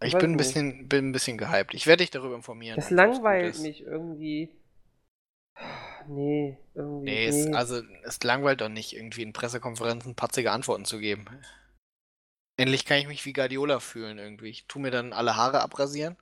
[0.03, 1.75] Ich weiß bin ein bisschen, bin ein bisschen gehypt.
[1.75, 2.77] Ich werde dich darüber informieren.
[2.77, 4.51] Das langweilt mich irgendwie.
[6.07, 7.05] Nee, irgendwie.
[7.11, 11.27] Nee, es, also es langweilt doch nicht, irgendwie in Pressekonferenzen patzige Antworten zu geben.
[12.57, 14.49] Endlich kann ich mich wie Guardiola fühlen irgendwie.
[14.49, 16.17] Ich tu mir dann alle Haare abrasieren.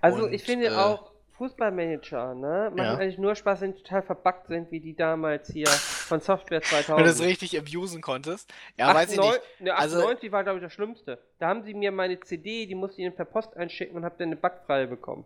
[0.00, 2.94] Also Und, ich finde äh, auch Fußballmanager, ne, machen Ja.
[2.96, 6.98] eigentlich nur Spaß, wenn die total verbuggt sind, wie die damals hier von Software 2000.
[6.98, 8.52] Wenn du es richtig abusen konntest.
[8.76, 9.26] Ja, weiß ich nicht.
[9.28, 11.18] 98 Ne, Also- 98 war, glaube ich, das Schlimmste.
[11.38, 14.18] Da haben sie mir meine CD, die musste ich ihnen per Post einschicken und hab
[14.18, 15.24] dann eine Backfreie bekommen.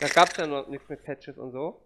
[0.00, 1.83] Da gab es ja noch nichts mit Patches und so.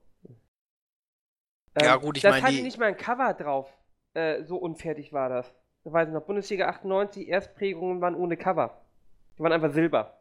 [1.80, 3.72] Ja, gut, ich das mein, hatte die- nicht mal ein Cover drauf.
[4.14, 5.52] Äh, so unfertig war das.
[5.84, 8.80] Da weiß ich noch, Bundesliga 98, Erstprägungen waren ohne Cover.
[9.38, 10.20] Die waren einfach Silber.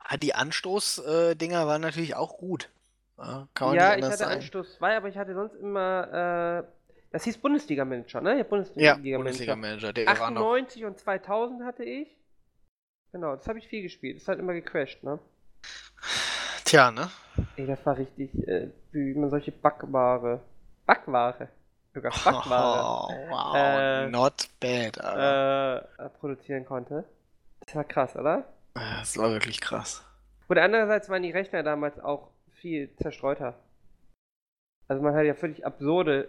[0.00, 2.70] Ah, die Anstoß-Dinger waren natürlich auch gut.
[3.18, 4.32] Ja, kann man ja, ich hatte sagen.
[4.34, 8.30] Anstoß 2, aber ich hatte sonst immer, äh, das hieß Bundesliga-Manager, ne?
[8.32, 9.18] Ja, Ja, Bundesliga-Manager.
[9.18, 10.40] Bundesliga-Manager, der war noch.
[10.42, 12.16] 98 und 2000 hatte ich.
[13.12, 14.20] Genau, das habe ich viel gespielt.
[14.20, 15.18] Das hat immer gecrashed, ne?
[16.68, 17.08] Tja, ne?
[17.56, 20.40] Ey, das war richtig, äh, wie man solche Backware.
[20.84, 21.48] Backware.
[21.94, 23.08] Sogar Backware.
[23.08, 25.00] Oh, wow, Äh, not bad.
[25.00, 25.88] Alter.
[25.98, 27.04] äh, äh, produzieren konnte.
[27.60, 28.44] Das war krass, oder?
[28.74, 30.04] Das war wirklich krass.
[30.48, 32.28] Und andererseits waren die Rechner damals auch
[32.60, 33.54] viel zerstreuter.
[34.88, 36.28] Also man hat ja völlig absurde.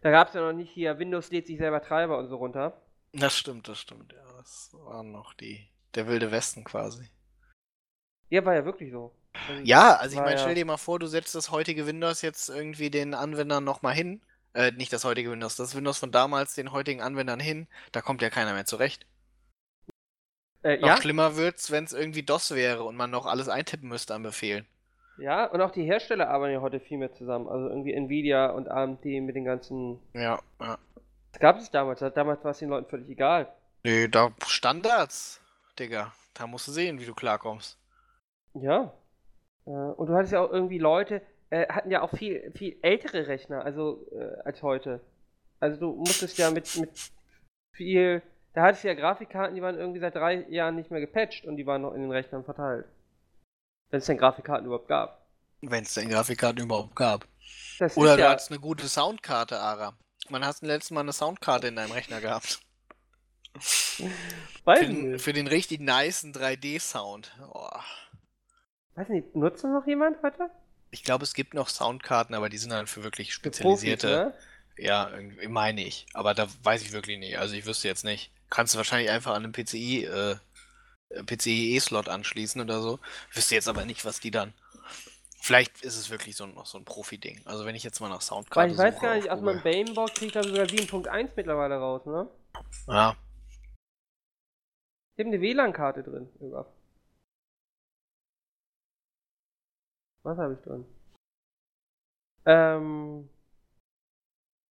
[0.00, 2.80] Da gab es ja noch nicht hier, Windows lädt sich selber Treiber und so runter.
[3.12, 4.12] Das stimmt, das stimmt.
[4.12, 7.08] Ja, das war noch die, der wilde Westen quasi.
[8.28, 9.12] Ja, war ja wirklich so.
[9.62, 12.90] Ja, also ich meine, stell dir mal vor, du setzt das heutige Windows jetzt irgendwie
[12.90, 14.22] den Anwendern nochmal hin.
[14.54, 17.68] Äh, nicht das heutige Windows, das Windows von damals den heutigen Anwendern hin.
[17.92, 19.06] Da kommt ja keiner mehr zurecht.
[20.62, 23.88] Äh, Noch ja, schlimmer wird's, wenn es irgendwie DOS wäre und man noch alles eintippen
[23.88, 24.66] müsste an Befehlen.
[25.16, 27.48] ja, und auch die Hersteller arbeiten ja heute viel mehr zusammen.
[27.48, 30.00] Also irgendwie Nvidia und AMD mit den ganzen.
[30.14, 30.78] Ja, ja.
[31.32, 32.00] Das gab es damals.
[32.00, 33.52] Damals war es den Leuten völlig egal.
[33.84, 35.40] Nee, da Standards,
[35.78, 36.12] Digga.
[36.34, 37.78] Da musst du sehen, wie du klarkommst.
[38.54, 38.92] Ja.
[39.66, 43.26] Äh, und du hattest ja auch irgendwie Leute, äh, hatten ja auch viel, viel ältere
[43.26, 45.00] Rechner, also äh, als heute.
[45.60, 46.90] Also du musstest ja mit, mit
[47.72, 48.22] viel.
[48.52, 51.56] Da hatte ich ja Grafikkarten, die waren irgendwie seit drei Jahren nicht mehr gepatcht und
[51.56, 52.86] die waren noch in den Rechnern verteilt.
[53.90, 55.26] Wenn es denn Grafikkarten überhaupt gab.
[55.60, 57.26] Wenn es denn Grafikkarten überhaupt gab.
[57.78, 59.96] Das Oder du ja, hattest eine gute Soundkarte, Ara.
[60.28, 62.60] Wann hast du letztes Mal eine Soundkarte in deinem Rechner gehabt?
[63.58, 67.32] Für den, für den richtig nicen 3D-Sound.
[67.54, 67.70] Oh.
[68.96, 70.50] Weiß nicht, nutzt das noch jemand heute?
[70.90, 74.06] Ich glaube, es gibt noch Soundkarten, aber die sind dann für wirklich Für Profis, spezialisierte.
[74.08, 74.34] ne?
[74.78, 76.06] Ja, irgendwie meine ich.
[76.14, 77.38] Aber da weiß ich wirklich nicht.
[77.38, 78.30] Also ich wüsste jetzt nicht.
[78.50, 80.36] Kannst du wahrscheinlich einfach an einen PCI, äh,
[81.24, 82.98] PCIe-Slot anschließen oder so.
[83.32, 84.54] Wüsste jetzt aber nicht, was die dann.
[85.40, 87.42] Vielleicht ist es wirklich so, noch so ein Profi-Ding.
[87.44, 89.62] Also wenn ich jetzt mal nach Weil Soundkarte ich weiß suche gar nicht, aus meinem
[89.62, 89.84] Google.
[89.84, 92.28] Bamebox kriegt er sogar 7.1 mittlerweile raus, ne?
[92.88, 93.16] Ja,
[95.14, 96.66] Ich habe eine WLAN-Karte drin, sogar.
[100.26, 100.84] Was habe ich drin?
[102.46, 103.28] Ähm.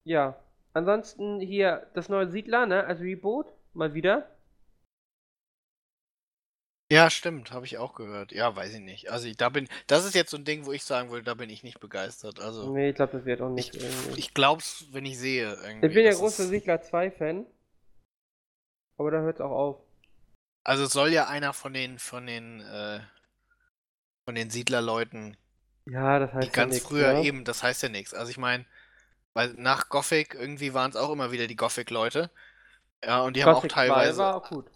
[0.06, 0.38] Ja.
[0.74, 2.84] Ansonsten hier das neue Siedler, ne?
[2.86, 3.48] Als Reboot.
[3.74, 4.30] Mal wieder.
[6.92, 8.32] ja, stimmt, habe ich auch gehört.
[8.32, 9.10] Ja, weiß ich nicht.
[9.10, 11.34] Also ich, da bin, das ist jetzt so ein Ding, wo ich sagen würde, da
[11.34, 12.40] bin ich nicht begeistert.
[12.40, 13.76] Also Nee, ich glaube, das wird auch ich, nicht.
[13.82, 14.20] irgendwie.
[14.20, 15.54] ich glaub's, wenn ich sehe.
[15.56, 15.88] Irgendwie.
[15.88, 17.46] Ich bin ja großer ist- Siedler 2-Fan.
[18.98, 19.82] Aber da hört es auch auf.
[20.66, 23.00] Also es soll ja einer von den, von den, äh,
[24.26, 25.38] von den Siedlerleuten
[25.86, 27.28] Ja, das Die heißt ja ganz nix, früher ne?
[27.28, 28.14] eben, das heißt ja nichts.
[28.14, 28.66] Also ich meine,
[29.34, 32.32] weil nach Gothic irgendwie waren es auch immer wieder die Gothic-Leute.
[33.06, 34.70] Ja, und die haben auch Gothic 2 teilweise war auch gut.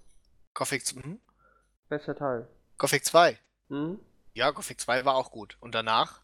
[0.54, 1.20] Gothic, z- hm?
[1.90, 2.48] Bester Teil.
[2.80, 3.38] Gothic 2.
[3.70, 3.96] Hm?
[4.34, 5.58] Ja, Gothic 2 war auch gut.
[5.62, 6.22] Und danach?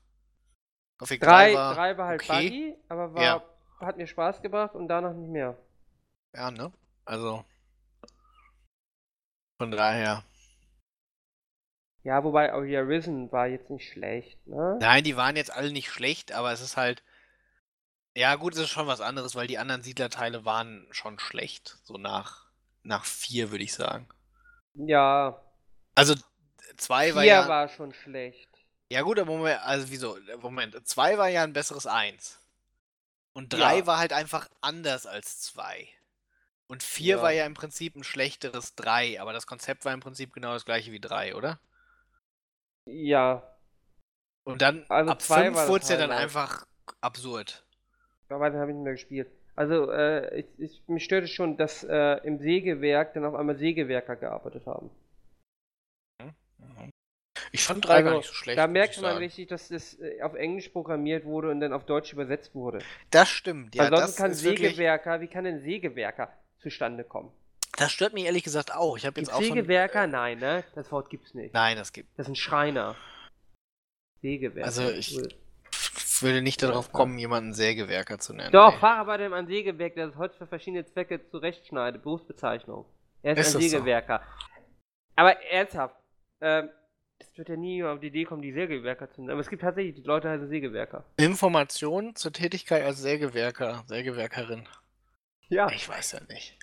[0.98, 2.26] Gothic 3 3, war, 3 war halt okay.
[2.28, 3.44] buggy, aber war, Ja.
[3.80, 5.56] hat mir Spaß gebracht und danach nicht mehr.
[6.34, 6.72] Ja, ne?
[7.06, 7.46] Also
[9.58, 10.24] von daher.
[12.06, 14.78] Ja, wobei auch hier Risen war jetzt nicht schlecht, ne?
[14.80, 17.03] Nein, die waren jetzt alle nicht schlecht, aber es ist halt.
[18.16, 21.78] Ja, gut, es ist schon was anderes, weil die anderen Siedlerteile waren schon schlecht.
[21.84, 22.47] So nach,
[22.84, 24.08] nach vier, würde ich sagen.
[24.76, 25.41] Ja,
[25.95, 26.16] Also
[26.78, 27.47] zwei war 4 ja.
[27.47, 28.49] war schon schlecht.
[28.89, 30.18] Ja gut, aber Moment, also wieso?
[30.41, 32.39] Moment, 2 war ja ein besseres 1.
[33.34, 33.88] Und 3 Ja.
[33.88, 35.89] war halt einfach anders als 2.
[36.68, 37.22] Und 4 Ja.
[37.22, 40.66] war ja im Prinzip ein schlechteres 3, aber das Konzept war im Prinzip genau das
[40.66, 41.60] gleiche wie 3, oder?
[42.88, 43.44] Ja,
[44.46, 46.66] Und dann Also ab zwei 5 war das wurde es ja dann einfach
[47.02, 47.66] absurd.
[48.30, 49.32] aber weiter habe ich nicht mehr gespielt.
[49.56, 53.58] Also, äh, ich, ich, mich stört es schon, dass äh, im Sägewerk dann auf einmal
[53.58, 54.90] Sägewerker gearbeitet haben.
[57.52, 58.58] Ich fand 3 gar Also, nicht so schlecht.
[58.58, 62.12] da merkt man richtig, dass das äh, auf Englisch programmiert wurde und dann auf Deutsch
[62.12, 62.80] übersetzt wurde.
[63.12, 63.90] Das stimmt, ja.
[63.90, 67.32] Das kann ist wirklich, Sägewerker, wie kann denn Sägewerker zustande kommen?
[67.78, 68.96] Das stört mich ehrlich gesagt auch.
[68.98, 69.42] Ich habe jetzt auch.
[69.42, 70.08] Sägewerker?
[70.08, 70.64] Nein, ne?
[70.76, 71.54] Das Wort gibt's nicht.
[71.54, 72.18] Nein, das gibt.
[72.18, 72.96] Das sind Schreiner.
[74.22, 74.66] Sägewerker.
[74.66, 78.52] Also, ich- Ich würde nicht darauf kommen, jemanden Sägewerker zu nennen.
[78.54, 78.80] Doch, nee.
[78.80, 82.02] Facharbeiter im Sägewerk, der das Holz für verschiedene Zwecke zurechtschneidet.
[82.04, 82.86] Berufsbezeichnung.
[83.22, 83.78] Er ist, Ist ein das so?
[83.78, 84.22] Sägewerker.
[85.18, 85.96] Aber ernsthaft,
[86.40, 86.70] ähm,
[87.20, 89.32] es wird ja nie auf die Idee kommen, die Sägewerker zu nennen.
[89.32, 91.04] Aber es gibt tatsächlich, die Leute heißen Sägewerker.
[91.18, 94.66] Informationen zur Tätigkeit als Sägewerker, Sägewerkerin.
[95.50, 95.70] Ja.
[95.72, 96.58] Ich weiß ja nicht.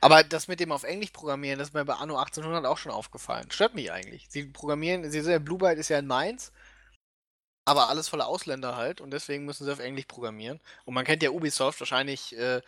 [0.00, 2.92] Aber das mit dem auf Englisch programmieren, das ist mir bei Anno 1800 auch schon
[2.92, 3.50] aufgefallen.
[3.50, 4.26] Stört mich eigentlich.
[4.28, 6.52] Sie programmieren, sie sind, Blue Byte ist ja in Mainz,
[7.64, 10.60] aber alles voller Ausländer halt und deswegen müssen sie auf Englisch programmieren.
[10.84, 12.60] Und man kennt ja Ubisoft, wahrscheinlich äh,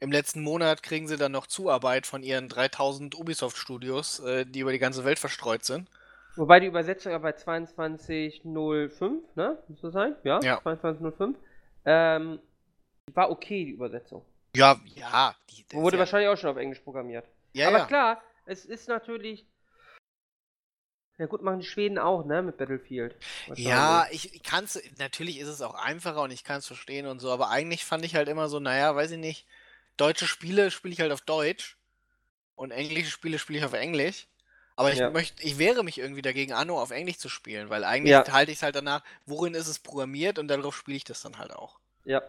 [0.00, 4.72] im letzten Monat kriegen sie dann noch Zuarbeit von ihren 3000 Ubisoft-Studios, äh, die über
[4.72, 5.88] die ganze Welt verstreut sind.
[6.36, 9.58] Wobei die Übersetzung ja bei 22.05, ne?
[9.66, 10.14] Muss das sein?
[10.22, 10.58] Ja, Ja.
[10.60, 11.34] 22.05.
[11.84, 12.38] Ähm,
[13.12, 14.24] war okay, die Übersetzung.
[14.58, 15.36] Ja, ja.
[15.50, 17.24] Die, das Wurde ja, wahrscheinlich auch schon auf Englisch programmiert.
[17.52, 17.86] ja, Aber ja.
[17.86, 19.46] klar, es ist natürlich.
[21.16, 23.14] Ja gut, machen die Schweden auch, ne, mit Battlefield.
[23.54, 27.20] Ja, ich, ich kann's, natürlich ist es auch einfacher und ich kann es verstehen und
[27.20, 29.46] so, aber eigentlich fand ich halt immer so, naja, weiß ich nicht,
[29.96, 31.76] deutsche Spiele spiele ich halt auf Deutsch
[32.54, 34.26] und englische Spiele spiele ich auf Englisch.
[34.76, 35.10] Aber ich Ja.
[35.10, 38.32] möchte, ich wehre mich irgendwie dagegen, Anno auf Englisch zu spielen, weil eigentlich Ja.
[38.32, 41.38] halte ich es halt danach, worin ist es programmiert und darauf spiele ich das dann
[41.38, 41.80] halt auch.
[42.04, 42.22] Ja.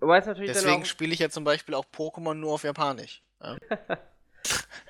[0.00, 3.22] Deswegen spiele ich ja zum Beispiel auch Pokémon nur auf Japanisch.
[3.42, 3.56] Ja?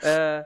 [0.41, 0.45] äh,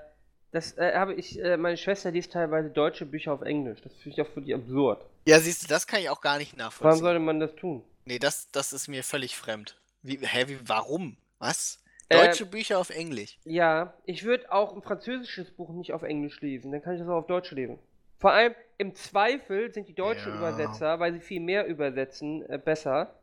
[0.53, 3.81] das äh, habe ich, äh, meine Schwester liest teilweise deutsche Bücher auf Englisch.
[3.83, 5.05] Das finde ich auch für die absurd.
[5.27, 7.01] ja, siehst du, das kann ich auch gar nicht Warum nachvollziehen.
[7.03, 7.83] sollte man das tun?
[8.05, 9.77] Nee, das, das ist mir völlig fremd.
[10.03, 11.17] Wie, hä, wie, warum?
[11.39, 11.83] Was?
[12.09, 13.39] Äh, Deutsche Bücher auf Englisch.
[13.45, 17.09] Ja, ich würde auch ein französisches Buch nicht auf Englisch lesen, dann kann ich das
[17.09, 17.79] auch auf Deutsch lesen.
[18.19, 20.39] Vor allem im Zweifel sind die deutschen Ja.
[20.39, 23.19] Übersetzer, weil sie viel mehr übersetzen, äh, besser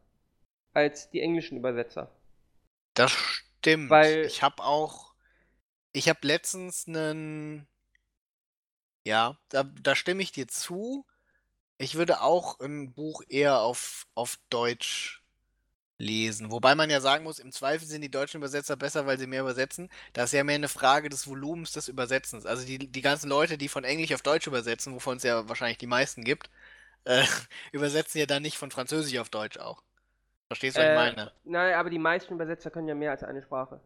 [0.74, 2.10] als die englischen Übersetzer.
[2.94, 3.90] Das stimmt.
[3.90, 5.14] Weil- ich habe auch,
[5.94, 7.68] ich habe letztens einen,
[9.04, 11.06] ja, da, da stimme ich dir zu.
[11.80, 15.24] Ich würde auch ein Buch eher auf, auf Deutsch
[16.00, 16.52] lesen.
[16.52, 19.42] Wobei man ja sagen muss, im Zweifel sind die deutschen Übersetzer besser, weil sie mehr
[19.42, 19.90] übersetzen.
[20.14, 22.46] Das ist ja mehr eine Frage des Volumens des Übersetzens.
[22.46, 25.78] Also die, die ganzen Leute, die von Englisch auf Deutsch übersetzen, wovon es ja wahrscheinlich
[25.80, 26.50] die meisten gibt,
[27.06, 27.26] äh,
[27.74, 29.84] übersetzen ja dann nicht von Französisch auf Deutsch auch.
[30.52, 31.32] Verstehst du, was Äh, ich meine?
[31.46, 33.80] Nein, aber die meisten Übersetzer können ja mehr als eine Sprache.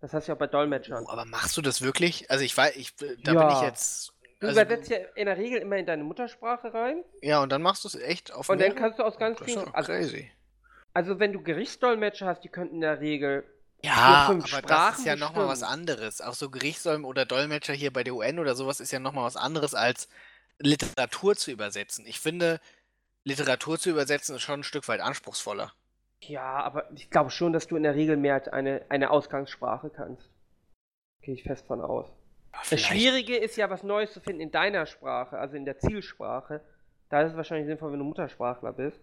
[0.00, 1.04] Das hast du ja auch bei Dolmetschern.
[1.06, 2.30] Oh, aber machst du das wirklich?
[2.30, 3.50] Also ich weiß, ich, da bin Ja.
[3.50, 4.14] ich jetzt.
[4.40, 7.60] Du Also, übersetzt ja in der Regel immer in deine Muttersprache rein ja, und dann
[7.60, 8.74] machst du es echt auf und dann mehrere?
[8.74, 9.74] kannst du aus ganz Das ist vielen.
[9.74, 10.30] Also, crazy.
[10.94, 13.44] also wenn du Gerichtsdolmetscher hast, die könnten in der Regel.
[13.82, 16.20] Ja, aber das Sprachen ist ja nochmal was anderes.
[16.22, 19.36] Auch so Gerichtssäulen oder Dolmetscher hier bei der UN oder sowas ist ja nochmal was
[19.36, 20.08] anderes als
[20.58, 22.06] Literatur zu übersetzen.
[22.06, 22.60] Ich finde,
[23.24, 25.72] Literatur zu übersetzen ist schon ein Stück weit anspruchsvoller.
[26.22, 29.90] Ja, aber ich glaube schon, dass du in der Regel mehr als eine, eine Ausgangssprache
[29.90, 30.28] kannst.
[31.22, 32.06] Gehe ich fest von aus.
[32.52, 35.78] Das Vielleicht- Schwierige ist ja, was Neues zu finden in deiner Sprache, also in der
[35.78, 36.60] Zielsprache.
[37.08, 38.98] Da ist es wahrscheinlich sinnvoll, wenn du Muttersprachler bist.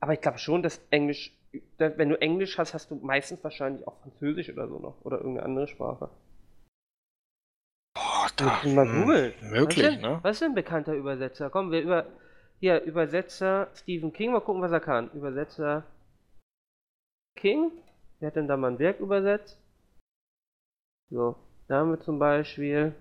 [0.00, 1.32] Aber ich glaube schon, dass Englisch,
[1.78, 4.94] da- wenn du Englisch hast, hast du meistens wahrscheinlich auch Französisch oder so noch.
[5.04, 6.08] Oder irgendeine andere Sprache.
[7.94, 8.26] Boah,
[8.60, 9.34] können mal hm, googeln.
[9.42, 10.18] Möglich, was denn, ne?
[10.22, 11.50] Was ist denn ein bekannter Übersetzer?
[11.50, 12.06] Komm, wir über.
[12.60, 15.10] Hier, Übersetzer Stephen King, mal gucken, was er kann.
[15.12, 15.84] Übersetzer
[17.36, 17.72] King.
[18.18, 19.58] Wer hat denn da mal ein Werk übersetzt?
[21.10, 21.36] So,
[21.68, 22.94] da haben wir zum Beispiel.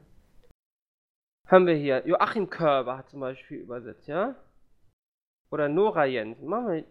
[1.48, 2.06] Haben wir hier.
[2.08, 4.36] Joachim Körber hat zum Beispiel übersetzt, ja?
[5.52, 6.48] Oder Nora Jensen.
[6.48, 6.84] Machen wir.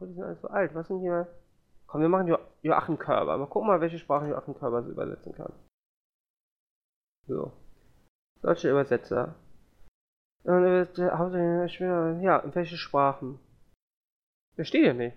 [0.00, 0.74] Oh, die sind alle so alt.
[0.74, 1.28] Was sind hier?
[1.86, 3.36] Komm, wir machen jo Joachim Körber.
[3.36, 5.52] Mal gucken mal, welche Sprache Joachim Körber so übersetzen kann.
[7.26, 7.52] So.
[8.42, 9.34] Deutsche Übersetzer.
[10.44, 10.58] Ja,
[12.38, 13.38] in welche Sprachen?
[14.62, 15.16] Steht ja nicht.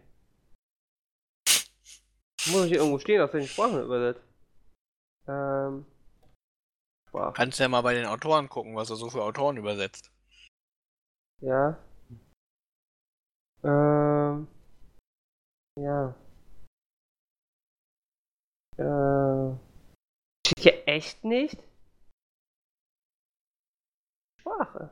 [2.48, 4.22] Muss hier irgendwo stehen, aus welchen Sprachen er übersetzt.
[5.28, 5.86] Ähm.
[7.08, 7.34] Sprache.
[7.34, 10.12] Kannst ja mal bei den Autoren gucken, was er so für Autoren übersetzt.
[11.42, 11.78] Ja.
[13.64, 14.48] Ähm.
[15.80, 16.16] Ja.
[18.78, 19.58] Äh.
[20.46, 21.58] Steht hier echt nicht?
[24.42, 24.90] Sprache.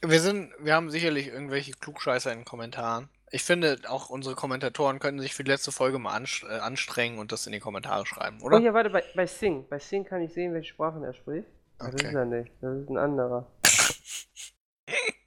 [0.00, 3.10] Wir sind, wir haben sicherlich irgendwelche Klugscheißer in den Kommentaren.
[3.30, 7.32] Ich finde, auch unsere Kommentatoren könnten sich für die letzte Folge mal äh, anstrengen und
[7.32, 8.58] das in die Kommentare schreiben, Oh, oder?
[8.58, 9.66] hier, warte, bei, bei Sing.
[9.68, 11.46] Bei Sing kann ich sehen, welche Sprachen er spricht.
[11.78, 12.14] Das ist Okay.
[12.14, 12.50] er nicht.
[12.60, 13.46] Das ist ein anderer.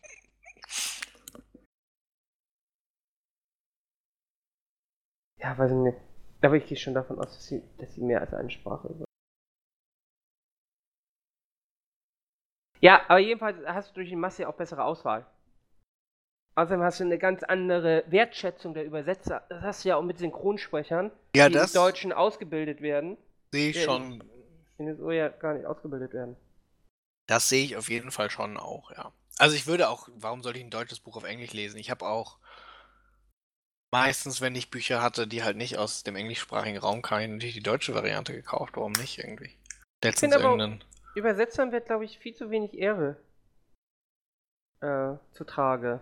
[5.37, 5.97] ja, weiß ich nicht.
[6.41, 9.03] Aber ich gehe schon davon aus, dass sie, dass sie mehr als eine Sprache ist.
[12.79, 15.27] Ja, aber jedenfalls hast du durch die Masse auch bessere Auswahl.
[16.55, 19.45] Außerdem hast du eine ganz andere Wertschätzung der Übersetzer.
[19.49, 23.17] Das hast du ja auch mit Synchronsprechern, Ja, die das im Deutschen ausgebildet werden,
[23.51, 24.21] sehe ich schon.
[24.77, 26.35] in den USA ja gar nicht ausgebildet werden.
[27.27, 29.13] Das sehe ich auf jeden Fall schon auch, ja.
[29.37, 31.77] Also ich würde auch, warum sollte ich ein deutsches Buch auf Englisch lesen?
[31.79, 32.37] Ich habe auch
[33.93, 37.63] meistens, wenn ich Bücher hatte, die halt nicht aus dem englischsprachigen Raum kamen, natürlich die
[37.63, 38.75] deutsche Variante gekauft.
[38.75, 39.51] Warum nicht irgendwie?
[40.03, 40.83] Letztens aber- irgendeinen.
[41.15, 43.17] Übersetzern wird, glaube ich, viel zu wenig Ehre
[44.81, 46.01] äh, zutrage.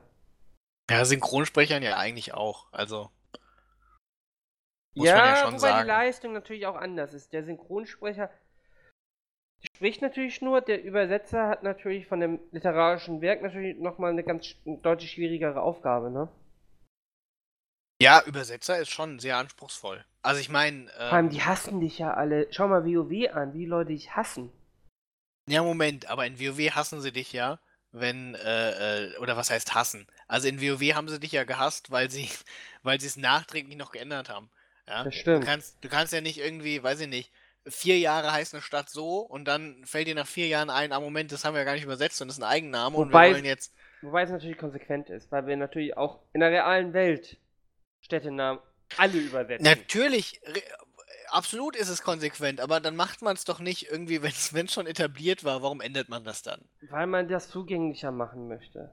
[0.90, 2.72] Ja, Synchronsprechern ja eigentlich auch.
[2.72, 3.10] Also.
[4.95, 5.82] Muss ja, man ja schon wobei sagen.
[5.82, 7.32] die Leistung natürlich auch anders ist.
[7.32, 8.30] Der Synchronsprecher
[9.76, 14.56] spricht natürlich nur, der Übersetzer hat natürlich von dem literarischen Werk natürlich nochmal eine ganz
[14.66, 16.30] deutlich schwierigere Aufgabe, ne?
[18.02, 20.06] Ja, Übersetzer ist schon sehr anspruchsvoll.
[20.22, 22.48] Also ich meine, Vor allem, ähm, die hassen dich ja alle.
[22.52, 24.52] Schau mal WoW an, wie die Leute dich hassen.
[25.49, 27.60] ja Moment, aber in WoW hassen sie dich ja,
[27.91, 30.07] wenn, äh, äh, oder was heißt hassen?
[30.28, 32.30] Also in WoW haben sie dich ja gehasst, weil sie,
[32.84, 34.49] weil sie es nachträglich noch geändert haben.
[34.88, 35.03] Ja?
[35.03, 35.45] Das Du stimmt.
[35.45, 37.32] kannst, du kannst ja nicht irgendwie, weiß ich nicht,
[37.68, 40.99] vier Jahre heißt eine Stadt so und dann fällt dir nach vier Jahren ein, ah
[40.99, 43.28] Moment, das haben wir ja gar nicht übersetzt und das ist ein Eigenname und Wobei-
[43.30, 43.74] wir wollen jetzt.
[44.02, 47.38] Wobei es natürlich konsequent ist, weil wir natürlich auch in der realen Welt
[48.02, 48.61] Städtenamen
[48.98, 49.66] alle übersetzen.
[49.66, 50.40] Natürlich,
[51.31, 54.88] absolut ist es konsequent, aber dann macht man es doch nicht irgendwie, wenn es schon
[54.88, 56.61] etabliert war, warum ändert man das dann?
[56.89, 58.91] Weil man das zugänglicher machen möchte.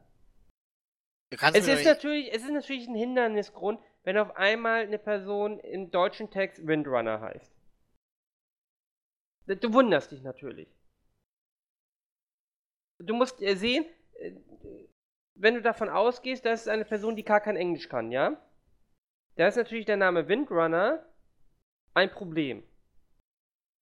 [1.30, 6.30] Es ist, natürlich, es ist natürlich ein Hindernisgrund, wenn auf einmal eine Person im deutschen
[6.30, 7.52] Text Windrunner heißt.
[9.46, 10.68] Du wunderst dich natürlich.
[12.98, 13.84] Du musst äh, sehen,
[14.14, 14.32] äh,
[15.34, 18.40] wenn du davon ausgehst, das ist eine Person, die gar kein Englisch kann, ja?
[19.36, 21.04] Da ist natürlich der Name Windrunner
[21.97, 22.62] ein Problem.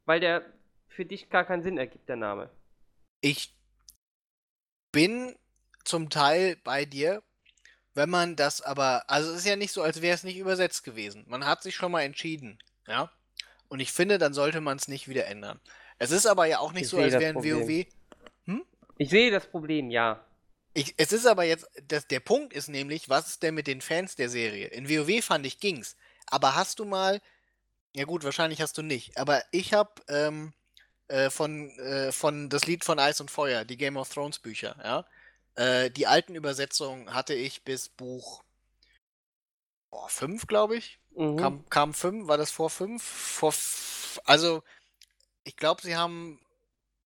[0.06, 0.44] Weil der
[0.88, 2.50] für dich gar keinen Sinn ergibt, der Name.
[3.20, 3.54] Ich
[4.92, 5.34] bin
[5.84, 7.22] zum Teil bei dir,
[7.94, 10.84] wenn man das aber, also es ist ja nicht so, als wäre es nicht übersetzt
[10.84, 11.24] gewesen.
[11.28, 13.10] Man hat sich schon mal entschieden, ja.
[13.68, 15.60] Und ich finde, dann sollte man es nicht wieder ändern.
[15.98, 17.36] Es ist aber ja auch nicht Ich so, als wäre ein.
[17.36, 17.86] WoW.
[18.98, 20.24] Ich sehe das Problem, ja.
[20.72, 23.80] Ich, es ist aber jetzt, das, der Punkt ist nämlich, was ist denn mit den
[23.80, 24.68] Fans der Serie?
[24.68, 25.96] In WoW fand ich ging's.
[26.26, 27.20] Aber hast du mal,
[27.94, 30.52] ja gut, wahrscheinlich hast du nicht, aber ich habe ähm,
[31.08, 34.76] äh, von, äh, von das Lied von Eis und Feuer, die Game of Thrones Bücher,
[34.82, 35.06] ja.
[35.56, 38.42] Äh, die alten Übersetzungen hatte ich bis Buch
[40.08, 40.98] 5, glaube ich.
[41.16, 41.36] Mhm.
[41.36, 43.02] Kam, kam 5, war das vor 5?
[43.02, 43.54] Vor,
[44.24, 44.62] also,
[45.44, 46.40] ich glaube, sie haben.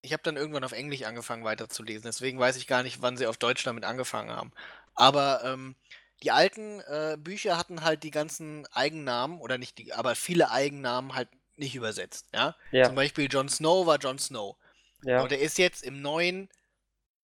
[0.00, 3.26] Ich habe dann irgendwann auf Englisch angefangen weiterzulesen, deswegen weiß ich gar nicht, wann sie
[3.26, 4.52] auf Deutsch damit angefangen haben.
[4.94, 5.74] Aber ähm,
[6.22, 11.14] die alten äh, Bücher hatten halt die ganzen Eigennamen, oder nicht die, aber viele Eigennamen
[11.14, 12.54] halt nicht übersetzt, ja.
[12.70, 14.56] Ja, Zum Beispiel Jon Snow war Jon Snow.
[15.02, 16.48] ja, Und er ist jetzt im neuen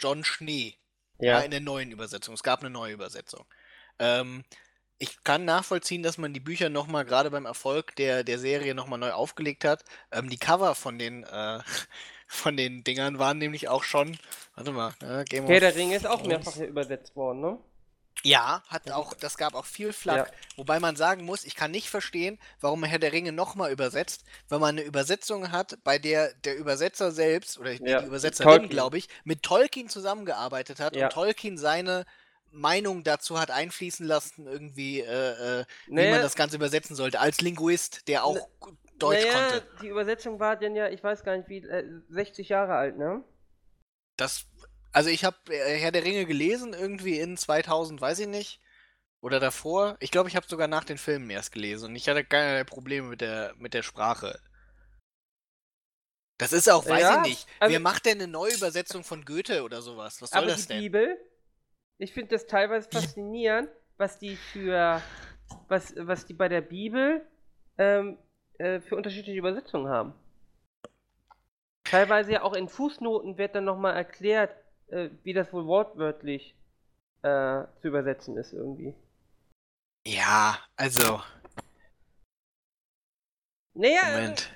[0.01, 0.77] Jon Schnee.
[1.19, 1.41] Ja, ja.
[1.41, 2.35] in der neuen Übersetzung.
[2.35, 3.47] Es gab eine neue Übersetzung.
[4.01, 4.43] Ähm,
[4.99, 8.99] ich kann nachvollziehen, dass man die Bücher nochmal, gerade beim Erfolg der, der Serie, nochmal
[8.99, 9.85] neu aufgelegt hat.
[10.11, 11.61] Ähm, die Cover von den, äh,
[12.27, 14.19] von den Dingern waren nämlich auch schon.
[14.55, 17.59] Warte mal, äh, Game Herr of der Ringe ist auch mehrfach übersetzt worden, ne?
[18.25, 20.33] Ja, hat auch, das gab auch viel Flack.
[20.57, 24.61] Wobei man sagen muss, ich kann nicht verstehen, warum Herr der Ringe nochmal übersetzt, wenn
[24.61, 29.09] man eine Übersetzung hat, bei der der Übersetzer selbst, oder Ja, die Übersetzerin, glaube ich,
[29.25, 31.07] mit Tolkien zusammengearbeitet hat Ja.
[31.07, 32.07] und Tolkien seine
[32.51, 37.21] Meinung dazu hat einfließen lassen, irgendwie, äh, äh, wie Naja, man das Ganze übersetzen sollte,
[37.21, 39.67] als Linguist, der auch gut Deutsch naja, konnte.
[39.83, 43.25] die Übersetzung war denn ja, ich weiß gar nicht wie, äh, 60 Jahre alt, ne?
[44.17, 44.47] Das,
[44.95, 48.61] also ich habe äh, Herr der Ringe gelesen, irgendwie in 2000, weiß ich nicht.
[49.21, 49.97] Oder davor.
[50.01, 53.09] Ich glaube, ich habe sogar nach den Filmen erst gelesen und ich hatte keinerlei Probleme
[53.09, 54.39] mit der, mit der Sprache.
[56.39, 57.47] Das ist auch, weiß Ja, ich nicht.
[57.61, 60.21] also- Wer macht denn eine Neuübersetzung von Goethe oder sowas?
[60.21, 60.79] Was soll Aber das die denn?
[60.83, 61.19] Bibel,
[61.99, 65.01] ich finde das teilweise faszinierend, was die für,
[65.69, 67.27] was, was die bei der Bibel
[67.79, 68.19] ähm,
[68.59, 70.13] äh, für unterschiedliche Übersetzungen haben.
[71.85, 74.55] Teilweise ja auch in Fußnoten wird dann nochmal erklärt,
[74.95, 76.55] äh, wie das wohl wortwörtlich
[77.23, 78.95] äh, zu übersetzen ist irgendwie.
[80.07, 81.21] Ja, also,
[83.75, 84.51] Naja, Moment.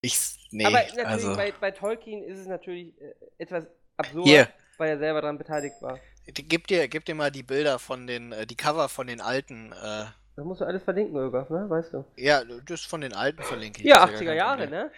[0.00, 1.36] Ich, nee, aber natürlich also.
[1.36, 3.66] bei, bei Tolkien ist es natürlich äh, etwas
[3.96, 5.98] absurd, Hier, weil er selber daran beteiligt war.
[6.26, 9.72] gib dir, gib dir mal die Bilder von den, äh, die Cover von den alten,
[9.72, 10.06] äh,
[10.36, 11.68] Das musst du alles verlinken, Ögaf, ne?
[11.68, 12.04] Weißt du.
[12.16, 13.86] ja, das von den alten verlinke ich.
[13.86, 14.92] Ja, das ist 80er gar kein Jahre, ne?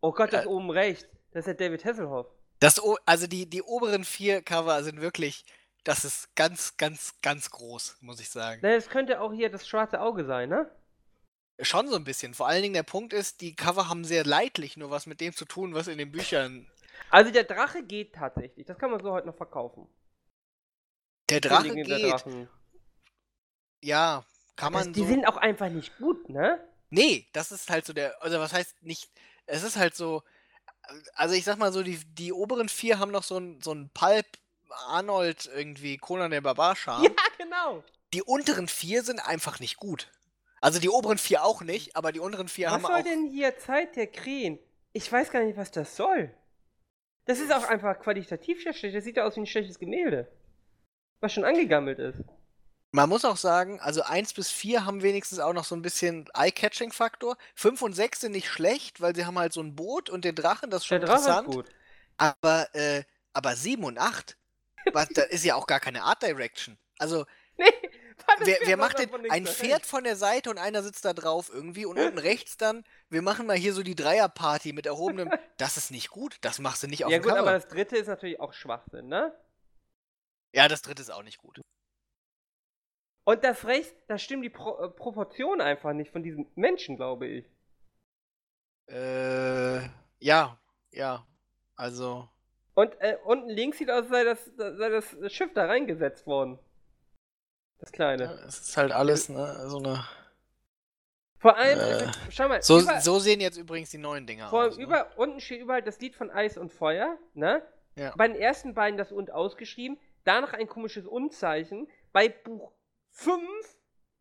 [0.00, 1.08] Oh Gott, das Äh, oben rechts.
[1.32, 2.26] Das ist der David Hasselhoff.
[2.64, 5.44] Das, also die, die oberen vier Cover sind wirklich,
[5.84, 8.62] das ist ganz, ganz, ganz groß, muss ich sagen.
[8.62, 10.70] Das könnte auch hier das schwarze Auge sein, ne?
[11.60, 12.32] Schon so ein bisschen.
[12.32, 15.34] Vor allen Dingen der Punkt ist, die Cover haben sehr leidlich nur was mit dem
[15.34, 16.66] zu tun, was in den Büchern.
[17.10, 18.64] Also der Drache geht tatsächlich.
[18.64, 19.86] Das kann man so heute noch verkaufen.
[21.28, 22.12] Der Drache der geht.
[22.12, 22.48] Drachen.
[23.82, 24.24] Ja,
[24.56, 25.06] kann Das, man die so.
[25.06, 26.66] sind auch einfach nicht gut, ne?
[26.88, 28.22] Nee, das ist halt so der.
[28.22, 29.10] Also was heißt nicht.
[29.44, 30.22] Es ist halt so.
[31.14, 33.90] Also ich sag mal so, die, die oberen vier haben noch so ein, so ein
[33.94, 34.26] Pulp
[34.88, 37.04] Arnold irgendwie, Conan der Barbar-Charme.
[37.04, 37.84] Ja, genau.
[38.12, 40.10] Die unteren vier sind einfach nicht gut.
[40.60, 43.02] Also die oberen vier auch nicht, aber die unteren vier Was haben soll auch.
[43.02, 44.58] denn hier Zeit der Krähen?
[44.92, 46.32] Ich weiß gar nicht, was das soll.
[47.26, 48.94] Das ist auch einfach qualitativ sehr schlecht.
[48.96, 50.30] Das sieht ja aus wie ein schlechtes Gemälde.
[51.20, 52.22] Was schon angegammelt ist.
[52.94, 56.28] Man muss auch sagen, also 1 bis 4 haben wenigstens auch noch so ein bisschen
[56.32, 57.36] Eye-Catching-Faktor.
[57.56, 60.36] 5 und 6 sind nicht schlecht, weil sie haben halt so ein Boot und den
[60.36, 61.48] Drachen, das ist schon Der Drache ist interessant.
[61.48, 61.66] gut.
[62.18, 63.02] Aber, äh,
[63.32, 64.36] aber 7 und 8,
[64.92, 66.78] was, da ist ja auch gar keine Art Direction.
[67.00, 67.26] Also,
[67.58, 67.64] Nee,
[68.38, 71.86] wer, wer macht denn ein Pferd von der Seite und einer sitzt da drauf irgendwie
[71.86, 75.30] und unten rechts dann, wir machen mal hier so die Dreierparty mit erhobenem.
[75.56, 77.40] Das ist nicht gut, das machst du nicht auf Ja gut, Cover.
[77.40, 79.34] aber das dritte ist natürlich auch Schwachsinn, ne?
[80.52, 81.60] ja, das dritte ist auch nicht gut.
[83.24, 87.26] Und das rechts, da stimmen die Pro äh, Proportionen einfach nicht von diesem Menschen, glaube
[87.26, 87.46] ich.
[88.86, 89.80] Äh,
[90.18, 90.58] ja,
[90.90, 91.26] ja.
[91.76, 92.28] Also,
[92.74, 96.58] Und äh, unten links sieht aus, als sei das, sei das Schiff da reingesetzt worden.
[97.78, 98.24] Das kleine.
[98.24, 100.04] ja, es ist halt alles ne, so eine.
[101.38, 104.66] Vor allem, Äh, schau mal, So, über, so sehen jetzt übrigens die neuen Dinger vor,
[104.66, 104.76] aus.
[104.76, 104.84] Ne?
[104.84, 107.62] über, unten steht überall das Lied von Eis und Feuer, ne?
[107.96, 108.14] Ja.
[108.16, 111.88] Bei den ersten beiden das und ausgeschrieben, danach ein komisches Unzeichen.
[112.12, 112.72] Bei Buch
[113.14, 113.40] 5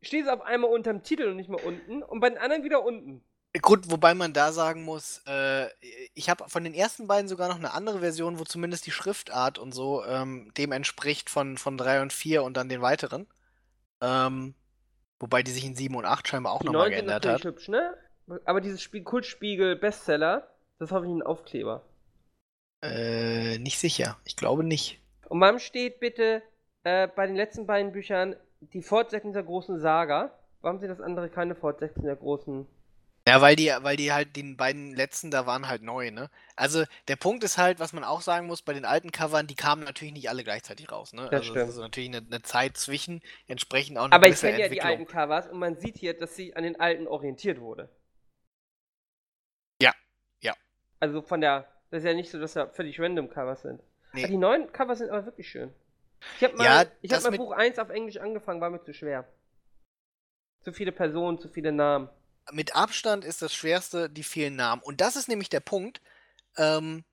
[0.01, 2.83] steht es auf einmal unterm Titel und nicht mehr unten und bei den anderen wieder
[2.83, 3.23] unten.
[3.61, 5.67] Gut, wobei man da sagen muss, äh,
[6.15, 9.59] ich habe von den ersten beiden sogar noch eine andere Version, wo zumindest die Schriftart
[9.59, 13.27] und so ähm, dem entspricht von, von 3 und 4 und dann den weiteren.
[14.01, 14.55] Ähm,
[15.19, 17.43] wobei die sich in 7 und 8 scheinbar auch nochmal geändert hat.
[17.43, 17.95] hübsch, ne?
[18.45, 20.47] Aber dieses Spiel Kultspiegel Bestseller,
[20.79, 21.83] das habe ich einen Aufkleber.
[22.81, 24.17] Äh, nicht sicher.
[24.25, 24.99] Ich glaube nicht.
[25.29, 26.41] Und meinem steht bitte
[26.83, 28.35] äh, bei den letzten beiden Büchern
[28.71, 30.31] die Fortsetzung dieser großen Saga.
[30.61, 32.65] Warum sind das andere keine Fortsetzung der großen
[33.27, 36.29] Ja, weil die, weil die halt die beiden letzten da waren halt neu, ne?
[36.55, 39.55] Also der Punkt ist halt, was man auch sagen muss, bei den alten Covern, die
[39.55, 41.23] kamen natürlich nicht alle gleichzeitig raus, ne?
[41.23, 41.69] Das also stimmt.
[41.69, 44.81] es ist natürlich eine, eine Zeit zwischen, entsprechend auch eine Aber ich kenne ja die
[44.81, 47.89] alten Covers und man sieht hier, dass sie an den alten orientiert wurde.
[49.81, 49.91] Ja,
[50.39, 50.53] ja.
[51.01, 53.81] Also von der, das ist ja nicht so, dass da völlig random Covers sind.
[54.13, 54.23] Nee.
[54.23, 55.73] Aber die neuen Covers sind aber wirklich schön.
[56.37, 58.93] Ich habe mal, Ja, ich hab mit- Buch 1 auf Englisch angefangen, war mir zu
[58.93, 59.27] schwer.
[60.63, 62.09] Zu viele Personen, zu viele Namen.
[62.51, 64.81] mit Abstand ist das Schwerste die vielen Namen.
[64.81, 66.01] Und das ist nämlich der Punkt.
[66.57, 67.03] Ähm,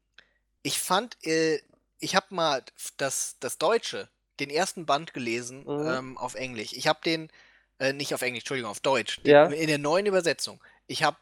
[0.63, 1.61] ich fand, äh,
[2.01, 2.63] ich habe mal
[2.97, 4.09] das, das Deutsche,
[4.41, 5.87] den ersten Band gelesen Mhm.
[5.89, 6.73] ähm, auf Englisch.
[6.73, 7.31] Ich habe den,
[7.79, 9.21] äh, nicht auf Englisch, Entschuldigung, auf Deutsch.
[9.23, 9.47] Ja.
[9.47, 10.61] In der neuen Übersetzung.
[10.89, 11.17] Ich habe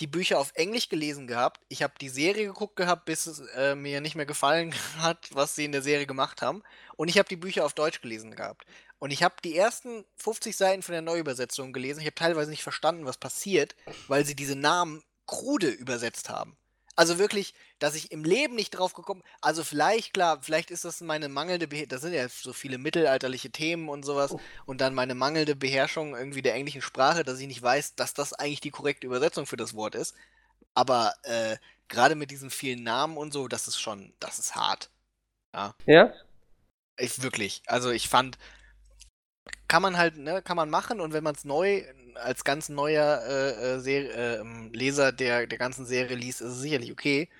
[0.00, 1.60] die Bücher auf Englisch gelesen gehabt.
[1.68, 5.54] Ich habe die Serie geguckt gehabt, bis es äh, mir nicht mehr gefallen hat, was
[5.54, 6.62] sie in der Serie gemacht haben.
[6.96, 8.64] Und ich habe die Bücher auf Deutsch gelesen gehabt.
[8.98, 12.00] Und ich habe die ersten 50 Seiten von der Neuübersetzung gelesen.
[12.00, 13.74] Ich habe teilweise nicht verstanden, was passiert,
[14.06, 16.56] weil sie diese Namen krude übersetzt haben.
[16.94, 21.00] Also wirklich, dass ich im Leben nicht drauf gekommen Also vielleicht, klar, vielleicht ist das
[21.00, 21.88] meine mangelnde Beherrschung.
[21.88, 24.36] Das sind ja so viele mittelalterliche Themen und sowas.
[24.66, 28.34] Und dann meine mangelnde Beherrschung irgendwie der englischen Sprache, dass ich nicht weiß, dass das
[28.34, 30.14] eigentlich die korrekte Übersetzung für das Wort ist.
[30.74, 31.56] Aber äh,
[31.88, 34.90] gerade mit diesen vielen Namen und so, das ist schon, das ist hart.
[35.54, 35.74] Ja?
[36.98, 37.62] Ich wirklich.
[37.66, 38.38] Also ich fand,
[39.72, 41.82] kann man halt, ne, kann man machen und wenn man es neu
[42.16, 46.60] als ganz neuer äh, äh, äh, ähm, Leser der, der ganzen Serie liest, ist es
[46.60, 47.30] sicherlich okay.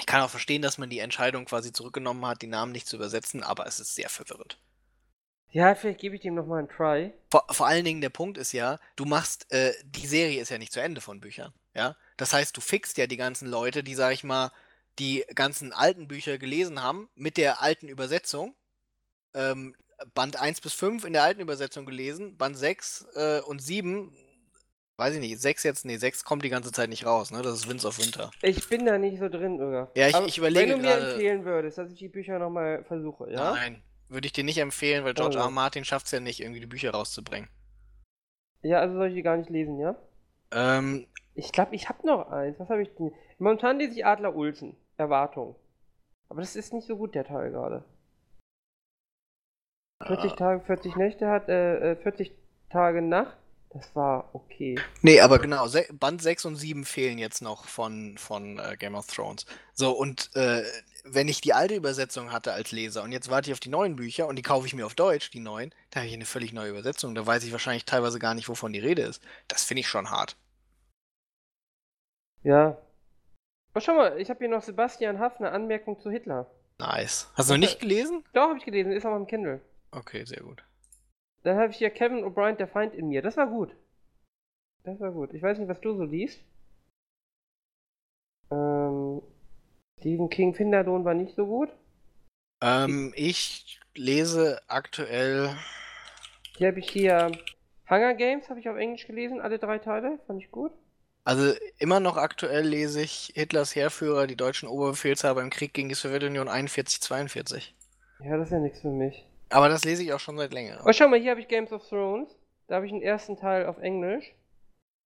[0.00, 2.96] Ich kann auch verstehen, dass man die Entscheidung quasi zurückgenommen hat, die Namen nicht zu
[2.96, 4.58] übersetzen, aber es ist sehr verwirrend.
[5.50, 7.12] Ja, vielleicht gebe ich dem nochmal einen Try.
[7.30, 10.58] Vor, vor allen Dingen der Punkt ist ja, du machst, äh, die Serie ist ja
[10.58, 11.96] nicht zu Ende von Büchern, ja.
[12.16, 14.50] Das heißt, du fixst ja die ganzen Leute, die, sag ich mal,
[14.98, 18.56] die ganzen alten Bücher gelesen haben, mit der alten Übersetzung.
[19.34, 19.76] Ähm,
[20.14, 24.12] Band 1 bis 5 in der alten Übersetzung gelesen, Band 6 äh, und 7,
[24.96, 27.42] weiß ich nicht, 6 jetzt, nee, 6 kommt die ganze Zeit nicht raus, ne?
[27.42, 28.30] Das ist Winds of Winter.
[28.42, 29.90] Ich bin da nicht so drin, Irga.
[29.94, 32.84] Ja, ich- ich überlege Wenn du mir gerade- empfehlen würdest, dass ich die Bücher nochmal
[32.84, 33.52] versuche, ja?
[33.54, 35.40] Nein, würde ich dir nicht empfehlen, weil George Oh.
[35.40, 35.46] R.
[35.46, 35.50] R.
[35.50, 37.48] Martin schafft es ja nicht, irgendwie die Bücher rauszubringen.
[38.62, 39.96] Ja, also soll ich die gar nicht lesen, ja?
[40.52, 42.60] Ähm, Ich glaube, ich habe noch eins.
[42.60, 43.10] Was habe ich denn?
[43.38, 44.76] Momentan lese ich Adler Ulsen.
[44.98, 45.56] Erwartung.
[46.28, 47.84] Aber das ist nicht so gut, der Teil gerade.
[50.06, 52.32] 40 äh, Tage, 40 Nächte hat, äh, äh, 40
[52.70, 53.36] Tage Nacht.
[53.70, 54.78] Das war okay.
[55.00, 59.06] Nee, aber genau, Band 6 und 7 fehlen jetzt noch von, von äh, Game of
[59.06, 59.46] Thrones.
[59.72, 60.62] So, und äh,
[61.04, 63.96] wenn ich die alte Übersetzung hatte als Leser und jetzt warte ich auf die neuen
[63.96, 66.52] Bücher und die kaufe ich mir auf Deutsch, die neuen, da habe ich eine völlig
[66.52, 67.14] neue Übersetzung.
[67.14, 69.22] Da weiß ich wahrscheinlich teilweise gar nicht, wovon die Rede ist.
[69.48, 70.36] Das finde ich schon hart.
[72.42, 72.76] Ja.
[73.74, 76.50] Oh, schau mal, ich habe hier noch Sebastian Hafner Anmerkung zu Hitler.
[76.78, 77.30] Nice.
[77.34, 78.22] Hast du noch nicht gelesen?
[78.34, 79.62] Doch, habe ich gelesen, ist auch im Kindle.
[79.92, 80.64] Okay, sehr gut.
[81.42, 83.22] Dann habe ich hier Kevin O'Brien, der Feind in mir.
[83.22, 83.74] Das war gut.
[84.84, 85.34] Das war gut.
[85.34, 86.40] Ich weiß nicht, was du so liest.
[88.50, 89.22] Ähm,
[89.98, 91.70] Stephen King Finderlohn war nicht so gut.
[92.60, 95.56] Ähm, ich lese aktuell.
[96.56, 97.32] Hier habe ich hier
[97.88, 100.18] Hunger Games, habe ich auf Englisch gelesen, alle drei Teile.
[100.26, 100.72] Fand ich gut.
[101.24, 105.94] Also immer noch aktuell lese ich Hitlers Heerführer, die deutschen Oberbefehlshaber im Krieg gegen die
[105.94, 107.72] Sowjetunion 41-42.
[108.24, 109.24] Ja, das ist ja nichts für mich.
[109.52, 110.84] Aber das lese ich auch schon seit längerem.
[110.86, 112.30] Oh, schau mal, hier habe ich Games of Thrones.
[112.68, 114.34] Da habe ich den ersten Teil auf Englisch.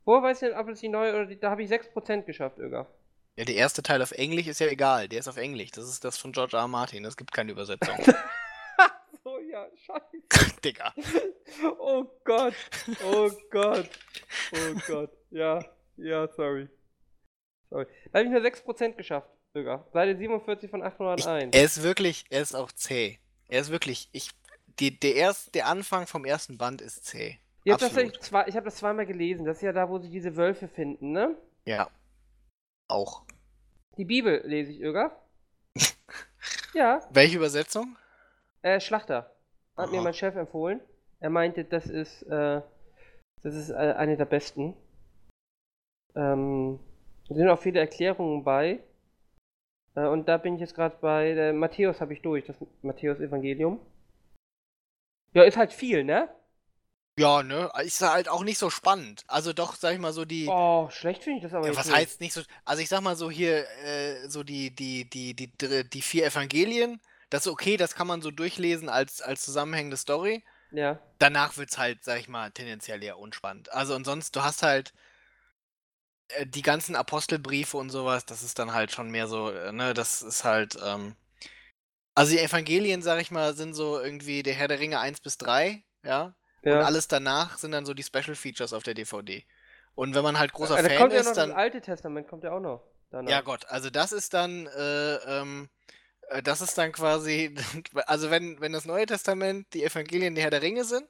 [0.05, 2.59] Woher weiß ich denn, ob es die neue oder die, da habe ich 6% geschafft,
[2.59, 2.86] Öger.
[3.36, 5.09] Ja, der erste Teil auf Englisch ist ja egal.
[5.09, 5.73] Der ist auf Englisch.
[5.73, 6.62] Das ist das von George R.
[6.62, 6.68] R.
[6.68, 7.05] Martin.
[7.05, 7.97] Es gibt keine Übersetzung.
[9.24, 10.56] so, ja, scheiße.
[10.64, 10.94] Digga.
[11.78, 12.55] Oh Gott.
[13.05, 13.89] Oh Gott.
[14.52, 15.10] Oh Gott.
[15.31, 15.64] Ja,
[15.97, 16.68] ja, sorry.
[17.70, 17.86] Sorry.
[18.12, 19.86] Da habe ich nur 6% geschafft, Öger.
[19.93, 21.55] Seite 47 von Ich, 801.
[21.55, 23.18] er ist wirklich, er ist auch zäh.
[23.48, 24.31] Er ist wirklich, ich,
[24.78, 27.39] die, der, erst, der Anfang vom ersten Band ist zäh.
[27.64, 29.44] Ihr habt das zwei, ich habe das zweimal gelesen.
[29.44, 31.36] Das ist ja da, wo sie diese Wölfe finden, ne?
[31.64, 31.90] Ja.
[32.89, 33.24] Auch.
[33.97, 35.20] Die Bibel lese ich, Öger.
[36.74, 37.97] ja, Welche Übersetzung?
[38.62, 39.32] äh, Schlachter.
[39.77, 40.05] Hat mir Aha.
[40.05, 40.81] mein Chef empfohlen.
[41.20, 42.60] Er meinte, das ist, äh,
[43.43, 44.74] das ist äh, eine der besten.
[46.14, 46.81] Ähm,
[47.28, 48.81] da sind auch viele Erklärungen bei.
[49.97, 53.81] Äh, und da bin ich jetzt gerade bei, äh, Matthäus habe ich durch, das Matthäus-Evangelium.
[55.35, 56.28] Ja, ist halt viel, ne?
[57.18, 57.70] Ja, ne?
[57.82, 59.24] Ist halt auch nicht so spannend.
[59.27, 60.47] Also doch, sag ich mal so die.
[60.48, 61.97] Oh, schlecht finde ich das aber Ja, jetzt was nicht.
[61.97, 62.43] heißt nicht so?
[62.64, 65.51] Also ich sag mal so hier, äh, so die, die, die, die,
[65.89, 67.01] die vier Evangelien,
[67.31, 70.44] das ist okay, das kann man so durchlesen als, als zusammenhängende Story.
[70.70, 71.01] Ja.
[71.18, 73.73] Danach wird's halt, sag ich mal, tendenziell eher unspannend.
[73.73, 74.93] Also und sonst, du hast halt
[76.46, 80.22] die ganzen Apostelbriefe und sowas, das ist dann halt schon mehr so, äh, ne, das
[80.22, 81.14] ist halt, ähm,
[82.14, 85.38] also die Evangelien, sag ich mal, sind so irgendwie der Herr der Ringe 1 bis
[85.38, 86.34] 3, ja.
[86.64, 86.80] Und Ja.
[86.82, 89.44] alles danach sind dann so die Special Features auf der DVD.
[89.94, 91.48] Und wenn man halt großer Ah, da Fan kommt ja ist, noch dann.
[91.50, 92.82] das Alte Testament, kommt ja auch noch.
[93.10, 93.30] Danach.
[93.30, 95.68] Ja Gott, also das ist dann, äh, ähm,
[96.28, 97.54] äh, das ist dann quasi,
[98.06, 101.06] also wenn, wenn das Neue Testament die Evangelien der Herr der Ringe sind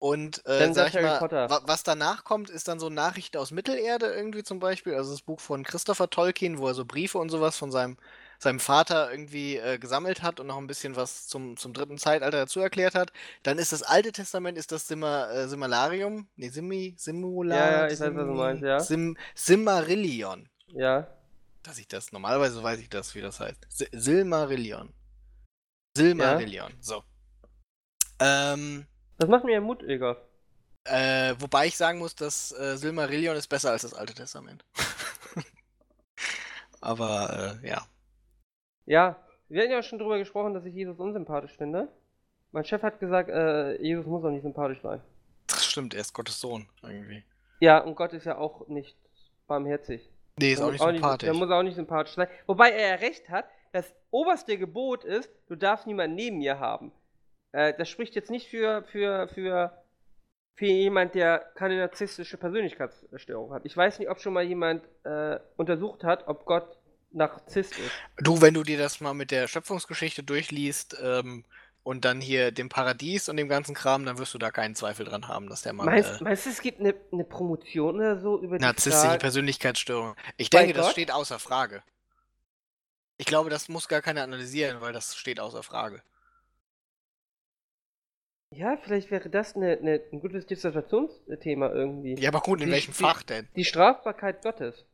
[0.00, 4.06] und äh, sag ich mal, wa was danach kommt, ist dann so Nachrichten aus Mittelerde
[4.06, 7.56] irgendwie zum Beispiel, also das Buch von Christopher Tolkien, wo er so Briefe und sowas
[7.56, 7.96] von seinem,
[8.38, 12.38] seinem Vater irgendwie äh, gesammelt hat und noch ein bisschen was zum, zum dritten Zeitalter
[12.38, 13.12] dazu erklärt hat.
[13.42, 17.86] Dann ist das Alte Testament, ist das Simma, äh, Simmalarium, nee, Simmi, Simula, Ja, ja,
[17.88, 18.78] ich weiß, was du meinst, ja.
[18.80, 21.08] Sim, Simmarillion Ja.
[21.64, 23.66] dass ich das, normalerweise weiß ich das, wie das heißt.
[23.68, 24.92] Si- Silmarillion.
[25.96, 27.02] Silmarillion, so.
[28.20, 28.86] Ähm,
[29.18, 30.16] Das macht mir ja Mut, Igor.
[30.84, 34.64] äh, wobei ich sagen muss, dass äh, Silmarillion ist besser als das Alte Testament.
[36.80, 37.82] Aber äh, ja.
[38.86, 39.16] Ja,
[39.48, 41.88] wir hatten ja auch schon drüber gesprochen, dass ich Jesus unsympathisch finde.
[42.52, 45.00] Mein Chef hat gesagt, äh, Jesus muss auch nicht sympathisch sein.
[45.48, 47.24] Das stimmt, er ist Gottes Sohn irgendwie.
[47.60, 48.96] Ja, und Gott ist ja auch nicht
[49.46, 50.08] barmherzig.
[50.38, 51.26] Nee, ist auch nicht sympathisch.
[51.26, 52.28] der muss auch nicht sympathisch sein.
[52.46, 56.92] Wobei er ja recht hat, das oberste Gebot ist, du darfst niemanden neben mir haben.
[57.52, 59.82] Äh, das spricht jetzt nicht für, für, für,
[60.54, 63.64] für jemand, der keine narzisstische Persönlichkeitsstörung hat.
[63.64, 66.78] Ich weiß nicht, ob schon mal jemand äh, untersucht hat, ob Gott
[67.10, 67.90] Narzisst ist.
[68.18, 71.44] Du, wenn du dir das mal mit der Schöpfungsgeschichte durchliest ähm,
[71.82, 75.06] und dann hier dem Paradies und dem ganzen Kram, dann wirst du da keinen Zweifel
[75.06, 78.20] dran haben, dass der Mann Meinst, äh, meinst du, es gibt eine, eine Promotion oder
[78.20, 79.16] so über die narzisstische?
[79.16, 80.16] Persönlichkeitsstörung.
[80.36, 80.92] Ich Bei denke, das Gott?
[80.92, 81.82] steht außer Frage.
[83.16, 86.02] Ich glaube, das muss gar keiner analysieren, weil das steht außer Frage.
[88.54, 92.14] Ja, vielleicht wäre das eine, eine, ein gutes Dissertationsthema irgendwie.
[92.14, 93.46] Ja, aber gut, in Die- welchem Fach denn?
[93.56, 94.86] Die Strafbarkeit Gottes.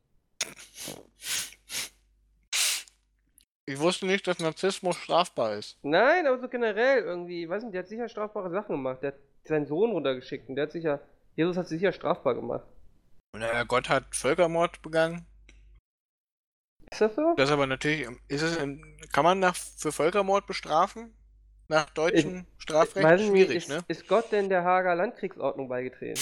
[3.66, 5.78] Ich wusste nicht, dass Narzissmus strafbar ist.
[5.82, 9.02] Nein, aber so generell irgendwie, weiß nicht, der hat sicher strafbare Sachen gemacht.
[9.02, 11.00] Der hat seinen Sohn runtergeschickt und der hat sicher,
[11.34, 12.66] Jesus hat sich sicher strafbar gemacht.
[13.32, 15.26] Naja, Gott hat Völkermord begangen.
[16.90, 17.34] Ist das so?
[17.36, 18.56] Das ist aber natürlich, ist es,
[19.12, 21.14] kann man nach, für Völkermord bestrafen?
[21.74, 23.04] Nach deutschem Strafrecht?
[23.04, 23.84] Weiß ich Schwierig, nicht, ist, ne?
[23.88, 26.20] ist Gott denn der Hager Landkriegsordnung beigetreten?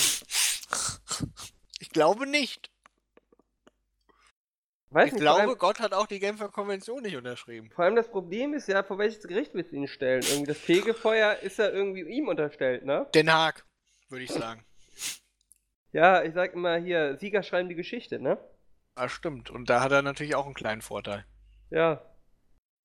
[1.79, 2.71] Ich glaube nicht.
[4.89, 7.71] Weiß Ich nicht, glaube, allem, Gott hat auch die Genfer Konvention nicht unterschrieben.
[7.71, 10.23] vor allem das Problem ist ja, vor welches Gericht willst du ihn stellen?
[10.23, 13.07] Irgendwie das Fegefeuer ist ja irgendwie ihm unterstellt, ne?
[13.15, 13.67] Den Haag,
[14.09, 14.65] würde ich sagen.
[15.93, 18.39] Ja, ich sag immer hier, Sieger schreiben die Geschichte, ne?
[18.95, 19.51] Ah, stimmt.
[19.51, 21.27] Und da hat er natürlich auch einen kleinen Vorteil.
[21.69, 22.03] Ja.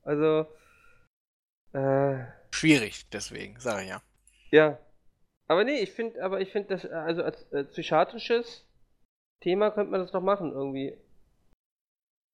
[0.02, 0.48] Also,
[1.74, 4.02] äh, Schwierig, deswegen, sage ich ja.
[4.52, 4.80] ja.
[5.48, 8.66] Aber nee, ich finde, aber ich finde das, äh, also als äh, psychiatrisches
[9.42, 10.98] Thema könnte man das doch machen, irgendwie.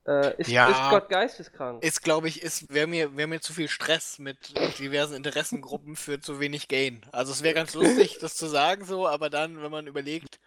[0.07, 0.69] Äh, ist, Ja.
[0.69, 1.83] ist Gott geisteskrank?
[1.83, 6.19] Ist, glaube ich, ist, wäre mir, wär mir zu viel Stress mit diversen Interessengruppen für
[6.19, 7.05] zu wenig Gain.
[7.11, 10.39] Also es wäre ganz lustig, das zu sagen so, aber dann, wenn man überlegt,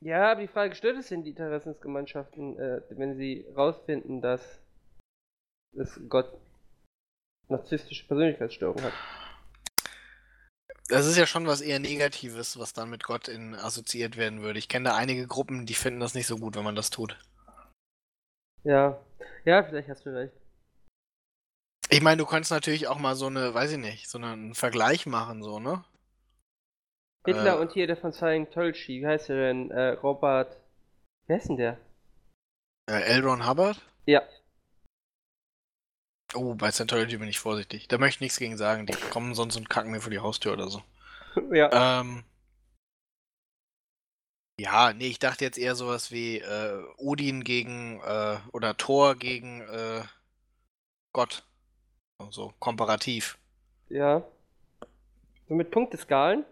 [0.00, 4.60] Ja, aber die Frage, stört es denn die Interessensgemeinschaften, äh, wenn sie rausfinden, dass,
[5.72, 6.32] dass Gott
[7.50, 8.92] narzisstische Persönlichkeitsstörung hat?
[10.90, 14.58] das ist ja schon was eher Negatives, was dann mit Gott in assoziiert werden würde.
[14.58, 17.16] Ich kenne da einige Gruppen, die finden das nicht so gut, wenn man das tut.
[18.64, 19.00] Ja.
[19.44, 20.34] Ja, vielleicht hast du recht.
[21.88, 25.06] Ich meine, du könntest natürlich auch mal so eine, weiß ich nicht, so einen Vergleich
[25.06, 25.84] machen, so, ne?
[27.24, 27.60] Hitler Äh.
[27.60, 29.70] und hier der von Scientology, wie heißt der denn?
[29.70, 30.56] Äh, Robert.
[31.26, 31.78] Wer ist denn der?
[32.90, 33.24] Äh, L.
[33.24, 33.80] Ron Hubbard?
[34.06, 34.22] Ja.
[36.34, 37.88] Oh, bei Scientology bin ich vorsichtig.
[37.88, 38.86] Da möchte ich nichts gegen sagen.
[38.86, 40.82] Die kommen sonst und kacken mir vor die Haustür oder so.
[41.52, 42.00] ja.
[42.00, 42.24] Ähm.
[44.60, 49.62] Ja, nee, ich dachte jetzt eher sowas wie äh, Odin gegen äh, oder Thor gegen
[49.62, 50.02] äh,
[51.12, 51.44] Gott.
[52.30, 53.38] So komparativ.
[53.88, 54.22] Ja.
[55.48, 56.44] So mit Punkteskalen.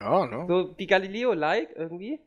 [0.00, 0.46] Ja, ne?
[0.48, 2.20] So wie Galileo-like irgendwie.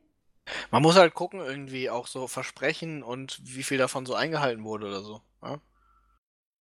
[0.70, 4.86] Man muss halt gucken, irgendwie auch so Versprechen und wie viel davon so eingehalten wurde
[4.86, 5.20] oder so.
[5.42, 5.60] Ja?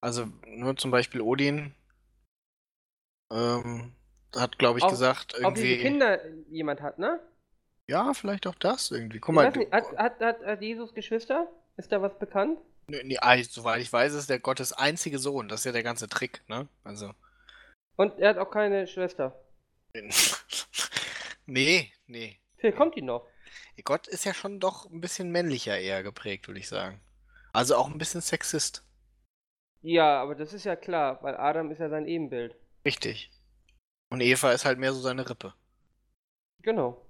[0.02, 1.74] Also nur zum Beispiel Odin
[3.32, 3.94] ähm,
[4.36, 5.84] hat, glaube ich, Auch- gesagt, Ob wie viele irgendwie.
[5.84, 6.20] Kinder
[6.50, 7.20] jemand hat, ne?
[7.88, 9.20] Ja, vielleicht auch das irgendwie.
[9.20, 11.48] Guck Ich mal, nicht, hat, hat, hat, Jesus Geschwister?
[11.76, 12.60] Ist da was bekannt?
[12.88, 15.48] Nee, nee, soweit ich weiß, ist der Gottes einzige Sohn.
[15.48, 16.68] Das ist ja der ganze Trick, ne?
[16.84, 17.14] Also.
[17.96, 19.36] Und er hat auch keine Schwester.
[21.46, 22.40] nee, nee.
[22.58, 23.26] Vielleicht kommt die noch.
[23.84, 27.00] Gott ist ja schon doch ein bisschen männlicher eher geprägt, würde ich sagen.
[27.54, 28.84] Also auch ein bisschen Sexist.
[29.82, 32.56] Ja, aber das ist ja klar, weil Adam ist ja sein Ebenbild.
[32.86, 33.32] Richtig.
[34.12, 35.54] Und Eva ist halt mehr so seine Rippe.
[36.62, 37.06] Genau.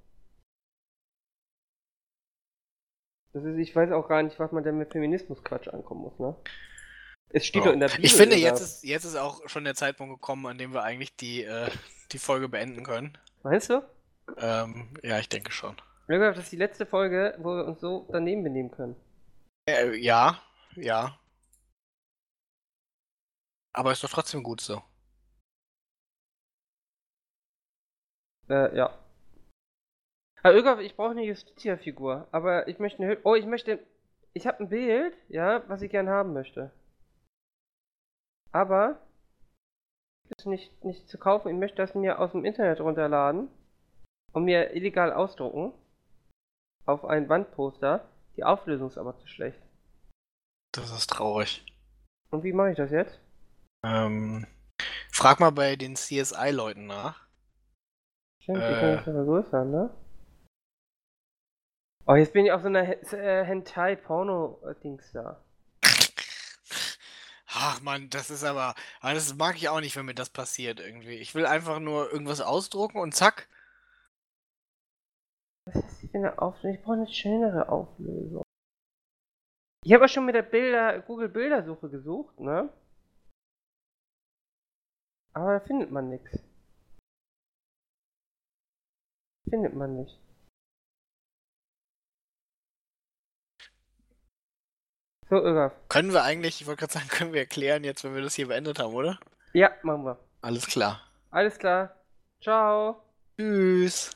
[3.34, 6.36] Das ist, ich weiß auch gar nicht, was man denn mit Feminismus-Quatsch ankommen muss, ne?
[7.32, 8.06] Es steht doch in der Bibel.
[8.06, 11.16] Ich finde, jetzt ist, jetzt ist auch schon der Zeitpunkt gekommen, an dem wir eigentlich
[11.16, 11.70] die, äh,
[12.12, 13.16] die Folge beenden können.
[13.44, 13.84] Meinst du?
[14.38, 15.76] Ähm, ja, ich denke schon.
[16.08, 18.96] Irgolf, das ist die letzte Folge, wo wir uns so daneben benehmen können.
[19.68, 20.42] Äh, ja,
[20.76, 21.19] ja.
[23.74, 24.82] Aber ist doch trotzdem gut so.
[28.50, 28.98] Äh, ja.
[30.42, 33.86] Herr Irgolf, ich brauche eine Justitia-Figur, aber ich möchte eine Hü Oh, ich möchte.
[34.34, 36.72] Ich habe ein Bild, ja, was ich gern haben möchte.
[38.52, 39.00] Aber
[40.38, 41.50] ist nicht, nicht zu kaufen.
[41.50, 43.50] Ich möchte das mir aus dem Internet runterladen
[44.32, 45.74] und mir illegal ausdrucken
[46.86, 48.08] auf ein Wandposter.
[48.36, 49.60] Die Auflösung ist aber zu schlecht.
[50.72, 51.66] Das ist traurig.
[52.30, 53.20] Und wie mache ich das jetzt?
[53.84, 54.46] Ähm,
[55.12, 57.28] frag mal bei den CSI-Leuten nach.
[58.42, 59.90] Stimmt, die können das ja vergrößern, ne?
[62.06, 65.44] Oh, jetzt bin ich auf so einer äh, Hentai-Porno-Dings da.
[67.48, 71.16] Ach man, das ist aber, das mag ich auch nicht, wenn mir das passiert irgendwie.
[71.16, 73.48] Ich will einfach nur irgendwas ausdrucken und zack.
[75.66, 76.74] Was ist für eine Auflösung?
[76.74, 78.44] Ich brauche eine schönere Auflösung.
[79.86, 82.70] Ich habe auch schon mit der Bilder, Google Bildersuche gesucht, ne?
[85.34, 86.40] Aber da findet man nichts.
[89.50, 90.20] Findet man nicht.
[95.30, 95.74] So, Irgaf.
[95.90, 98.48] Können wir eigentlich, ich wollte gerade sagen, können wir erklären jetzt, wenn wir das hier
[98.48, 99.20] beendet haben, oder?
[99.54, 100.20] Ja, machen wir.
[100.42, 101.02] Alles klar.
[101.32, 101.96] Alles klar.
[102.42, 103.04] Ciao.
[103.38, 104.12] Tschüss.